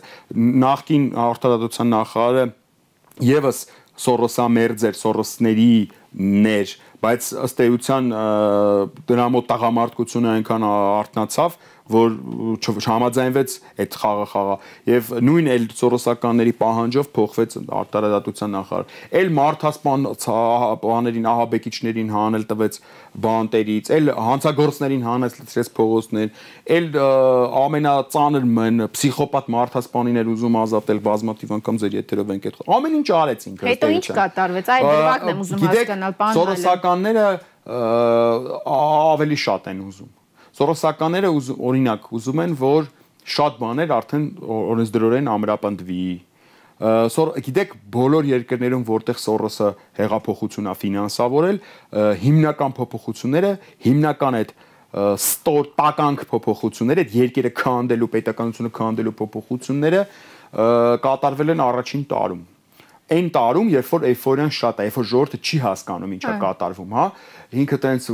նախկին 0.64 1.06
արդարադատության 1.24 1.92
նախարարը 1.94 2.44
եւս 3.32 3.64
Սորոսամերձեր, 4.04 4.96
Սորոսների 4.98 5.74
ներ, 6.44 6.72
բայց 7.04 7.28
ըստ 7.44 7.62
էության 7.64 8.10
դրա 9.10 9.26
մոտ 9.34 9.48
տաղամարտկությունը 9.50 10.30
այնքան 10.34 10.66
արտնացավ, 10.70 11.56
որ 11.58 11.73
չհամաձայնվեց 11.84 13.54
այդ 13.84 13.96
խաղը 14.00 14.26
խաղա 14.32 14.54
եւ 14.88 15.08
նույն 15.28 15.48
էլ 15.52 15.64
սորոսականների 15.76 16.54
պահանջով 16.60 17.10
փոխվեց 17.18 17.56
արտարադատության 17.80 18.54
նախարար 18.56 18.94
էլ 19.20 19.32
մարդասպան 19.38 20.06
բաներին 20.84 21.28
ահաբեկիչներին 21.34 22.14
հանել 22.14 22.46
տվեց 22.54 22.78
բանտերից 23.24 23.92
էլ 23.98 24.10
հանցագործներին 24.16 25.04
հանեց 25.04 25.36
լցրեց 25.44 25.70
փողոցներ 25.76 26.32
էլ 26.78 26.88
ամենածանր 27.60 28.48
մեն 28.56 28.86
փսիխոպատ 28.96 29.52
մարդասպանին 29.54 30.20
էր 30.24 30.32
ուզում 30.34 30.58
ազատել 30.64 31.04
բազմաթիվ 31.04 31.54
անգամ 31.60 31.80
ձեր 31.84 31.98
եթերով 32.00 32.34
ենք 32.34 32.48
այդ 32.48 32.60
ամեն 32.80 32.98
ինչ 33.04 33.08
արեց 33.20 33.48
ինքը 33.52 33.70
հետո 33.74 33.92
ինչ 33.94 34.06
կատարվեց? 34.18 34.72
Այդ 34.74 34.88
դրվագն 34.88 35.32
եմ 35.34 35.44
ուզում 35.44 35.64
հասկանալ 35.68 36.18
բան 36.24 36.36
սորոսականները 36.40 37.26
ավելի 38.74 39.38
շատ 39.44 39.72
են 39.74 39.80
ուզում 39.84 40.12
Սորոսականները 40.54 41.30
օրինակ 41.54 42.12
ուզում 42.14 42.42
են, 42.44 42.54
որ 42.60 42.86
շատ 43.24 43.56
բաներ 43.58 43.94
արդեն 43.94 44.24
օրենսդրորեն 44.54 45.30
ամրապնդվի։ 45.32 46.04
Սոր 47.14 47.30
գիտեք 47.46 47.74
բոլոր 47.94 48.28
երկրներում 48.28 48.84
որտեղ 48.86 49.18
Սորոսը 49.24 49.68
հեղափոխություն 49.98 50.70
է 50.70 50.74
ֆինանսավորել, 50.84 51.58
հիմնական 52.22 52.74
փոփոխությունները 52.78 53.52
հիմնական 53.86 54.38
այդ 54.40 54.54
ստոր 54.94 55.70
տականք 55.78 56.24
փոփոխությունները, 56.30 57.04
այդ 57.04 57.14
երկերը 57.18 57.52
քանդելու, 57.58 58.10
պետականությունը 58.14 58.72
քանդելու 58.78 59.14
փոփոխությունները 59.22 60.02
կատարվել 61.06 61.54
են 61.54 61.64
առաջին 61.64 62.04
տարում 62.14 62.42
այն 63.14 63.26
տարում, 63.34 63.70
երբ 63.74 63.88
որ 63.90 64.04
էйֆորիան 64.08 64.52
շատ 64.54 64.78
է, 64.80 64.84
երբ 64.86 64.94
որ 64.96 65.06
ժողովուրդը 65.10 65.38
չի 65.44 65.58
հասկանում 65.64 66.12
ինչա 66.14 66.30
կատարվում, 66.40 66.94
հա, 66.96 67.04
ինքը 67.60 67.78
տենց 67.84 68.06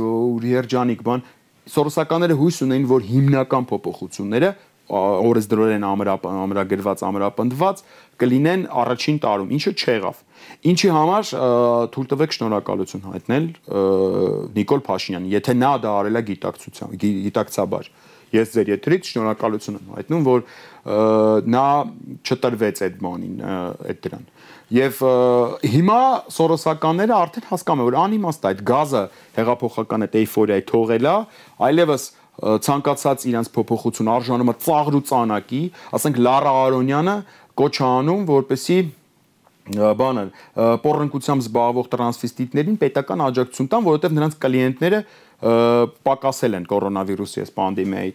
երջանիկ 0.51 1.03
բան, 1.07 1.23
Սորոսականները 1.69 2.35
հույս 2.39 2.57
ունեն, 2.65 2.85
որ 2.89 3.03
հիմնական 3.05 3.67
փոփոխությունները 3.69 4.49
օրեսդրորեն 4.91 5.85
ամրագրված, 5.87 7.03
ամրապնդված 7.07 7.83
կլինեն 8.21 8.63
առաջին 8.81 9.19
տարում, 9.23 9.51
ինչը 9.55 9.71
չեղավ։ 9.77 10.17
Ինչի 10.71 10.89
համար 10.91 11.29
թույլ 11.95 12.09
տվեք 12.11 12.35
շնորհակալություն 12.37 13.05
հայտնել 13.11 13.45
Նիկոլ 14.57 14.83
Փաշինյանին, 14.89 15.31
եթե 15.37 15.55
նա 15.61 15.71
դա 15.85 15.93
արել 16.01 16.19
է 16.19 16.23
գիտակցությամբ, 16.31 16.97
գիտակցաբար։ 17.05 17.89
Ես 18.31 18.53
ձեր 18.55 18.69
եթերից 18.71 19.07
շնորհակալություն 19.11 19.79
եմ 19.79 19.95
հայտնում, 19.95 20.27
որ 20.27 20.45
նա 21.55 21.65
չտրվեց 22.25 22.83
այդ 22.87 22.99
բանին, 23.01 23.41
այդ 23.91 24.05
դրան։ 24.05 24.29
Եվ 24.71 24.99
հիմա 25.67 25.99
սորոսականները 26.31 27.15
արդեն 27.17 27.47
հասկանում 27.49 27.81
են, 27.81 27.87
որ 27.89 27.97
անիմաստ 28.01 28.45
է 28.45 28.49
այդ 28.51 28.61
գազը 28.69 29.01
հեղափոխական 29.35 30.05
այդ 30.05 30.15
էйֆորիայի 30.21 30.63
թողելա, 30.71 31.15
այլևս 31.67 32.05
ցանկացած 32.65 33.25
իրանց 33.31 33.49
փոփոխություն 33.57 34.11
արժանումը 34.15 34.55
ծաղր 34.63 34.97
ու 34.97 35.03
ծանակի, 35.11 35.61
ասենք 35.99 36.21
Լարա 36.23 36.53
Արոնյանը 36.61 37.15
կոչ 37.61 37.75
անում, 37.91 38.23
որպեսի 38.31 38.79
բանը 39.71 40.23
պոռնկությամբ 40.81 41.43
զբաղվող 41.45 41.89
տրանսվեստիտներին 41.91 42.77
պետական 42.81 43.21
աջակցություն 43.27 43.69
տան, 43.71 43.85
որովհետև 43.85 44.15
նրանց 44.17 44.37
կլիենտները 44.41 45.01
պակասել 45.41 46.57
են 46.59 46.65
կորոնավիրուսի 46.69 47.41
այս 47.41 47.51
պանդեմիայի 47.55 48.11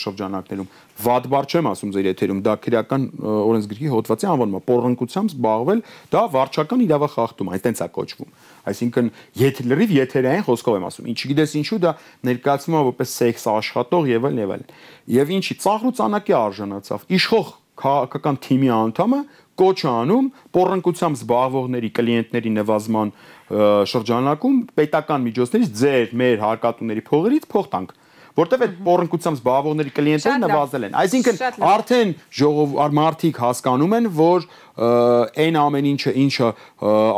շրջանակներում։ 0.00 0.68
Վատ 1.00 1.26
բառ 1.32 1.48
չեմ 1.50 1.68
ասում 1.70 1.92
ձեր 1.96 2.08
եթերում, 2.08 2.40
դա 2.44 2.54
քրեական 2.64 3.04
օրենսգրքի 3.20 3.90
հոդվածի 3.92 4.28
անվանում 4.30 4.56
է 4.56 4.62
պոռնկությամբ 4.70 5.34
զբաղվել, 5.34 5.82
դա 6.12 6.22
վարչական 6.36 6.84
իրավախախտում, 6.86 7.52
այտենց 7.56 7.80
է 7.84 7.88
կոչվում։ 8.00 8.32
Այսինքն 8.70 9.12
եթե 9.40 9.66
լրիվ 9.70 9.94
եթերային 10.00 10.46
խոսքով 10.48 10.80
եմ 10.80 10.88
ասում, 10.88 11.10
ինչի 11.12 11.30
գիտես 11.30 11.56
ինչու 11.60 11.80
դա 11.84 11.92
ներկայացվում 12.30 12.76
է 12.80 12.84
որպես 12.90 13.14
սեքս 13.20 13.44
աշխատող 13.60 14.10
եւ 14.10 14.28
այլն 14.30 14.40
եւ 14.40 14.54
այլն։ 14.56 14.74
Եվ 15.20 15.32
ինչի 15.40 15.56
ծաղրու 15.64 15.96
ցանակի 16.00 16.36
արժանացավ։ 16.40 17.08
Իշխող 17.20 17.54
քաղաքական 17.80 18.36
թիմի 18.44 18.70
անդամը 18.76 19.20
կոչ 19.60 19.78
անում 19.88 20.28
պոռնկությամբ 20.56 21.18
զբաղվողների 21.20 21.90
կլիենտների 21.96 22.52
նվազման 22.56 23.12
շրջանակում 23.50 24.60
պետական 24.78 25.24
միջոցներից 25.26 25.72
ձեր 25.80 26.12
մեր 26.20 26.44
հարկատուների 26.44 27.02
փողերից 27.10 27.48
փող 27.50 27.66
տանք 27.74 27.96
որտեվ 28.40 28.62
այդ 28.64 28.74
պոռնկությամբ 28.86 29.38
զբաղվողների 29.40 29.92
կլիենտները 29.96 30.40
նվազել 30.44 30.86
են 30.86 30.94
այսինքն 31.00 31.40
արդեն 31.70 32.12
ժողով 32.40 32.94
մարդիկ 33.00 33.40
հասկանում 33.42 33.96
են 33.98 34.06
որ 34.20 34.46
այն 35.44 35.58
ամեն 35.64 35.90
ինչը 35.90 36.14
ինչը 36.24 36.52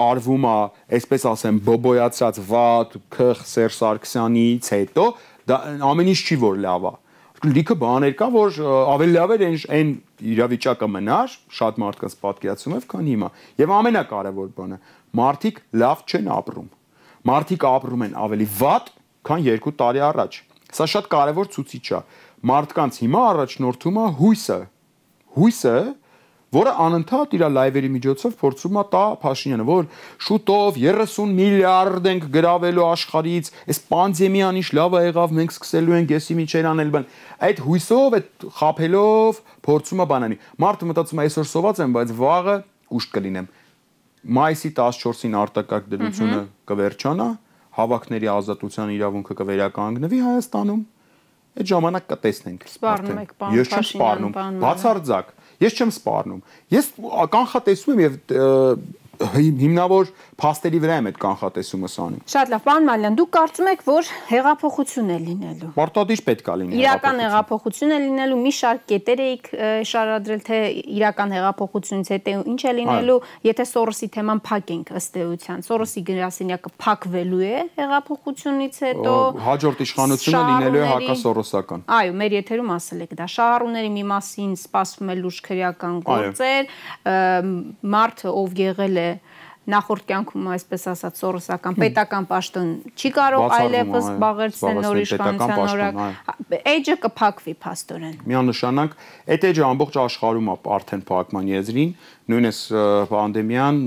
արվում 0.07 0.49
է 0.49 0.57
այսպես 0.99 1.29
ասեմ 1.33 1.61
բոբոյացած 1.68 2.40
վատ 2.49 2.99
քխ 3.12 3.45
Սերժ 3.53 3.79
Սարգսյանից 3.83 4.73
հետո 4.79 5.07
դա 5.53 5.62
ամեն 5.92 6.12
ինչ 6.16 6.21
չի 6.23 6.40
որ 6.49 6.61
լավ 6.64 6.90
է 6.90 6.95
լիքը 7.42 7.75
բաներ 7.75 8.12
կա, 8.14 8.27
որ 8.31 8.59
ավելի 8.62 9.14
լավ 9.16 9.33
էր 9.35 9.42
այն 9.75 9.88
իրավիճակը 10.33 10.88
մնար, 10.95 11.33
շատ 11.59 11.81
մարդկանց 11.83 12.14
պատկերացում 12.23 12.77
էր, 12.77 12.85
քան 12.92 13.09
հիմա։ 13.11 13.31
Եվ 13.59 13.73
ամենակարևոր 13.79 14.53
բանը, 14.59 14.79
մարդիկ 15.18 15.62
լավ 15.83 16.05
չեն 16.09 16.29
ապրում։ 16.37 16.68
Մարդիկ 17.29 17.64
ապրում 17.68 18.05
են 18.09 18.14
ավելի 18.22 18.46
վատ, 18.59 18.92
քան 19.29 19.42
2 19.46 19.72
տարի 19.83 20.05
առաջ։ 20.09 20.38
Սա 20.72 20.87
շատ 20.92 21.09
կարևոր 21.12 21.51
ցուցիչ 21.53 21.87
է։ 21.92 22.01
Մարդկանց 22.48 23.01
հիմա 23.03 23.25
առաջնորդում 23.33 23.98
է 24.03 24.07
հույսը։ 24.18 24.57
Հույսը, 25.37 25.77
որը 26.53 26.72
անընդհատ 26.85 27.35
իր 27.37 27.44
լայվերի 27.53 27.90
միջոցով 27.92 28.33
փորձում 28.40 28.79
է 28.81 28.83
տա 28.92 29.05
Փաշինյանը, 29.22 29.64
որ 29.68 29.87
շուտով 30.27 30.81
30 30.83 31.31
միլիարդ 31.38 32.09
ենք 32.12 32.27
գրավելու 32.35 32.85
աշխարից, 32.88 33.48
այս 33.72 33.81
պանդեմիան 33.92 34.59
ինչ 34.61 34.68
լավ 34.77 34.96
է 34.98 35.03
եղավ, 35.07 35.33
մենք 35.38 35.55
սկսելու 35.57 35.96
ենք 36.03 36.12
եսի 36.12 36.37
միջեր 36.42 36.68
անել 36.72 36.92
բան։ 36.92 37.09
Այդ 37.48 37.64
հույսով, 37.68 38.18
այդ 38.18 38.46
խափելով 38.59 39.40
փորձում 39.64 40.03
է 40.05 40.07
բանանի։ 40.12 40.38
Մարդը 40.66 40.92
մտածում 40.92 41.22
է 41.22 41.27
այսօր 41.29 41.48
սոված 41.53 41.83
եմ, 41.87 41.96
բայց 41.96 42.14
վաղը 42.20 42.57
ուշտ 42.92 43.16
կլինեմ։ 43.16 43.48
Մայիսի 44.22 44.70
14-ին 44.78 45.37
արտակարգ 45.42 45.87
դրությունը 45.92 46.40
կվերջանա, 46.70 47.28
հավաքների 47.78 48.28
ազատության 48.32 48.92
իրավունքը 48.96 49.37
կվերականգնվի 49.42 50.20
Հայաստանում։ 50.22 50.82
Այդ 51.52 51.68
ժամանակ 51.72 52.04
կտեսնենք։ 52.12 52.66
Սպառնում 52.72 53.18
եք, 53.22 53.32
Փաշինյան։ 53.42 53.58
Ես 53.58 53.72
չեմ 53.72 53.87
սպառնում, 53.92 54.37
բացարձակ 54.62 55.32
Ես 55.62 55.76
չեմ 55.78 55.92
սպառնում։ 55.92 56.40
Ես 56.72 56.88
կանխատեսում 57.32 57.92
եմ 57.92 58.02
եւ 58.02 58.14
հիմնավոր 59.20 60.11
փաստերի 60.40 60.79
վրա 60.83 60.94
եմ 61.01 61.09
այդ 61.11 61.18
կանխատեսումը 61.22 61.88
անում։ 62.03 62.22
Շատ 62.33 62.53
լավ, 62.53 62.62
պարոն 62.66 62.87
Մալյան, 62.88 63.16
դուք 63.18 63.31
կարծում 63.37 63.68
եք, 63.72 63.83
որ 63.87 64.09
հեղափոխություն 64.31 65.11
է 65.12 65.18
լինելու։ 65.22 65.70
Պարտադիր 65.77 66.22
պետք 66.27 66.48
է 66.53 66.57
լինի։ 66.62 66.81
Իրական 66.83 67.20
հեղափոխություն 67.22 67.92
է 67.92 67.98
լինելու, 68.03 68.38
մի 68.42 68.53
շարք 68.59 68.83
կետեր 68.92 69.22
էիք 69.22 69.51
շարադրել, 69.92 70.42
թե 70.48 70.59
իրական 70.96 71.35
հեղափոխությունից 71.37 72.12
հետո 72.12 72.35
ինչ 72.53 72.61
է 72.62 72.75
լինելու, 72.83 73.18
եթե 73.53 73.66
Սորոսի 73.72 74.09
թեման 74.16 74.42
փակենք 74.48 74.92
ըստ 75.03 75.18
էության։ 75.22 75.64
Սորոսի 75.68 76.03
գրասենյակը 76.09 76.72
փակվելու 76.83 77.42
է 77.42 77.55
հեղափոխությունից 77.79 78.81
հետո։ 78.83 79.14
Հաջորդ 79.46 79.85
իշխանությունը 79.87 80.42
լինելու 80.53 80.83
է 80.83 80.88
հակասորոսական։ 80.92 81.87
Այո, 81.92 82.16
մեր 82.22 82.37
եթերում 82.38 82.72
ասել 82.72 83.05
եք 83.07 83.14
դա։ 83.22 83.29
Շահառուների 83.33 83.92
մի 83.92 84.05
մասին 84.12 84.53
սպասվում 84.62 85.12
է 85.12 85.16
լուրջ 85.22 85.40
քրեական 85.46 85.96
գործեր, 86.07 86.70
մարդը 87.92 88.35
ով 88.42 88.59
եղել 88.62 89.03
է 89.03 89.12
նախորդ 89.70 90.07
կյանքում 90.09 90.46
այսպես 90.57 90.85
ասած 90.90 91.18
սորոսական 91.22 91.77
պետական 91.79 92.25
պաշտոն 92.27 92.70
չի 92.98 93.11
կարող 93.14 93.53
այլևս 93.57 94.09
զբաղեցնել 94.09 94.81
նոր 94.83 95.01
իշխանության 95.03 95.61
օրակ 95.62 96.01
հա, 96.03 96.35
էջը 96.72 96.96
կփակվի 97.05 97.55
փաստորեն 97.62 98.16
միանշանակ 98.33 98.96
այդ 99.37 99.46
էջը 99.53 99.64
ամբողջ 99.68 99.98
աշխարհում 100.03 100.51
է 100.51 100.57
արդեն 100.79 101.05
փակման 101.12 101.53
եզրին 101.53 101.94
նույնիսկ 102.33 102.75
պանդեմիան 103.12 103.81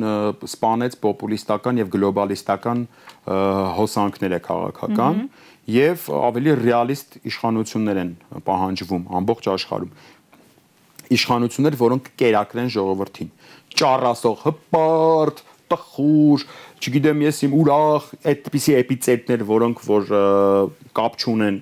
սպանեց 0.55 0.97
պոպուլիստական 1.03 1.83
եւ 1.83 1.91
գլոբալիստական 1.95 2.87
հոսանքները 3.75 4.39
քաղաքական 4.47 5.21
եւ 5.75 6.09
ավելի 6.15 6.51
ռեալիստ 6.61 7.19
իշխանություններ 7.25 7.99
են 8.05 8.11
պահանջվում 8.47 9.07
ամբողջ 9.19 9.47
աշխարհում 9.55 9.95
իշխանություններ, 11.15 11.75
որոնք 11.77 12.07
կերակրեն 12.17 12.71
ժողովրդին։ 12.75 13.27
Ճառասող 13.77 14.39
հպարտ 14.45 15.41
տխուր, 15.71 16.45
չգիտեմ 16.81 17.23
ես 17.25 17.41
իմ 17.47 17.55
ուրախ 17.61 18.07
այդպիսի 18.31 18.75
էպիցենտրներ, 18.81 19.43
որոնք 19.49 19.83
որ 19.85 20.13
կապ 20.99 21.17
չունեն 21.21 21.59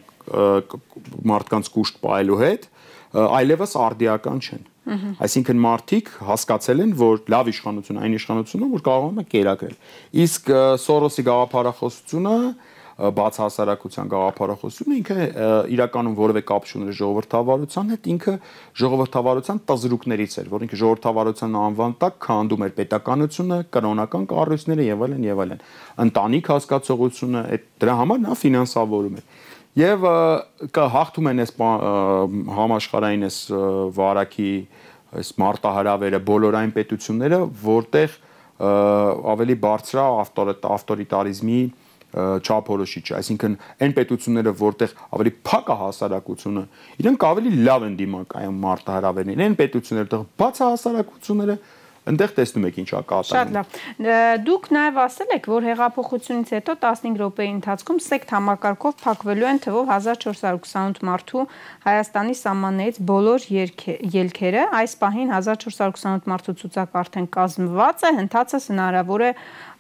մարդկանց 1.33 1.71
կուշտ 1.73 1.99
պայելու 2.03 2.39
հետ, 2.43 2.69
այլևս 3.13 3.75
արդիական 3.83 4.39
չեն։ 4.43 4.69
Այսինքն 5.23 5.59
մարդիկ 5.63 6.09
հասկացել 6.27 6.83
են, 6.83 6.93
որ 6.99 7.19
լավ 7.31 7.49
իշխանություն 7.53 7.99
այն 8.03 8.15
իշխանությունն 8.17 8.65
է, 8.65 8.71
որ 8.73 8.81
կարող 8.87 9.21
է 9.21 9.25
կերակրել։ 9.33 9.75
Իսկ 10.23 10.49
Սորոսի 10.83 11.23
գաղափարախոսությունը 11.29 12.33
բաց 12.93 13.37
հասարակության 13.41 14.09
գաղափարախոսությունը 14.13 14.97
ինքը 14.99 15.15
իրականում 15.73 16.17
որևէ 16.19 16.41
կապ 16.49 16.67
չուներ 16.69 16.97
ժողովրդավարության 16.99 17.93
հետ, 17.93 18.09
ինքը 18.13 18.33
ժողովրդավարության 18.83 19.61
տզրուկներից 19.71 20.35
էր, 20.43 20.51
որ 20.53 20.65
ինքը 20.67 20.79
ժողովրդավարության 20.83 21.57
անվան 21.63 21.95
տակ 22.03 22.19
քանդում 22.27 22.65
էր 22.67 22.75
պետականությունը, 22.77 23.57
կրոնական 23.73 24.27
կառույցները 24.33 24.87
եւ 24.93 25.05
այլն 25.07 25.25
եւ 25.25 25.43
այլն։ 25.43 25.63
Ընտանիք 26.05 26.51
հասկացողությունը 26.53 27.43
այդ 27.53 27.67
դրա 27.81 27.97
համար 28.03 28.23
նա 28.23 28.37
ֆինանսավորում 28.43 29.17
էր 29.23 29.27
եւ 29.73 30.03
կհաղթում 30.69 31.29
են 31.31 31.43
այս 31.43 31.51
համաշխարհային 32.53 33.25
այս 33.25 33.37
վարակի 33.97 34.51
այս 35.17 35.31
մարտահրավերը 35.41 36.19
բոլոր 36.27 36.57
այն 36.59 36.73
պետությունները, 36.77 37.39
որտեղ 37.63 38.17
ավելի 39.33 39.55
բարձր 39.63 40.01
ավտորիտարիզմի 40.03 41.61
չափորոշիչ, 42.13 43.05
այսինքն 43.19 43.55
այն 43.83 43.95
պետությունները, 43.99 44.55
որտեղ 44.63 44.97
ավելի 45.17 45.31
փակ 45.49 45.71
է 45.73 45.77
հասարակությունը, 45.83 46.65
իրենք 47.03 47.27
ավելի 47.29 47.53
լավ 47.69 47.87
են 47.89 47.95
դիմակայում 48.03 48.59
մարտահրավերներին։ 48.67 49.45
Այն 49.47 49.57
պետությունները, 49.63 50.09
որտեղ 50.13 50.27
բաց 50.43 50.61
է 50.61 50.67
հասարակությունները, 50.73 51.57
Այնտեղ 52.03 52.31
տեսնում 52.35 52.65
եք 52.67 52.77
ինչա 52.81 52.99
կատարում։ 53.07 53.37
Շատ 53.37 53.51
լավ։ 53.55 53.75
Դուք 54.43 54.65
նաև 54.75 54.97
ասել 55.03 55.29
եք, 55.37 55.45
որ 55.53 55.67
հեղափոխությունից 55.69 56.49
հետո 56.57 56.73
15 56.83 57.19
րոպեի 57.21 57.51
ընթացքում 57.53 58.01
սեկտ 58.03 58.33
համակարգով 58.35 58.97
փակվելու 59.03 59.47
են 59.53 59.61
թվով 59.63 59.93
1428 59.95 60.99
մարդու 61.07 61.45
Հայաստանի 61.87 62.35
սահմաններից 62.43 62.99
բոլոր 63.13 63.47
ելքերը։ 64.19 64.65
Այս 64.83 64.97
պահին 64.99 65.31
1428 65.39 66.27
մարդու 66.33 66.57
ցուցակ 66.59 66.97
արդեն 67.03 67.29
կազմված 67.39 68.03
է, 68.03 68.13
հնդածս 68.19 68.67
հնարավոր 68.73 69.23
է 69.23 69.31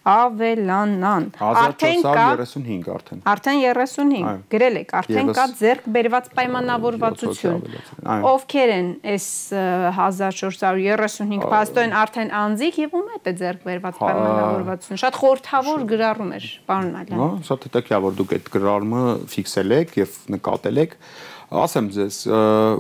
ավելանան։ 0.03 1.25
Արդեն 1.39 2.01
կա 2.03 2.23
35 2.35 2.89
արդեն։ 2.91 3.21
Արդեն 3.33 3.59
35 3.63 4.41
գրել 4.51 4.79
եք, 4.81 4.91
արդեն 4.99 5.31
կա 5.37 5.45
ձեռք 5.61 5.85
բերված 5.95 6.27
պայմանավորվածություն։ 6.39 7.61
Ովքեր 8.33 8.73
են 8.73 8.89
այս 9.13 9.27
1435 9.95 11.47
փաստորեն 11.53 11.95
արդեն 12.03 12.33
անձիկ 12.41 12.81
եւ 12.83 12.97
ում 12.99 13.07
է 13.13 13.33
ձեռք 13.43 13.65
բերված 13.69 14.01
պայմանավորվածություն։ 14.03 15.01
Շատ 15.03 15.19
խորթավոր 15.23 15.87
գրառում 15.93 16.35
էր, 16.35 16.49
պարոն 16.67 16.93
Մալյան։ 16.97 17.23
Հա, 17.23 17.29
շատ 17.47 17.67
հետաքրքիր 17.69 18.19
դուք 18.19 18.37
այդ 18.37 18.53
գրառումը 18.57 19.03
ֆիքսել 19.33 19.75
եք 19.79 19.97
եւ 20.03 20.19
նկատել 20.35 20.83
եք։ 20.83 20.99
Ասեմ 21.63 21.89
ձեզ, 21.93 22.19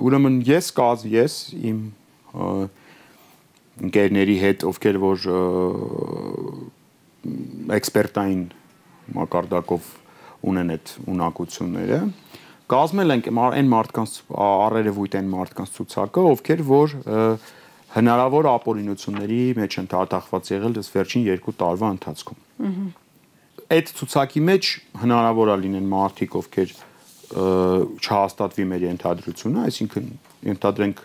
ուրեմն 0.03 0.39
ես 0.49 0.69
կազ 0.75 1.03
ես 1.13 1.33
իմ 1.71 1.81
ընկերների 3.83 4.37
հետ, 4.43 4.65
ովքեր 4.69 4.97
որ 5.03 5.27
էքսպերտային 7.77 8.43
մակարդակով 9.17 9.91
ունեն 10.53 10.73
այդ 10.73 10.93
ունակությունները 11.13 11.99
կազմել 12.73 13.13
ենք 13.13 13.27
այն 13.43 13.69
մարդկանց 13.73 14.13
առերևույթ 14.43 15.15
այն 15.19 15.29
մարդկանց 15.33 15.73
ցուցակը, 15.77 16.23
ովքեր 16.33 16.63
որ 16.69 16.95
հնարավոր 17.93 18.47
ապօրինությունների 18.53 19.39
մեջ 19.59 19.75
են 19.83 19.89
դատախված 19.91 20.51
եղել 20.53 20.77
դες 20.79 20.89
վերջին 20.93 21.25
2 21.29 21.53
տարվա 21.59 21.89
ընթացքում։ 21.93 22.39
Այդ 23.73 23.91
ցուցակի 23.99 24.41
մեջ 24.49 24.69
հնարավոր 25.03 25.51
է 25.53 25.57
լինեն 25.63 25.87
մարդիկ, 25.93 26.37
ովքեր 26.39 26.73
չհաստատվի 27.33 28.65
մեր 28.73 28.87
ենթադրությունը, 28.89 29.61
այսինքն 29.69 30.09
ենթադրենք 30.49 31.03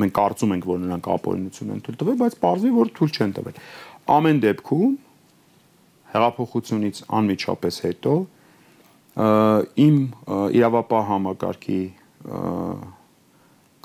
մենք 0.00 0.14
կարծում 0.16 0.52
ենք, 0.56 0.66
որ 0.70 0.80
նրանք 0.86 1.08
ապօրինություն 1.14 1.72
են 1.74 1.80
թույլ 1.84 1.96
տվել, 2.00 2.18
բայց 2.20 2.36
պարզվի, 2.40 2.70
որ 2.80 2.90
թույլ 2.96 3.14
չեն 3.20 3.32
տվել։ 3.36 3.60
Ամեն 4.16 4.40
դեպքում 4.44 4.92
հեղափոխությունից 6.14 7.02
անմիջապես 7.20 7.80
հետո 7.86 8.14
իմ 9.84 9.96
իրավապահ 10.60 11.08
համակարգի 11.10 11.80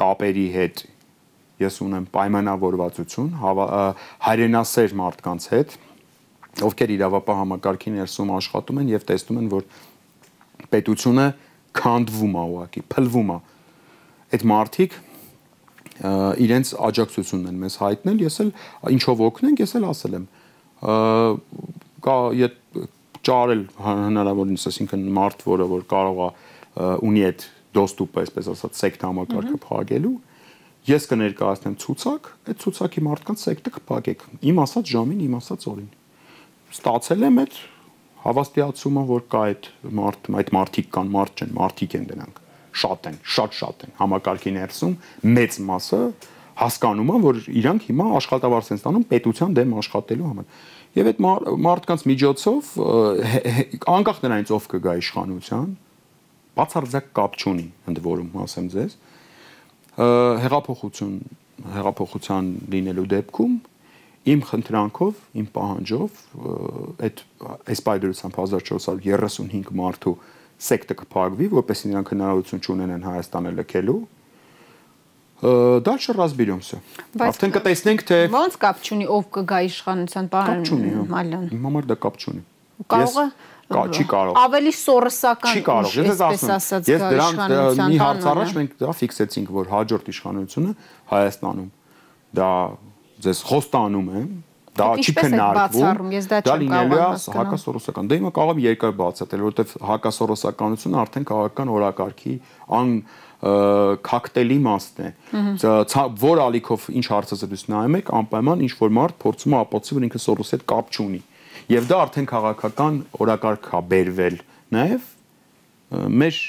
կապերի 0.02 0.46
հետ 0.56 0.84
ես 1.62 1.80
ունեմ 1.86 2.06
պայմանավորվածություն 2.12 3.30
հայրենասեր 4.26 4.96
մարդկանց 5.00 5.48
հետ, 5.54 5.76
ովքեր 6.68 6.94
իրավապահ 6.96 7.40
համակարգի 7.42 7.94
ներսում 7.96 8.34
աշխատում 8.36 8.82
են 8.82 8.92
եւ 8.92 9.06
տեսնում 9.12 9.40
են, 9.42 9.48
որ 9.56 9.68
պետությունը 10.76 11.28
քանդվում 11.80 12.36
է 12.36 12.44
ուղակի, 12.56 12.84
փլվում 12.96 13.32
է։ 13.36 13.38
Այդ 14.36 14.46
մարդիկ 14.52 14.98
իրենց 15.96 16.72
աջակցությունն 16.90 17.50
են 17.52 17.60
մեզ 17.64 17.76
հայտնել, 17.86 18.22
ես 18.26 18.40
էլ 18.44 18.52
ինչով 18.96 19.24
օգնենք, 19.30 19.64
ես 19.64 19.76
էլ 19.80 19.88
ասել 19.92 20.18
եմ։ 20.20 20.26
Կա 22.06 22.16
ճարել 23.26 23.62
հնարավորինս, 23.82 24.68
այսինքն 24.70 25.06
մարդ, 25.18 25.44
որը 25.50 25.68
որ 25.72 25.86
կարող 25.90 26.22
է 26.22 26.30
ունի 27.08 27.24
այդ 27.30 27.46
դոստուպը, 27.76 28.24
այսպես 28.26 28.50
ասած, 28.54 28.80
սեկտ 28.82 29.06
համակարգը 29.08 29.60
փակելու, 29.66 30.14
ես 30.86 31.08
կներկայացնեմ 31.12 31.78
ցուցակ, 31.82 32.30
այդ 32.46 32.60
ցուցակի 32.62 33.04
մարդկանց 33.06 33.46
սեկտը 33.46 33.74
կփակեք։ 33.80 34.26
Իմ 34.52 34.62
ասած 34.66 34.92
ժամին, 34.94 35.24
իմ 35.26 35.38
ասած 35.40 35.68
օրին։ 35.72 35.90
Ստացել 36.76 37.26
եմ 37.26 37.42
այդ 37.46 37.58
հավաստիացումը, 38.26 39.04
որ 39.10 39.26
կա 39.34 39.42
այդ 39.50 39.70
մարդ, 40.00 40.30
այդ 40.42 40.52
մարդիկ 40.56 40.88
կան, 40.96 41.12
մարդ 41.16 41.42
չեն, 41.42 41.52
մարդիկ 41.56 41.96
են 41.96 42.08
դրանք 42.12 42.40
շատ 42.76 43.10
են, 43.10 43.20
շատ 43.36 43.56
շատ 43.56 43.84
են 43.86 43.94
համակարգի 44.00 44.52
ներսում 44.56 44.96
մեծ 45.36 45.60
մասը 45.70 46.00
հասկանում 46.60 47.12
են, 47.16 47.22
որ 47.26 47.40
իրանք 47.62 47.86
հիմա 47.90 48.08
աշխատավարձ 48.20 48.72
են 48.72 48.80
ստանում 48.80 49.06
պետության 49.12 49.56
դեմ 49.60 49.76
աշխատելու 49.80 50.28
համար։ 50.32 50.50
Եվ 50.96 51.10
այդ 51.12 51.18
մարդկանց 51.66 52.04
միջոցով 52.08 52.68
անկախ 53.92 54.20
նրանից 54.24 54.52
ով 54.56 54.68
կգա 54.72 54.94
իշխանության, 55.02 55.74
բացարձակ 56.56 57.10
կապ 57.20 57.36
չունի, 57.36 57.66
ընդ 57.92 58.00
որում 58.06 58.38
ասեմ 58.46 58.70
ձեզ, 58.76 58.96
հեղափոխություն, 60.46 61.18
հեղափոխության 61.76 62.48
լինելու 62.72 63.06
դեպքում 63.16 63.58
իմ 64.26 64.42
խնդրանքով, 64.50 65.20
իմ 65.40 65.48
պահանջով 65.56 66.22
այդ 67.06 67.22
այս 67.76 67.82
պայդրությամբ 67.86 68.40
1435 68.40 69.76
մարդու 69.80 70.16
սեկտը 70.66 70.98
կփակվի, 71.04 71.50
որպեսզի 71.60 71.92
նրանք 71.92 72.12
հնարավորություն 72.16 72.64
չունենան 72.66 73.06
Հայաստանը 73.06 73.52
լքելու 73.60 73.98
дальше 75.42 76.14
разберемся. 76.16 76.80
Արդեն 77.20 77.56
կտեսնենք 77.58 78.06
թե 78.08 78.20
ո՞նց 78.32 78.56
կապ 78.62 78.86
չունի 78.86 79.10
ով 79.16 79.26
կգա 79.36 79.60
իշխանության 79.68 80.30
պարոն 80.32 80.64
հա։ 80.70 81.04
Մալյան։ 81.12 81.50
Իմ 81.56 81.68
համար 81.70 81.90
դա 81.92 81.98
կապ 82.06 82.16
չունի։ 82.24 82.42
Կարող 82.96 83.20
է 83.26 83.28
Կա, 83.66 83.82
չի 83.90 84.04
կարող։ 84.06 84.36
Ավելի 84.38 84.72
սորսական 84.78 85.56
չի 85.58 85.62
կարող։ 85.66 85.94
Ես 85.98 86.06
ես 86.06 86.20
ասում 86.26 86.52
եմ, 86.54 86.84
ես 86.92 87.06
դրան 87.16 87.40
մի 87.90 87.96
հարց 87.98 88.26
առաջ 88.30 88.52
մենք 88.60 88.76
դա 88.84 88.92
ֆիքսեցինք, 89.00 89.48
որ 89.56 89.72
հաջորդ 89.74 90.12
իշխանությունը 90.14 90.74
Հայաստանում 91.10 91.72
դա 92.36 92.52
ձեզ 93.26 93.42
խոստանում 93.50 94.12
եմ, 94.20 94.28
դա 94.76 94.88
չի 95.02 95.14
քննարկվում։ 95.18 96.14
Դա 96.46 96.56
լինելու 96.62 96.98
է 96.98 97.02
հա, 97.02 97.10
հակասորոսական։ 97.36 98.10
Դե 98.12 98.18
հիմա 98.20 98.32
կարող 98.36 98.60
եմ 98.60 98.64
երկար 98.66 98.96
բացատրել, 99.02 99.44
որովհետև 99.46 99.86
հակասորոսականությունը 99.90 101.00
արդեն 101.06 101.28
քաղաքական 101.32 101.72
օրակարգի 101.76 102.36
ան 102.76 102.92
կոկտեյլի 104.10 104.58
մասն 104.66 105.02
է։ 105.06 105.10
Որ 106.22 106.42
ալիքով 106.46 106.88
ինչ 106.96 107.06
հարցազրույց 107.12 107.64
նայում 107.74 107.98
եք, 108.00 108.12
անպայման 108.20 108.64
ինչ 108.66 108.74
որ 108.80 108.94
մարդ 108.96 109.18
փորձում 109.26 109.56
է 109.56 109.60
ապացուցի, 109.60 109.98
որ 109.98 110.08
ինքը 110.08 110.22
Սորոսի 110.26 110.56
հետ 110.56 110.66
կապ 110.72 110.96
չունի։ 110.96 111.22
Եվ 111.76 111.90
դա 111.90 112.00
արդեն 112.06 112.30
քաղաքական 112.32 112.98
օրակարգ 113.26 113.70
է 113.76 113.82
բերվել։ 113.92 114.40
Նաև 114.76 115.12
մեր 116.16 116.40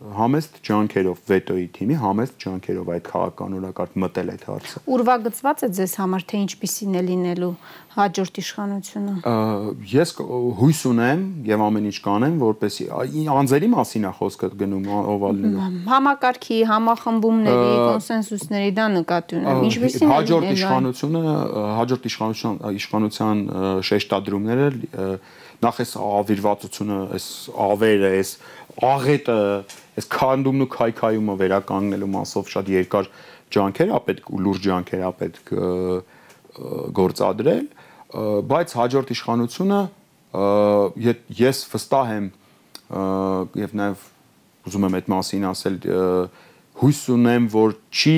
համեստ 0.00 0.54
ջանքերով 0.64 1.18
վետոյի 1.28 1.64
թիմի 1.76 1.96
համեստ 2.00 2.36
ջանքերով 2.40 2.86
այդ 2.94 3.08
քաղաքականորակարգ 3.10 3.96
մտել 4.00 4.30
այդ 4.32 4.44
հարցը։ 4.48 4.80
Ուրվագծված 4.96 5.64
է 5.66 5.68
ձեզ 5.76 5.96
համար 6.00 6.24
թե 6.30 6.40
ինչպիսին 6.40 6.96
է 6.96 7.02
լինելու 7.10 7.50
հաջորդ 7.90 8.40
իշխանությունը։ 8.40 9.14
Ես 9.90 10.14
հույս 10.60 10.80
ունեմ 10.90 11.24
եւ 11.50 11.64
ամեն 11.66 11.90
ինչ 11.90 11.98
կանեմ, 12.06 12.38
որպեսի 12.40 12.86
անձերի 13.34 13.68
մասին 13.74 14.08
է 14.08 14.12
խոսքը 14.20 14.50
գնում 14.62 14.88
ով 15.00 15.26
ալնելու։ 15.30 15.68
Համակարգի, 15.90 16.58
համախմբումների, 16.70 17.68
կոնսենսուսների 17.90 18.72
դա 18.80 18.86
նկատի 18.96 19.38
ունեմ։ 19.40 19.62
Ինչպիսին 19.68 20.06
է 20.06 20.10
հաջորդ 20.14 20.50
իշխանությունը, 20.54 21.24
հաջորդ 21.80 22.10
իշխանության 22.10 22.58
իշխանության 22.80 23.44
շեշտադրումները 23.90 24.70
նախ 25.60 25.78
էս 25.84 25.90
ավիրվածությունը, 26.00 26.98
այս 27.16 27.24
ավերը, 27.60 28.10
այս 28.16 28.30
աղետը, 28.80 29.36
այս 30.00 30.08
քանդումն 30.16 30.64
ու 30.64 30.70
քայքայումը 30.74 31.34
վերականգնելու 31.40 32.10
մասով 32.16 32.50
շատ 32.54 32.70
երկար 32.72 33.08
ջանքեր 33.54 33.90
ա 33.92 34.00
պետք 34.08 34.30
ու 34.30 34.40
լուրջ 34.46 34.66
ջանքեր 34.66 35.02
ա 35.04 35.12
պետք 35.20 35.52
գործադրել, 37.00 37.66
բայց 38.50 38.74
հաջորդ 38.80 39.12
իշխանությունը 39.14 39.80
ես 41.40 41.62
վստահ 41.70 42.12
եմ 42.16 42.30
եւ 43.60 43.74
նաեւ 43.80 44.06
ուզում 44.70 44.86
եմ 44.88 44.96
այդ 44.98 45.10
մասին 45.10 45.46
ասել 45.50 45.76
հույս 46.80 47.00
ունեմ, 47.14 47.46
որ 47.54 47.76
չի 47.90 48.16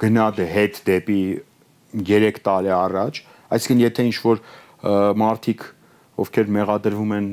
գնա 0.00 0.26
դե 0.36 0.46
հետ 0.54 0.80
դեպի 0.88 1.20
3 2.10 2.40
տարի 2.46 2.72
առաջ, 2.76 3.20
այսինքն 3.56 3.84
եթե 3.86 4.06
ինչ 4.10 4.16
որ 4.24 4.42
մարդիկ 5.20 5.64
ովքեր 6.20 6.50
մեղադրվում 6.56 7.12
են 7.16 7.28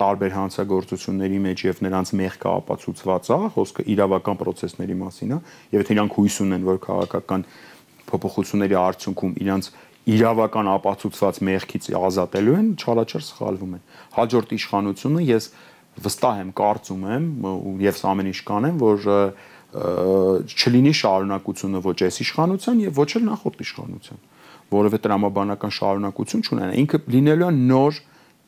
տարբեր 0.00 0.32
հանցագործությունների 0.36 1.38
մեջ 1.46 1.64
եւ 1.66 1.82
նրանց 1.86 2.12
մեղքը 2.20 2.52
ապացուցված 2.52 3.30
է, 3.30 3.38
խոսքը 3.56 3.86
իրավական 3.94 4.38
process-ների 4.40 4.96
մասին 5.02 5.34
է, 5.36 5.38
եւ 5.76 5.84
եթե 5.84 5.96
իրանք 5.96 6.16
հույս 6.16 6.38
ունեն, 6.46 6.66
որ 6.66 6.80
քաղաքական 6.86 7.46
փոփոխությունների 8.10 8.78
արդյունքում 8.82 9.36
իրանք 9.46 9.70
իրավական 10.06 10.70
ապացուցված 10.74 11.40
մեղքից 11.46 11.88
ազատելու 11.98 12.56
են, 12.56 12.68
չարաչար 12.78 13.24
սխալվում 13.26 13.72
են։ 13.76 13.82
Հաջորդ 14.16 14.52
իշխանությունը 14.56 15.24
ես 15.26 15.48
վստահ 16.06 16.40
եմ, 16.42 16.50
կարծում 16.60 17.04
եմ 17.16 17.26
եւ 17.82 17.98
սա 17.98 18.12
ամեն 18.12 18.30
ինչ 18.30 18.40
կանեմ, 18.46 18.78
որ 18.82 19.08
չլինի 19.76 20.92
շարունակությունը 20.96 21.80
ոչ 21.84 21.96
այս 22.06 22.18
իշխանության 22.22 22.82
եւ 22.86 23.00
ոչ 23.02 23.08
էլ 23.18 23.24
նախորդ 23.26 23.64
իշխանության 23.66 24.20
որովհետեւ 24.72 25.02
տրամաբանական 25.06 25.74
շարունակություն 25.76 26.44
չունենա 26.46 26.76
ինքը 26.82 27.00
լինելու 27.12 27.46
է 27.46 27.56
նոր 27.56 27.98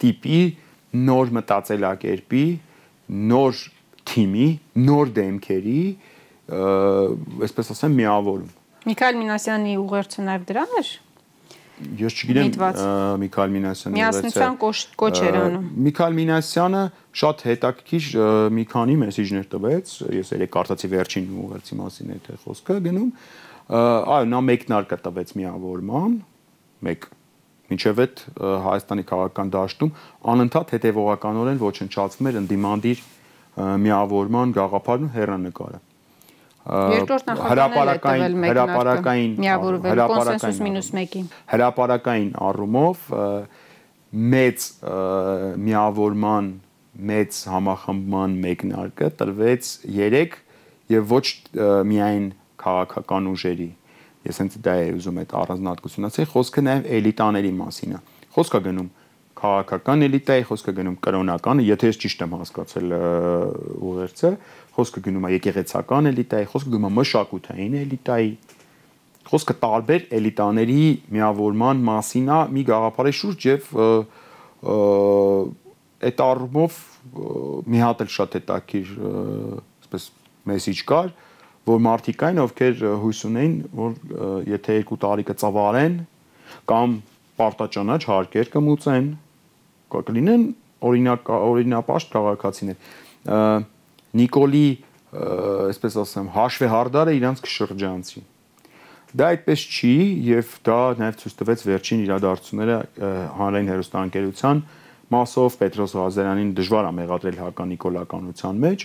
տիպի 0.02 0.40
նոր 1.08 1.34
մտածելակերպի, 1.38 2.44
նոր 3.32 3.64
թիմի, 4.08 4.48
նոր 4.88 5.12
դեմքերի, 5.18 5.82
այսպես 6.48 7.74
ասեմ, 7.74 7.98
միավորում։ 7.98 8.54
Միքայել 8.88 9.18
Մինասյանի 9.20 9.74
ուղերձը 9.82 10.24
նաև 10.28 10.48
դրան 10.48 10.74
էր։ 10.78 10.90
Ես 11.98 12.14
չգիտեմ 12.18 12.48
Միքայել 13.22 13.52
Մինասյանի 13.54 13.94
ուղերձը։ 13.94 13.98
Միասնության 13.98 14.56
կոչ 15.02 15.12
էր 15.28 15.36
անում։ 15.38 15.66
Միքայել 15.88 16.16
Մինասյանը 16.18 16.80
շատ 17.20 17.44
հետաքրքիր 17.48 18.08
մի 18.56 18.64
քանի 18.72 18.96
մեսեջներ 19.02 19.46
տվեց, 19.52 19.92
ես 20.18 20.32
երեք 20.34 20.52
կարծացի 20.56 20.90
վերջին 20.94 21.28
ուղերձի 21.44 21.78
մասին 21.78 22.16
թե 22.26 22.38
խոսքը 22.48 22.78
գնում։ 22.88 23.12
Այո, 23.68 24.26
նա 24.32 24.40
մեկնարկը 24.48 24.98
տվեց 25.04 25.32
միավորման, 25.38 26.18
մեկ 26.88 27.08
Մինչև 27.68 28.00
այդ 28.04 28.20
Հայաստանի 28.64 29.04
քաղաքական 29.08 29.50
դաշտում 29.54 29.90
անընդհատ 30.32 30.70
հետևողականորեն 30.76 31.58
ոչնչացվում 31.62 32.28
էր 32.30 32.38
ընդդիմադիր 32.40 33.02
միավորման 33.58 34.54
գաղափարն 34.56 35.08
ու 35.08 35.12
հերանեկարը 35.18 35.80
հրաապարական 36.68 38.36
հրաապարական 38.44 39.36
հրաապարական 39.40 40.58
մինուս 40.66 40.90
1-ի 40.92 41.22
հրաապարական 41.52 42.26
առումով 42.48 43.06
մեծ 44.34 44.66
միավորման 45.64 46.50
մեծ 47.08 47.40
համախմբման 47.54 48.36
մեկնարկը 48.44 49.10
տրվեց 49.22 49.72
3 49.96 50.36
եւ 50.92 51.12
ոչ 51.14 51.24
միայն 51.88 52.30
քաղաքական 52.60 53.32
ուժերի 53.32 53.68
Ես 54.28 54.40
հենց 54.42 54.56
դա 54.64 54.74
եմ 54.84 54.98
ուզում 54.98 55.20
այդ 55.22 55.34
առանձնահատկությունացի, 55.38 56.24
խոսքը 56.32 56.64
նաև 56.68 56.88
էլիտաների 56.98 57.52
մասին 57.58 57.94
է։ 57.96 58.00
Խոսքը 58.34 58.60
գնում 58.68 58.88
քաղաքական 59.38 60.04
էլիտայի, 60.08 60.44
խոսքը 60.48 60.74
գնում 60.78 60.96
կրոնական, 61.04 61.62
եթե 61.62 61.88
ես 61.88 61.98
ճիշտ 62.02 62.22
եմ 62.24 62.32
հասկացել 62.38 62.94
ուղերձը, 63.88 64.30
խոսքը 64.78 65.02
գնում 65.06 65.26
է 65.28 65.30
եկեղեցական 65.36 66.10
էլիտայի, 66.10 66.48
խոսքը 66.52 66.72
գնում 66.74 66.88
է 66.88 66.92
մշակութային 66.98 67.76
էլիտայի, 67.78 68.32
խոսքը 69.28 69.56
տարբեր 69.62 70.04
էլիտաների 70.18 70.82
միավորման 71.14 71.82
մասին 71.86 72.28
է 72.34 72.40
մի 72.56 72.66
գաղափարի 72.68 73.14
շուրջ 73.18 73.46
եւ 73.48 73.70
այդ 76.08 76.22
առումով 76.28 76.82
մի 77.68 77.82
հատ 77.84 78.04
էլ 78.04 78.12
շատ 78.18 78.36
հետաքրիր 78.38 78.92
այսպես 78.98 80.10
մեսիջ 80.48 80.82
կար, 80.88 81.12
որ 81.12 81.27
մարդիկ 81.84 82.16
կային, 82.22 82.40
ովքեր 82.44 82.82
հույս 83.02 83.20
ունեին, 83.28 83.54
որ 83.78 83.96
եթե 84.48 84.76
երկու 84.78 84.98
տարի 85.04 85.24
կծավալեն 85.28 85.98
կամ 86.70 86.96
պարտաճանաչ 87.38 88.00
հարկեր 88.08 88.50
կմուծեն, 88.54 89.08
կլինեն 89.94 90.46
օրինակ 90.88 91.30
օրինապաշտ 91.38 92.12
քաղաքացիներ։ 92.14 92.76
Նիկոլի, 94.18 94.66
այսպես 95.68 96.00
ասեմ, 96.04 96.32
հաշվեհարդարը 96.38 97.14
իրանց 97.18 97.44
կշրջանցի։ 97.44 98.24
Դա 99.18 99.28
այդպես 99.32 99.62
չի 99.72 99.94
եւ 100.28 100.50
դա 100.68 100.80
նաեւ 101.00 101.14
ցույց 101.22 101.34
տվեց 101.38 101.62
վերջին 101.68 102.00
իրադարձությունները 102.04 102.76
հանրային 103.38 103.70
հերոստանգերության 103.72 104.60
մասով 105.08 105.54
Պետրոս 105.62 105.94
Ղազարյանին 105.96 106.50
դժվար 106.58 106.88
է 106.88 106.92
մեղադրել 106.98 107.38
հականիկոլականության 107.40 108.60
մեջ, 108.64 108.84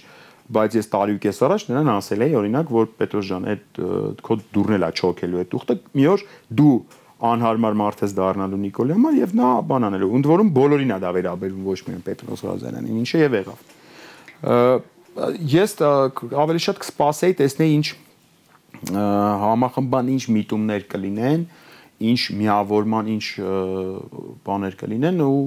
բայց 0.53 0.75
ես 0.79 0.89
տարի 0.93 1.15
ու 1.17 1.21
կես 1.23 1.39
առաջ 1.47 1.65
նրան 1.69 1.91
ասել 1.93 2.25
էի 2.25 2.35
օրինակ, 2.39 2.73
որ 2.73 2.89
Պետրոս 2.99 3.29
ջան, 3.29 3.47
այդ 3.53 3.81
քո 4.27 4.37
դուրն 4.53 4.77
էլա 4.77 4.89
չոքելու 4.93 5.41
այդ 5.43 5.55
ուխտը, 5.59 5.77
մի 5.93 6.07
օր 6.13 6.25
դու 6.59 6.75
անհարմար 7.23 7.77
մարդ 7.79 8.01
ես 8.03 8.15
դառնալու 8.17 8.59
Նիկոլի 8.63 8.95
համար 8.97 9.17
եւ 9.21 9.35
նա 9.39 9.49
բան 9.69 9.85
անելու։ 9.87 10.09
Ընդ 10.17 10.29
որում 10.33 10.49
բոլորին 10.57 10.91
է 10.91 10.97
դա 11.03 11.11
վերաբերվում 11.17 11.67
ոչ 11.71 11.77
միայն 11.87 12.03
Պետրոս 12.07 12.43
Ղազարյանին, 12.43 12.97
ինչը 13.03 13.21
եւ 13.23 13.37
եղավ։ 13.39 13.59
Ես 15.53 15.75
ավելի 16.43 16.63
շատ 16.67 16.81
կսպասեի 16.83 17.37
տեսնեի 17.39 17.77
ինչ 17.77 17.87
համախմբան 19.43 20.09
ինչ 20.13 20.23
միտումներ 20.35 20.85
կլինեն, 20.91 21.45
ինչ 22.03 22.21
միավորման, 22.41 23.11
ինչ 23.13 23.25
բաներ 24.43 24.77
կլինեն 24.81 25.23
ու 25.23 25.37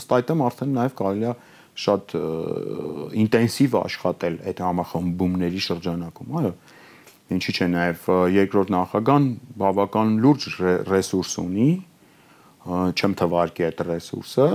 ըստ 0.00 0.14
այդմ 0.18 0.42
արդեն 0.48 0.74
նաև 0.76 0.96
կարելի 0.98 1.28
է 1.30 1.34
շատ 1.72 2.14
ինտենսիվ 3.22 3.76
աշխատել 3.80 4.34
այդ 4.50 4.58
համախմբումների 4.66 5.62
շրջանակում, 5.66 6.34
այո։ 6.42 6.52
Ինչի՞ 7.32 7.52
չէ 7.56 7.68
նաև 7.72 8.08
երկրորդ 8.36 8.72
նախագահան 8.74 9.28
բավական 9.62 10.10
լուրջ 10.22 10.46
ռեսուրս 10.90 11.32
ունի, 11.42 11.70
չեմ 12.62 13.14
թվարկի 13.18 13.66
այդ 13.68 13.80
ռեսուրսը, 13.88 14.48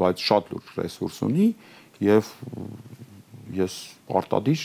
բայց 0.00 0.24
շատ 0.26 0.50
լուրջ 0.52 0.72
ռեսուրս 0.80 1.20
ունի 1.26 1.46
եւ 2.06 2.32
ես 3.56 3.76
արտադիր 4.20 4.64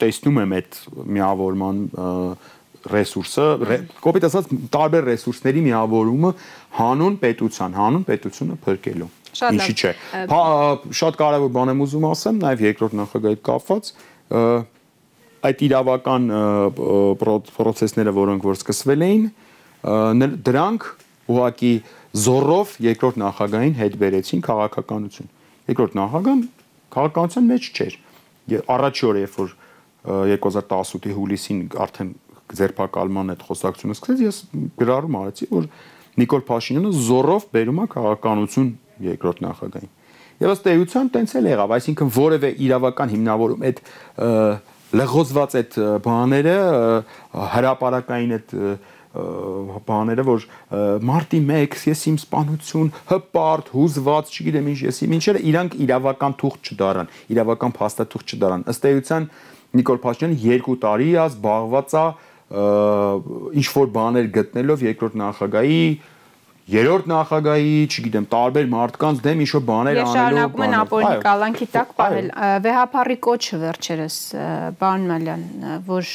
տեսնում 0.00 0.40
եմ 0.42 0.54
այդ 0.58 0.78
միավորման 1.18 1.82
ռեսուրսը, 2.88 3.46
կոպիտ 4.00 4.26
ասած 4.28 4.50
տարբեր 4.72 5.06
ռեսուրսների 5.12 5.62
միավորումը 5.66 6.30
հանուն 6.78 7.16
պետության, 7.22 7.74
հանուն 7.78 8.04
պետությունը 8.08 8.58
փրկելու։ 8.64 9.08
Ինչի՞ 9.48 9.74
չէ։ 9.78 9.92
Շատ 10.98 11.18
կարևոր 11.22 11.52
բան 11.54 11.72
եմ 11.74 11.84
ուզում 11.84 12.06
ասեմ, 12.08 12.40
նաև 12.42 12.64
երկրորդ 12.68 12.96
նախագահի 12.98 13.38
կապված 13.48 13.92
այդ 15.48 15.62
իրավական 15.68 16.24
process-ները, 17.58 18.14
որոնք 18.18 18.48
որ 18.48 18.58
սկսվել 18.58 19.04
էին, 19.08 19.28
դրանք 20.48 20.88
ուղակի 21.28 21.72
զորով 22.18 22.74
երկրորդ 22.88 23.20
նախագահին 23.22 23.76
հետ 23.78 23.96
բերեցին 24.02 24.42
քաղաքականություն։ 24.48 25.30
Երկրորդ 25.68 25.98
նախագահան 25.98 26.42
քաղաքականության 26.98 27.48
մեջ 27.52 27.68
չէր 27.78 27.98
առաջի 28.48 29.06
օրը 29.08 29.22
երբ 29.24 29.38
որ 29.38 29.54
2018-ի 30.08 31.14
հուլիսին 31.18 31.60
արդեն 31.84 32.12
ձերբակալման 32.58 33.32
այդ 33.34 33.42
խոսակցությունը 33.44 33.96
սկսեց, 33.98 34.20
ես 34.24 34.36
գրառում 34.80 35.16
արեցի, 35.20 35.48
որ 35.52 35.66
Նիկոլ 36.18 36.44
Փաշինյանը 36.48 36.92
զորով 37.08 37.44
բերում 37.52 37.80
է 37.82 37.86
քաղաքականություն 37.92 38.70
երկրորդ 39.06 39.42
նախագահին։ 39.46 39.94
Եվ 40.38 40.52
ըստ 40.54 40.68
էության 40.72 41.08
տենց 41.14 41.32
էլ 41.38 41.48
եղավ, 41.50 41.72
այսինքն 41.78 42.12
որևէ 42.18 42.50
իրավական 42.68 43.12
հիմնավորում 43.14 43.64
այդ 43.68 43.80
լղոզված 44.98 45.56
այդ 45.58 45.74
բաները 46.04 46.54
հրաապարակային 47.54 48.36
այդ 48.38 48.54
բաները 49.88 50.24
որ 50.28 50.44
մարտի 51.08 51.40
1 51.58 51.76
ես 51.88 52.02
իմ 52.10 52.16
սպանություն 52.22 52.90
հպարտ 53.08 53.70
հուզված 53.74 54.32
չգիտեմ 54.36 54.68
ինչ 54.72 54.80
ես 54.84 55.00
իմ 55.06 55.14
ինչերը 55.18 55.42
իրանք 55.48 55.76
իրավական 55.84 56.36
թուղթ 56.42 56.70
չդարան 56.72 57.10
իրավական 57.34 57.74
փաստաթուղթ 57.78 58.34
չդարան 58.36 58.66
ըստ 58.72 58.88
էության 58.92 59.28
Նիկոլ 59.78 59.98
Փաշինյանը 60.04 60.60
2 60.68 60.76
տարի 60.84 61.08
է 61.08 61.22
զբաղված 61.24 61.96
է 61.98 62.04
ինչ 63.60 63.66
որ 63.74 63.90
բաներ 63.96 64.30
գտնելով 64.38 64.84
երկրորդ 64.88 65.18
նախագահի 65.20 65.82
երրորդ 66.68 67.06
նախագահի, 67.08 67.76
չգիտեմ, 67.88 68.26
տարբեր 68.32 68.66
մարդկանց 68.72 69.20
դեմ 69.24 69.42
ինչ-որ 69.44 69.62
բաներ 69.68 70.00
անելով։ 70.02 70.08
Եվ 70.08 70.18
շարունակում 70.18 70.64
են 70.66 70.76
ապօրինի 70.78 71.22
կալանքի 71.24 71.68
տակ 71.74 71.94
պահել։ 72.00 72.28
Վեհապարի 72.66 73.16
կոչը 73.28 73.60
վերջերս 73.62 74.18
բան 74.82 75.06
Մալյան, 75.08 75.46
որ 75.88 76.12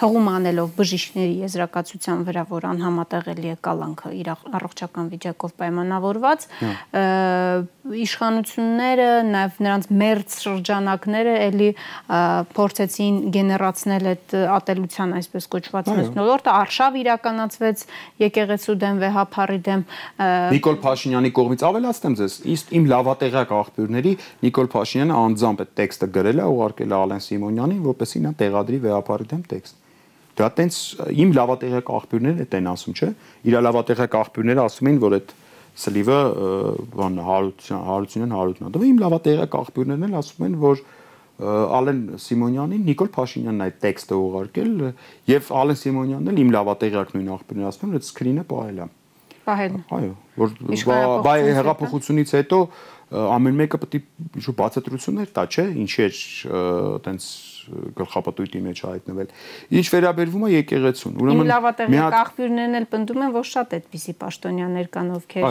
հղում 0.00 0.26
անելով 0.32 0.72
բժիշկների 0.76 1.36
եզրակացության 1.46 2.24
վրա, 2.26 2.42
որ 2.50 2.66
անհամատեղելի 2.72 3.52
է 3.52 3.56
կալանքը 3.66 4.12
իր 4.20 4.30
առողջական 4.56 5.10
վիճակով 5.12 5.54
պայմանավորված, 5.62 6.46
իշխանությունները, 8.06 9.08
նաև 9.30 9.60
նրանց 9.66 9.88
մերձ 10.02 10.36
շրջանակները 10.42 11.34
էլի 11.46 11.70
փորձեցին 12.56 13.20
գեներացնել 13.36 14.08
այդ 14.12 14.34
ատելության 14.56 15.14
այսպես 15.20 15.48
կոչված 15.54 15.90
մթնոլորտը, 15.96 16.54
արշավ 16.66 16.98
իրականացվեց 17.02 17.84
եկեղեցու 18.26 18.76
դեմ, 18.82 19.00
վեհապարի 19.06 19.60
դեմ։ 19.70 19.86
Նիկոլ 20.56 20.78
Փաշինյանի 20.86 21.32
կողմից 21.38 21.66
ավելացնեմ 21.70 22.18
ձեզ, 22.20 22.38
իսկ 22.56 22.76
իմ 22.76 22.90
լավատեղյակ 22.92 23.56
աղբյուրների 23.60 24.14
Նիկոլ 24.46 24.70
Փաշինյանը 24.76 25.18
անձամբ 25.22 25.64
այդ 25.66 25.74
տեքստը 25.80 26.12
գրել 26.16 26.42
է, 26.42 26.46
ուղարկել 26.56 26.92
է 26.92 27.00
Ալեն 27.06 27.26
Սիմոնյանին, 27.26 27.82
որպեսզի 27.86 28.22
նա 28.26 28.32
տեղադրի 28.42 28.80
վեհապարի 28.86 29.28
դեմ 29.32 29.42
տեքստ։ 29.52 29.85
Դա 30.36 30.48
տենց 30.56 30.78
իմ 31.16 31.30
լավատեղյակ 31.36 31.90
աղբյուրները 31.96 32.46
դա 32.46 32.58
են 32.60 32.70
ասում, 32.72 32.96
չէ։ 32.96 33.08
Իր 33.46 33.56
լավատեղյակ 33.66 34.16
աղբյուրները 34.20 34.62
ասում 34.66 34.90
են, 34.90 34.98
որ 35.06 35.16
այդ 35.16 35.34
սլիվը 35.76 36.18
բան 36.96 37.18
հարություն 37.26 37.80
հարությունն 37.86 38.36
հարությունն 38.36 38.74
դա 38.76 38.84
իմ 38.86 39.00
լավատեղյակ 39.02 39.56
աղբյուրներն 39.60 40.06
էլ 40.06 40.16
ասում 40.20 40.46
են, 40.46 40.54
որ 40.66 40.84
Ալեն 41.36 41.98
Սիմոնյանին 42.16 42.84
Նիկոլ 42.86 43.10
Փաշինյանն 43.12 43.64
այդ 43.66 43.74
տեքստը 43.82 44.16
ուղարկել 44.16 44.70
եւ 45.28 45.50
Ալեն 45.60 45.80
Սիմոնյանն 45.82 46.30
էլ 46.32 46.38
իմ 46.40 46.52
լավատեղյակ 46.54 47.10
նույն 47.16 47.28
աղբյուրն 47.36 47.66
ասում 47.68 47.90
են, 47.90 47.96
որ 47.96 48.06
սկրինը 48.06 48.44
պահել 48.52 48.78
է։ 48.80 48.86
Պահել։ 49.46 49.76
Այո, 49.96 50.14
որ 50.40 50.54
բայ 51.26 51.36
հեղափոխությունից 51.60 52.32
հետո 52.40 52.60
ամեն 53.36 53.60
մեկը 53.60 53.80
պետք 53.84 53.98
է 53.98 54.00
ինչ-որ 54.40 54.56
բացատրություններ 54.62 55.28
տա, 55.36 55.44
չէ՞, 55.46 55.66
ինչի 55.84 56.00
է 56.02 56.08
այտենց 56.96 57.28
գլխապտույտի 58.00 58.62
մեջ 58.66 58.84
հայտնվել։ 58.86 59.32
Ինչ 59.80 59.86
վերաբերվում 59.94 60.46
է 60.46 60.52
եկեղեցուն, 60.56 61.16
ուրեմն 61.24 61.50
մի 61.96 62.00
հատ 62.02 62.20
աղբյուրներն 62.20 62.78
էլ 62.80 62.86
պնդում 62.92 63.26
են, 63.26 63.34
որ 63.36 63.50
շատ 63.52 63.76
այդպիսի 63.80 64.16
պաշտոնյաներ 64.22 64.88
կան, 64.96 65.12
ովքեր 65.16 65.50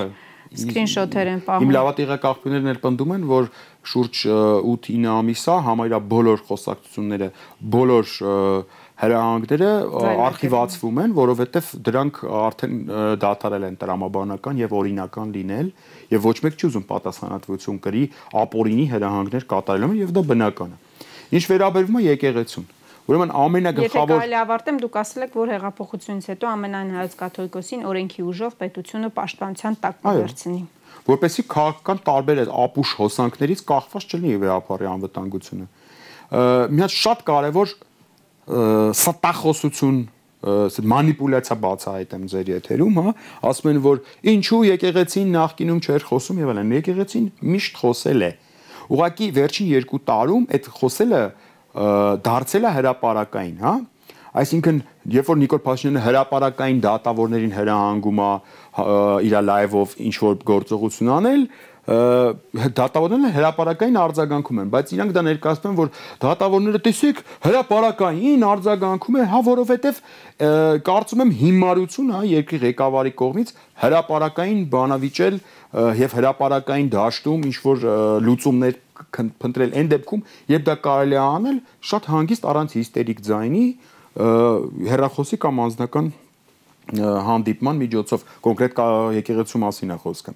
սկրինշոթեր 0.55 1.29
են 1.31 1.41
պահում։ 1.45 1.65
Իմ 1.65 1.73
լավատեղյակ 1.75 2.25
աղբյուրներն 2.29 2.71
էլ 2.71 2.79
պնդում 2.83 3.13
են, 3.15 3.23
որ 3.31 3.47
շուրջ 3.91 4.21
8-9 4.29 5.07
ամիս 5.15 5.43
է 5.45 5.55
համարյա 5.65 5.99
բոլոր 6.13 6.43
խոսակցությունները, 6.49 7.29
բոլոր 7.75 8.13
հրահանգները 8.95 9.69
արխիվացվում 10.25 10.99
են, 11.03 11.15
որովհետև 11.17 11.71
դրանք 11.89 12.19
արդեն 12.45 12.77
դադարել 13.25 13.67
են 13.67 13.77
տրամաբանական 13.81 14.61
եւ 14.63 14.75
օրինական 14.79 15.33
լինել 15.35 15.71
եւ 16.15 16.27
ոչ 16.29 16.37
մեկ 16.45 16.55
չի 16.55 16.67
ուզում 16.69 16.87
պատասխանատվություն 16.93 17.81
կրի 17.85 18.03
ապօրինի 18.45 18.85
հրահանգներ 18.95 19.47
կատարելու 19.51 19.99
եւ 20.05 20.15
դա 20.15 20.25
բնական 20.31 20.75
է։ 20.75 20.84
Ինչ 21.33 21.43
վերաբերվում 21.51 21.99
է 21.99 22.05
եկեղեցուն, 22.05 22.65
Ուրեմն 23.05 23.31
ամենագլխավոր 23.37 24.09
Եթե 24.09 24.17
կարելի 24.17 24.37
ավարտեմ, 24.39 24.77
դուք 24.81 24.95
ասել 24.97 25.25
եք, 25.25 25.35
որ 25.37 25.49
հեղափոխությունից 25.53 26.29
հետո 26.31 26.47
ամենայն 26.49 26.93
հայոց 26.95 27.17
կաթողիկոսին 27.19 27.83
օրենքի 27.85 28.23
ուժով 28.25 28.55
պետությունը 28.61 29.09
պաշտպանության 29.19 29.77
տակ 29.83 29.99
կվերցնի 30.05 30.61
որպեսի 31.05 31.43
քաղաքական 31.51 31.99
տարբեր 32.05 32.41
ապուշ 32.49 32.91
հոսանքներից 32.99 33.61
կախված 33.69 34.05
չլինի 34.15 34.37
վեհապարի 34.41 34.87
անվտանգությունը։ 34.89 35.67
Մի 36.75 36.83
հատ 36.85 36.95
շատ 36.95 37.23
կարևոր 37.29 37.73
ստախոսություն 38.95 39.99
մանիպուլյացիա 40.45 41.55
բացահայտեմ 41.61 42.25
ձեր 42.31 42.49
եթերում, 42.53 42.97
հա, 43.01 43.13
ասում 43.49 43.69
են 43.71 43.79
որ 43.85 44.01
ինչու 44.33 44.59
եկեղեցին 44.69 45.31
նախկինում 45.35 45.79
չէր 45.85 46.05
խոսում 46.09 46.41
եւ 46.41 46.51
այլն։ 46.53 46.73
Եկեղեցին 46.75 47.25
միշտ 47.53 47.79
խոսել 47.81 48.25
է։ 48.25 48.29
Ուղղակի 48.91 49.27
վերջին 49.35 49.69
2 49.89 49.99
տարում 50.09 50.47
այդ 50.55 50.71
խոսելը 50.79 51.21
դարձել 52.25 52.65
է 52.65 52.71
հրաապարակային, 52.75 53.57
հա։ 53.65 53.75
Այսինքն, 54.35 54.79
երբ 55.15 55.29
որ 55.31 55.37
Նիկոլ 55.39 55.59
Փաշինյանը 55.63 56.01
հրաապարակային 56.05 56.79
դատավորներին 56.83 57.53
հրահանգում 57.55 58.17
է 58.19 58.31
իր 59.27 59.35
լայվով 59.47 59.93
ինչ 60.09 60.15
որ 60.25 60.33
գործողություն 60.49 61.11
անել, 61.15 61.45
դատավորները 61.85 63.29
հրաապարակային 63.35 63.97
արձագանքում 64.01 64.61
են, 64.63 64.69
բայց 64.73 64.93
իրանք 64.95 65.11
դա 65.13 65.21
ներկայացնում 65.25 65.73
են, 65.73 65.77
որ 65.77 65.89
դատավորները 66.23 66.79
տեսեք 66.85 67.19
հրաապարակային 67.45 68.45
արձագանքում 68.49 69.17
է, 69.21 69.25
հա 69.29 69.41
որովհետև 69.45 69.99
կարծում 70.89 71.23
եմ 71.25 71.33
հիմարություն 71.41 72.09
հա 72.15 72.21
երկրի 72.31 72.61
ղեկավարի 72.65 73.13
կողմից 73.21 73.53
հրաապարակային 73.85 74.63
բանավիճել 74.73 75.37
եւ 76.01 76.17
հրաապարակային 76.17 76.89
դաշտում 76.95 77.45
ինչ 77.45 77.57
որ 77.65 77.85
լուծումներ 78.25 78.81
փնտրել 79.15 79.75
այն 79.75 79.89
դեպքում, 79.91 80.21
երբ 80.55 80.65
դա 80.65 80.75
կարելի 80.85 81.17
է 81.19 81.21
անել 81.21 81.57
շատ 81.85 82.09
հանգիստ 82.15 82.47
առանց 82.51 82.75
հիստերիկ 82.79 83.21
ձայնի 83.27 83.65
հերախոսի 84.15 85.41
կամ 85.43 85.61
անձնական 85.65 86.09
հանդիպման 87.29 87.79
միջոցով 87.83 88.25
կոնկրետ 88.45 88.83
եկեղեցու 89.19 89.63
մասին 89.65 89.95
է 89.95 90.01
խոսքը 90.05 90.35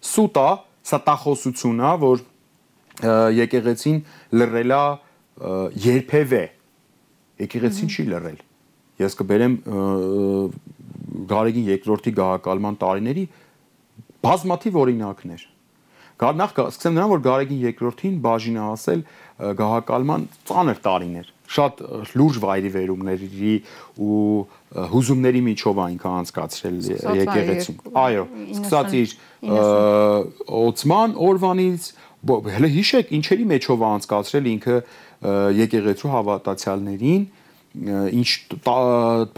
սուտա 0.00 0.48
ստախոսությունա 0.90 1.90
որ 2.00 2.22
եկեղեցին 3.36 4.00
լրելա 4.40 4.82
երբևէ 5.84 6.42
եկեղեցին 7.44 7.92
չի 7.94 8.06
լրել 8.10 8.40
ես 9.00 9.16
կբերեմ 9.20 9.54
Գարեգին 11.30 11.68
երկրորդի 11.70 12.12
գահակալման 12.18 12.76
տարիների 12.80 13.24
բազմաթիվ 14.24 14.78
օրինակներ 14.82 15.46
նախ 16.20 16.58
սկսեմ 16.68 16.96
նրան 16.98 17.12
որ 17.14 17.22
Գարեգին 17.24 17.60
երկրորդին 17.64 18.16
բաժին 18.24 18.58
է 18.60 18.64
ասել 18.66 19.04
գահակալման 19.60 20.26
ծանր 20.50 20.82
տարիներ 20.84 21.30
շատ 21.50 21.82
լուրջ 22.14 22.38
վայրի 22.44 22.70
վերումների 22.76 23.54
ու 24.06 24.20
հուզումների 24.92 25.42
միջով 25.48 25.80
այնքան 25.86 26.16
անցկացրել 26.20 26.78
եկեղեցին։ 27.20 27.80
Այո, 28.04 28.24
սկսած 28.54 28.96
իր 29.00 29.14
օծման 30.60 31.18
օրվանից 31.30 31.90
հələ 32.54 32.70
հիշեք 32.76 33.12
ինչերի 33.18 33.46
մեջով 33.50 33.84
անցկացրել 33.90 34.48
ինքը 34.54 34.80
եկեղեցու 35.60 36.10
հավատացյալներին 36.14 37.22
ինչ 38.20 38.30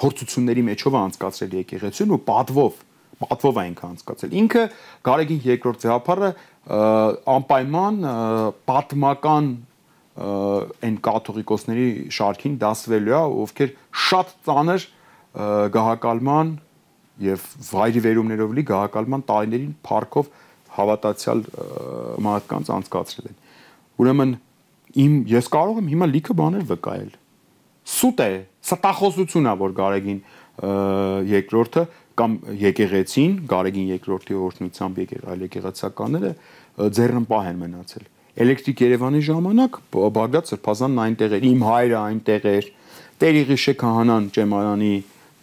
փորձությունների 0.02 0.62
մեջով 0.68 0.96
անցկացրել 1.02 1.60
եկեղեցին 1.62 2.16
ու 2.16 2.20
պատվով 2.28 2.80
պատվով 3.22 3.58
այնքան 3.62 3.92
անցկացել։ 3.92 4.32
Ինքը 4.42 4.62
Գարեգին 5.06 5.42
երկրորդ 5.46 5.84
ձեհապարը 5.84 6.30
անպայման 7.32 8.00
պատմական 8.66 9.50
այն 10.12 10.96
կաթողիկոսների 11.06 11.86
շարքին 12.12 12.56
դասվելու 12.60 13.14
է, 13.16 13.20
ովքեր 13.42 13.70
շատ 14.06 14.32
ծանր 14.48 14.86
գահակալման 15.72 16.52
եւ 17.22 17.46
վայրի 17.70 18.02
վերումներով 18.06 18.52
լի 18.58 18.64
գահակալման 18.72 19.24
տարիներին 19.30 19.72
парքով 19.88 20.28
հավատացյալ 20.76 21.42
մարդկանց 22.28 22.70
անցկացրել 22.76 23.32
են։ 23.32 23.40
Ուրեմն 24.02 24.36
իմ 25.02 25.18
ես 25.32 25.48
կարող 25.52 25.80
եմ 25.82 25.90
հիմա 25.92 26.08
լիքը 26.12 26.36
բաներ 26.42 26.64
վկայել։ 26.72 27.12
Սուտ 27.92 28.22
է, 28.22 28.32
ստախոսություն 28.62 29.48
է, 29.48 29.54
որ 29.62 29.76
Գարեգին 29.80 30.20
երկրորդը 31.32 31.84
կամ 32.20 32.34
եկեղեցին, 32.60 33.36
Գարեգին 33.48 33.86
երկրորդի 33.96 34.36
օրհնությամբ 34.46 35.00
եկեղալ 35.02 35.44
եկեղեցականները 35.48 36.32
ձեռնպահ 36.98 37.48
են 37.52 37.62
մնացել։ 37.62 38.04
եկ 38.04 38.22
Էլեկտրիկ 38.33 38.83
Երևանի 38.87 39.20
ժամանակ 39.28 39.78
Բաղդադ 39.93 40.53
Սրբազանն 40.53 41.01
այնտեղ 41.03 41.35
էր, 41.37 41.47
իմ 41.53 41.64
հայրը 41.68 41.99
այնտեղ 42.03 42.47
էր, 42.53 42.68
Տերիղիշե 43.22 43.74
քահանան 43.83 44.28
Ճեմարանի 44.33 44.95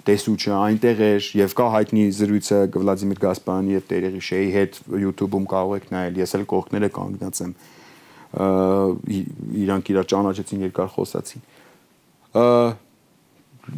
տեսուչը 0.10 0.54
այնտեղ 0.58 1.02
էր 1.06 1.28
եւ 1.40 1.54
կա 1.60 1.68
հայտնի 1.76 2.06
զրույցը 2.18 2.60
Վլադիմիր 2.74 3.20
Գասպարյանի 3.24 3.76
եւ 3.76 3.84
Տերիղիշեի 3.90 4.50
հետ 4.56 4.80
YouTube-ում 5.06 5.46
կարող 5.54 5.76
եք 5.80 5.88
նայել, 5.94 6.20
ես 6.24 6.36
էլ 6.40 6.46
կողքները 6.50 6.90
կանգնած 6.98 7.42
եմ 7.46 7.54
իրանք 9.60 9.90
իրար 9.94 10.10
ճանաչեցին 10.10 10.66
երկար 10.70 10.92
խոսացին 10.94 11.46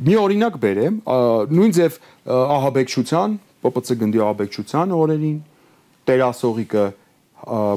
մի 0.08 0.18
օրինակ 0.22 0.58
բերեմ 0.62 0.98
նույն 1.52 1.76
ձև 1.78 2.00
ահաբեկչության 2.32 3.38
ՊՊՑ 3.68 3.94
գնդի 4.02 4.22
ահաբեկչության 4.26 4.94
օրերին 4.98 5.40
տերասողիկը 6.10 6.86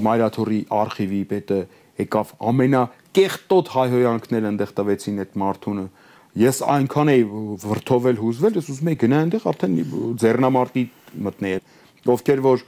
Մայրաթորի 0.04 0.60
արխիվի 0.78 1.20
պետը 1.30 1.60
եկավ 2.04 2.32
ամենա 2.50 2.82
կեղտոտ 3.16 3.70
հայհոյանքներ 3.74 4.48
այնտեղ 4.50 4.72
տվեցին 4.78 5.20
այդ 5.24 5.36
մարդունը 5.44 5.84
ես 6.44 6.58
այնքան 6.74 7.10
էի 7.14 7.22
վրթովել 7.64 8.18
հուզվել 8.24 8.58
ես 8.58 8.70
ուզում 8.74 8.90
էի 8.90 8.98
գնա 9.04 9.20
այնտեղ 9.24 9.46
արդեն 9.52 9.76
ձեռնամարտի 10.24 10.84
մտնել 11.28 12.08
ովքեր 12.14 12.42
որ 12.44 12.64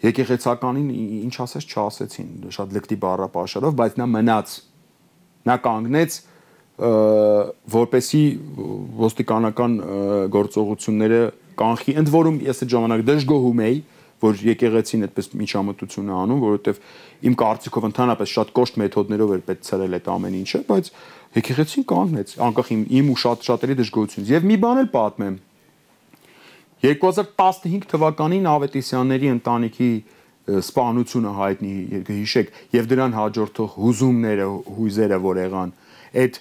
եկեղեցականին 0.00 0.90
ինչ 1.28 1.34
ասես 1.44 1.68
չասեցին 1.70 2.28
շատ 2.56 2.74
լկտի 2.76 2.98
բառապաշարով 3.04 3.78
բայց 3.80 3.96
նա 4.00 4.08
մնաց 4.16 4.56
նա 5.50 5.56
կանգնեց 5.66 6.18
որպեսի 7.76 8.22
ոստիկանական 9.04 9.74
գործողությունները 10.34 11.22
կանխի 11.60 11.96
ընդ 12.00 12.12
որում 12.14 12.38
ես 12.46 12.62
այդ 12.64 12.72
ժամանակ 12.74 13.02
դժգոհում 13.10 13.60
էի 13.66 13.80
որ 14.20 14.40
եկեղեցին 14.46 15.06
այդպես 15.06 15.28
միջամտություն 15.40 16.10
է 16.10 16.14
անում, 16.20 16.40
որովհետև 16.44 16.80
իմ 17.30 17.36
կարծիքով 17.40 17.86
ընդհանրապես 17.90 18.34
շատ 18.36 18.52
կոշտ 18.60 18.78
մեթոդներով 18.80 19.34
էր 19.36 19.42
պետք 19.50 19.64
ցրել 19.70 19.96
այդ 20.00 20.10
ամեն 20.14 20.36
ինչը, 20.40 20.60
բայց 20.70 20.90
եկեղեցին 21.40 21.86
կանգնեց, 21.90 22.34
անկախ 22.46 22.70
իմ 22.74 22.82
իմ 23.00 23.10
ու 23.10 23.18
շատ 23.24 23.46
շատերի 23.48 23.76
դժգոհությունից։ 23.80 24.32
Եվ 24.34 24.48
մի 24.50 24.56
բան 24.60 24.80
էլ 24.80 24.90
պատմեմ։ 24.94 25.36
2015 26.80 27.86
թվականին 27.90 28.46
Ավետիսյանների 28.50 29.28
ընտանիքի 29.36 29.90
սպանությունը 30.60 31.32
հայտնի 31.36 31.74
հիշեք 32.08 32.54
եւ 32.74 32.88
դրան 32.90 33.16
հաջորդող 33.18 33.74
հուզումները, 33.76 34.46
հույզերը, 34.78 35.18
որ 35.26 35.40
եղան, 35.44 35.74
այդ 36.24 36.40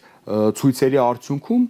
ցույցերի 0.60 1.00
արդյունքում 1.04 1.66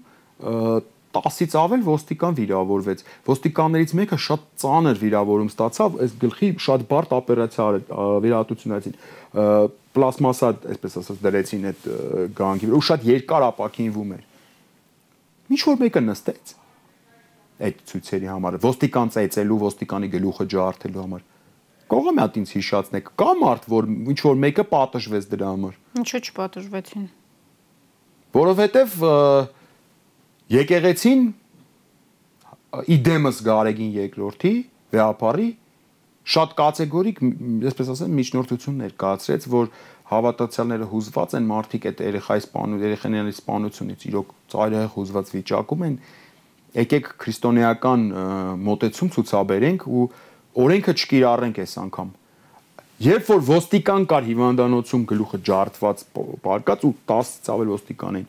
10-ից 1.16 1.56
ավել 1.58 1.84
ոստիկան 1.88 2.36
վիրավորվեց։ 2.38 3.04
Ոստիկաններից 3.30 3.94
մեկը 3.98 4.20
շատ 4.26 4.44
ծանր 4.62 5.00
վիրավորում 5.02 5.50
ստացավ, 5.50 5.98
այս 6.06 6.14
գլխի 6.22 6.50
շատ 6.66 6.86
բարդ 6.90 7.16
օպերացիա 7.18 7.68
վիրահատություն 8.26 8.76
արեցին։ 8.78 8.98
Պլաստմասա, 9.98 10.52
այսպես 10.70 10.98
ասած, 11.02 11.22
դրեցին 11.26 11.68
այդ 11.70 11.88
գանգի 12.38 12.70
վրա 12.70 12.78
ու 12.78 12.86
շատ 12.90 13.08
երկար 13.10 13.46
ապակինվում 13.50 14.14
էր։ 14.20 14.24
Ինչ 15.50 15.62
որ 15.66 15.80
մեկը 15.82 16.04
նստեց 16.06 16.54
այդ 17.60 17.80
ցույցերի 17.90 18.30
համար, 18.30 18.58
ոստիկան 18.64 19.12
ծեծելու, 19.18 19.60
ոստիկանի 19.66 20.10
գլուխը 20.14 20.46
ջարդելու 20.54 21.02
համար։ 21.04 21.24
Կողը 21.90 22.12
մի 22.14 22.22
հատ 22.22 22.36
ինձ 22.40 22.52
հիշացնեք, 22.54 23.08
կա 23.20 23.32
մարդ, 23.40 23.64
որ 23.74 23.88
ինչ 24.14 24.20
որ 24.22 24.36
մեկը 24.46 24.66
պատժվեց 24.70 25.28
դրա 25.34 25.48
համար։ 25.50 25.80
Ինչու 26.00 26.22
չպատժվեցին։ 26.30 27.08
Որովհետև 28.38 28.94
Եկեղեցին 30.50 31.26
իդեմս 32.96 33.42
Գարեգին 33.46 33.92
երկրորդի 34.00 34.54
վեհապարի 34.94 35.50
շատ 36.30 36.52
կատեգորիկ, 36.60 37.20
այսպես 37.70 37.92
ասեմ, 37.94 38.16
միջնորդություններ 38.20 38.96
կացրեց, 39.02 39.46
որ 39.50 39.70
հավատացյալները 40.10 40.88
հուզված 40.90 41.36
են 41.38 41.48
մարդիկ 41.50 41.86
այդ 41.90 42.02
երեխայի 42.06 42.44
սպանու 42.46 42.80
երեխաների 42.82 43.34
սպանությունից 43.38 44.06
իրոք 44.10 44.32
ծայրահեղ 44.54 44.90
հուզված 44.96 45.32
վիճակում 45.36 45.84
են 45.90 45.98
եկեք 46.80 47.10
քրիստոնեական 47.24 48.08
մոտեցում 48.70 49.12
ցուցաբերենք 49.16 49.86
ու 49.90 50.08
օրենքը 50.66 50.96
չկիրառենք 50.98 51.62
այս 51.66 51.76
անգամ 51.84 52.10
երբ 53.06 53.30
որ 53.30 53.46
ոստիկան 53.50 54.08
կար 54.10 54.28
հիվանդանոցում 54.30 55.06
գլուխը 55.14 55.40
ջարդված 55.50 56.04
պարկած 56.46 56.86
ու 56.90 56.94
10-ից 57.10 57.52
ավել 57.54 57.74
ոստիկան 57.78 58.20
էին 58.20 58.28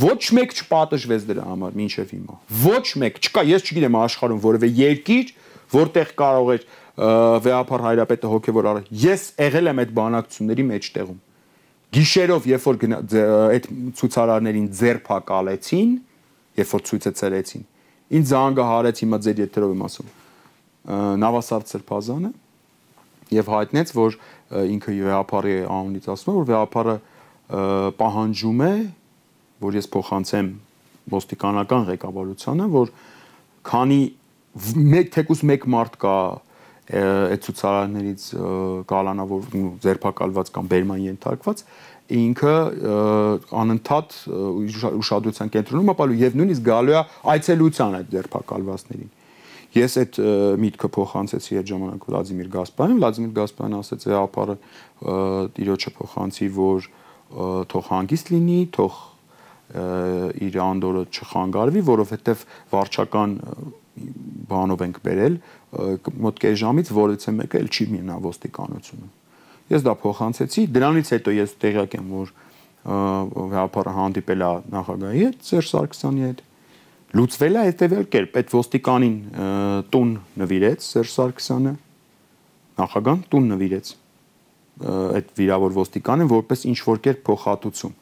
ոչ 0.00 0.22
մեկ 0.36 0.54
չպատժվեց 0.56 1.24
դրա 1.28 1.44
համար 1.50 1.76
մինչև 1.76 2.12
հիմա։ 2.16 2.36
Ոչ 2.64 2.86
մեկ, 3.02 3.18
չկա, 3.26 3.42
ես 3.50 3.66
չգիտեմ 3.66 3.98
աշխարհում 4.00 4.40
որևէ 4.46 4.70
երկիր, 4.72 5.32
որտեղ 5.76 6.12
կարող 6.16 6.52
էր 6.54 6.66
վեհապար 6.96 7.84
հայրապետը 7.86 8.30
հոգևոր 8.32 8.68
առ։ 8.70 8.78
Ես 9.04 9.24
եղել 9.36 9.70
եմ 9.72 9.80
այդ 9.82 9.90
բանակցությունների 9.96 10.64
մեջտեղում։ 10.70 11.18
Գիշերով, 11.96 12.46
երբ 12.50 12.64
որ 12.66 12.78
այդ 13.56 13.68
ցուցարարներին 14.00 14.66
ձերփակալեցին, 14.80 15.92
երբ 16.56 16.72
որ 16.72 16.84
ցույցը 16.88 17.12
ծերեցին, 17.20 17.66
ինձ 18.16 18.32
զանգահարեց 18.32 19.02
հիմա 19.04 19.18
ձեր 19.26 19.42
եթերով 19.44 19.74
եմ 19.76 19.84
ասում։ 19.86 20.10
Նավասարդ 21.20 21.72
Սրբազանը 21.72 22.32
եւ 23.36 23.48
հայտնեց, 23.50 23.92
որ 23.96 24.18
ինքը 24.76 24.92
վեհապարի 25.06 25.54
անունից 25.76 26.08
ասում 26.14 26.30
է, 26.30 26.36
որ 26.36 26.46
վեհապարը 26.52 26.96
պահանջում 28.00 28.62
է 28.66 28.72
որ 29.62 29.78
ես 29.78 29.88
փոխանցեմ 29.94 30.48
ոստիկանական 31.12 31.86
ղեկավարությանը, 31.90 32.68
որ 32.76 32.92
քանի 33.66 34.00
մեկ 34.94 35.12
թեկուս 35.16 35.42
մեկ 35.50 35.66
մարդ 35.76 35.98
կա 36.02 36.16
այդ 36.86 37.44
ցուցարարներից 37.46 38.24
կալանավոր 38.90 39.46
ձերբակալված 39.82 40.50
կամ 40.54 40.68
բերման 40.70 41.00
ենթարկված 41.06 41.62
ինքը 42.16 42.52
անընդհատ 43.62 44.18
ուշադրության 45.02 45.50
կենտրոնում 45.56 45.92
ապալու 45.96 46.18
եւ 46.20 46.36
նույնիսկ 46.38 46.66
գալու 46.68 46.94
է 46.94 47.00
այցելության 47.34 47.96
այդ 47.98 48.12
ձերբակալվածներին 48.14 49.10
Ես 49.76 49.96
այդ 50.00 50.18
միտքը 50.62 50.88
փոխանցեցի 50.94 51.58
այդ 51.60 51.70
ժամանակ 51.70 52.04
Վլադիմիր 52.08 52.46
Գասպարյանին, 52.54 53.00
Վլադիմիր 53.02 53.32
Գասպարյանը 53.36 53.80
ասաց՝ 53.82 54.06
«Է 54.06 54.14
ապարը 54.16 54.54
տիրոջը 55.56 55.92
փոխանցի, 55.98 56.48
որ 56.56 56.86
թող 57.72 57.90
հանգիստ 57.90 58.30
լինի, 58.32 58.60
թող 58.76 58.96
իր 59.74 60.58
անդորը 60.62 61.02
չխանգարվի, 61.10 61.82
որովհետև 61.86 62.42
վարչական 62.70 63.32
բանով 64.46 64.82
ենք 64.86 64.98
բերել 65.04 65.38
մոտ 66.26 66.40
կես 66.42 66.58
ժամից 66.62 66.90
որից 66.96 67.26
է 67.26 67.32
մեկը 67.36 67.60
էլ 67.60 67.70
չի 67.72 67.86
մինա 67.92 68.18
ոստիկանությունը։ 68.26 69.08
Ես 69.72 69.86
դա 69.86 69.94
փոխանցեցի, 70.02 70.66
դրանից 70.76 71.10
հետո 71.16 71.34
ես 71.36 71.54
տեղյակ 71.64 71.96
եմ, 71.98 72.12
որ 72.14 72.34
հապարը 73.56 73.94
հանդիպել 73.96 74.44
է 74.46 74.50
նախագահի 74.76 75.24
հետ, 75.26 75.38
Սերժ 75.48 75.70
Սարգսյանի 75.72 76.26
հետ։ 76.26 76.42
Լուծվել 77.16 77.56
է 77.56 77.64
հետևյալ 77.66 78.06
կերպ, 78.12 78.36
այդ 78.36 78.54
ոստիկանին 78.56 79.16
տուն 79.90 80.12
նվիրեց 80.42 80.86
Սերժ 80.86 81.12
Սարգսյանը, 81.16 81.72
նախագահան 82.76 83.22
տուն 83.32 83.48
նվիրեց 83.56 83.92
այդ 84.86 85.30
վիրավոր 85.40 85.76
ոստիկանին 85.76 86.30
որպես 86.30 86.64
ինչ 86.70 86.78
որ 86.86 86.98
կերպ 87.06 87.22
փոխհատուցում 87.26 87.94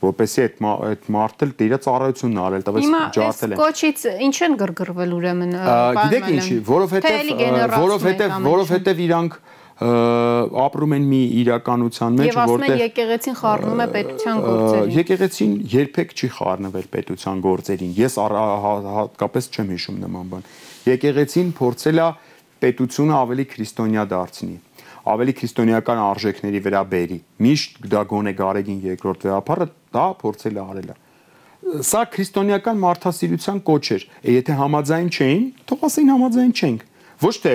որպեսի 0.00 0.42
այդ 0.46 0.60
այդ 0.70 1.08
մարդը 1.14 1.48
իր 1.66 1.74
ծառայությունն 1.84 2.38
արել 2.40 2.62
տվեց 2.66 2.86
ջարդել 3.16 3.50
են։ 3.50 3.56
Հիմա 3.56 3.60
կոչից 3.60 4.04
ինչ 4.26 4.36
են 4.46 4.54
գրգռվել 4.60 5.14
ուրեմն 5.16 5.56
Գիտեք 6.00 6.28
ինչի, 6.34 6.56
որովհետև 6.70 7.34
որովհետև 7.74 8.36
որովհետև 8.46 9.02
իրանք 9.06 9.36
ապրում 9.80 10.94
են 10.96 11.04
մի 11.08 11.20
իրականության 11.40 12.16
մեջ, 12.20 12.26
որտեղ 12.26 12.34
Եվ 12.36 12.40
ասում 12.40 12.64
են 12.66 12.80
եկեղեցին 12.80 13.36
խառնում 13.40 13.80
է 13.80 13.86
պետության 13.94 14.42
գործերին։ 14.44 14.90
Եկեղեցին 14.96 15.54
երբեք 15.72 16.12
չի 16.20 16.28
խառնվել 16.36 16.88
պետության 16.96 17.40
գործերին։ 17.46 17.94
Ես 17.96 18.18
հատկապես 18.20 19.48
չեմ 19.56 19.72
հիշում 19.72 20.02
նման 20.04 20.28
բան։ 20.34 20.44
Եկեղեցին 20.90 21.54
փորձել 21.60 22.02
է 22.04 22.08
պետությունը 22.60 23.16
ավելի 23.24 23.44
քրիստոնյա 23.56 24.04
դարձնի 24.12 24.56
ավելի 25.10 25.32
քրիստոնեական 25.40 26.00
արժեքների 26.04 26.60
վրա 26.60 26.80
բերի։ 26.92 27.16
Միշտ 27.40 27.86
դա 27.88 28.02
գոնե 28.10 28.32
Գարեգին 28.36 28.80
երկրորդ 28.84 29.22
վեհապարը 29.26 29.66
դա 29.94 30.06
փորձել 30.20 30.56
է 30.60 30.64
արել։ 30.70 30.90
Սա 31.84 32.02
քրիստոնեական 32.14 32.78
մարդասիրության 32.80 33.58
կոչ 33.68 33.84
էր։ 33.96 34.04
Եթե 34.32 34.56
համաձայն 34.60 35.08
չէին, 35.12 35.44
թող 35.68 35.82
ասեին 35.90 36.12
համաձայն 36.14 36.52
չենք։ 36.60 36.84
Ոչ 37.20 37.34
թե 37.44 37.54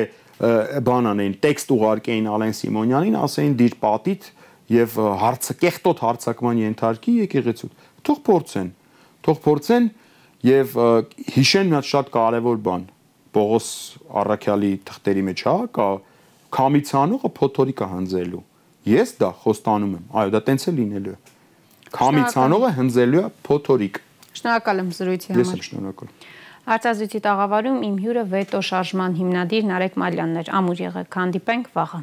բան 0.85 1.09
անեն, 1.11 1.35
տեքստ 1.41 1.71
ուղարկեին 1.75 2.25
Ալեն 2.35 2.55
Սիմոնյանին, 2.59 3.15
ասեին 3.25 3.53
դիր 3.59 3.75
պատիտ 3.81 4.27
եւ 4.75 4.97
հարցը 5.21 5.55
կեղտոտ 5.61 6.01
հարցակման 6.05 6.59
ենթարկի 6.65 7.13
եկեղեցու։ 7.25 7.69
Թող 8.05 8.19
փորձեն։ 8.29 8.69
Թող 9.25 9.39
փորձեն 9.45 9.87
եւ 10.45 10.75
հիշեն 11.35 11.71
մի 11.71 11.77
հատ 11.79 11.89
շատ 11.91 12.11
կարեւոր 12.15 12.59
բան։ 12.65 12.83
Պողոս 13.35 13.69
Առաքյալի 14.21 14.71
թղթերի 14.89 15.23
մեջ 15.29 15.45
հա 15.45 15.55
կա 15.75 15.87
քամիցանողը 16.55 17.31
փոթորիկը 17.39 17.87
հնձելու։ 17.95 18.43
Ես 18.85 19.15
դա 19.21 19.29
խոստանում 19.41 19.95
եմ։ 19.95 20.03
Այո, 20.21 20.31
դա 20.35 20.41
տենց 20.45 20.65
է 20.65 20.73
լինելու։ 20.75 21.15
Քամիցանողը 21.95 22.71
հնձելու 22.79 23.21
է 23.21 23.27
փոթորիկ։ 23.45 24.01
Շնորհակալ 24.35 24.81
եմ 24.83 24.89
զրույցի 24.95 25.31
համար։ 25.31 25.45
Ես 25.45 25.53
եմ 25.55 25.63
շնորհակալ։ 25.67 26.11
Արտազույցի 26.75 27.19
տաղավարում 27.25 27.79
իմ 27.85 27.95
հյուրը 28.05 28.23
վետո 28.35 28.61
շարժման 28.69 29.15
հիմնադիր 29.21 29.67
Նարեկ 29.69 29.97
Մալյանն 30.01 30.39
էր։ 30.41 30.51
Ամուր 30.59 30.81
եղեք, 30.85 31.17
հանդիպենք 31.21 31.67
վաղը։ 31.75 31.99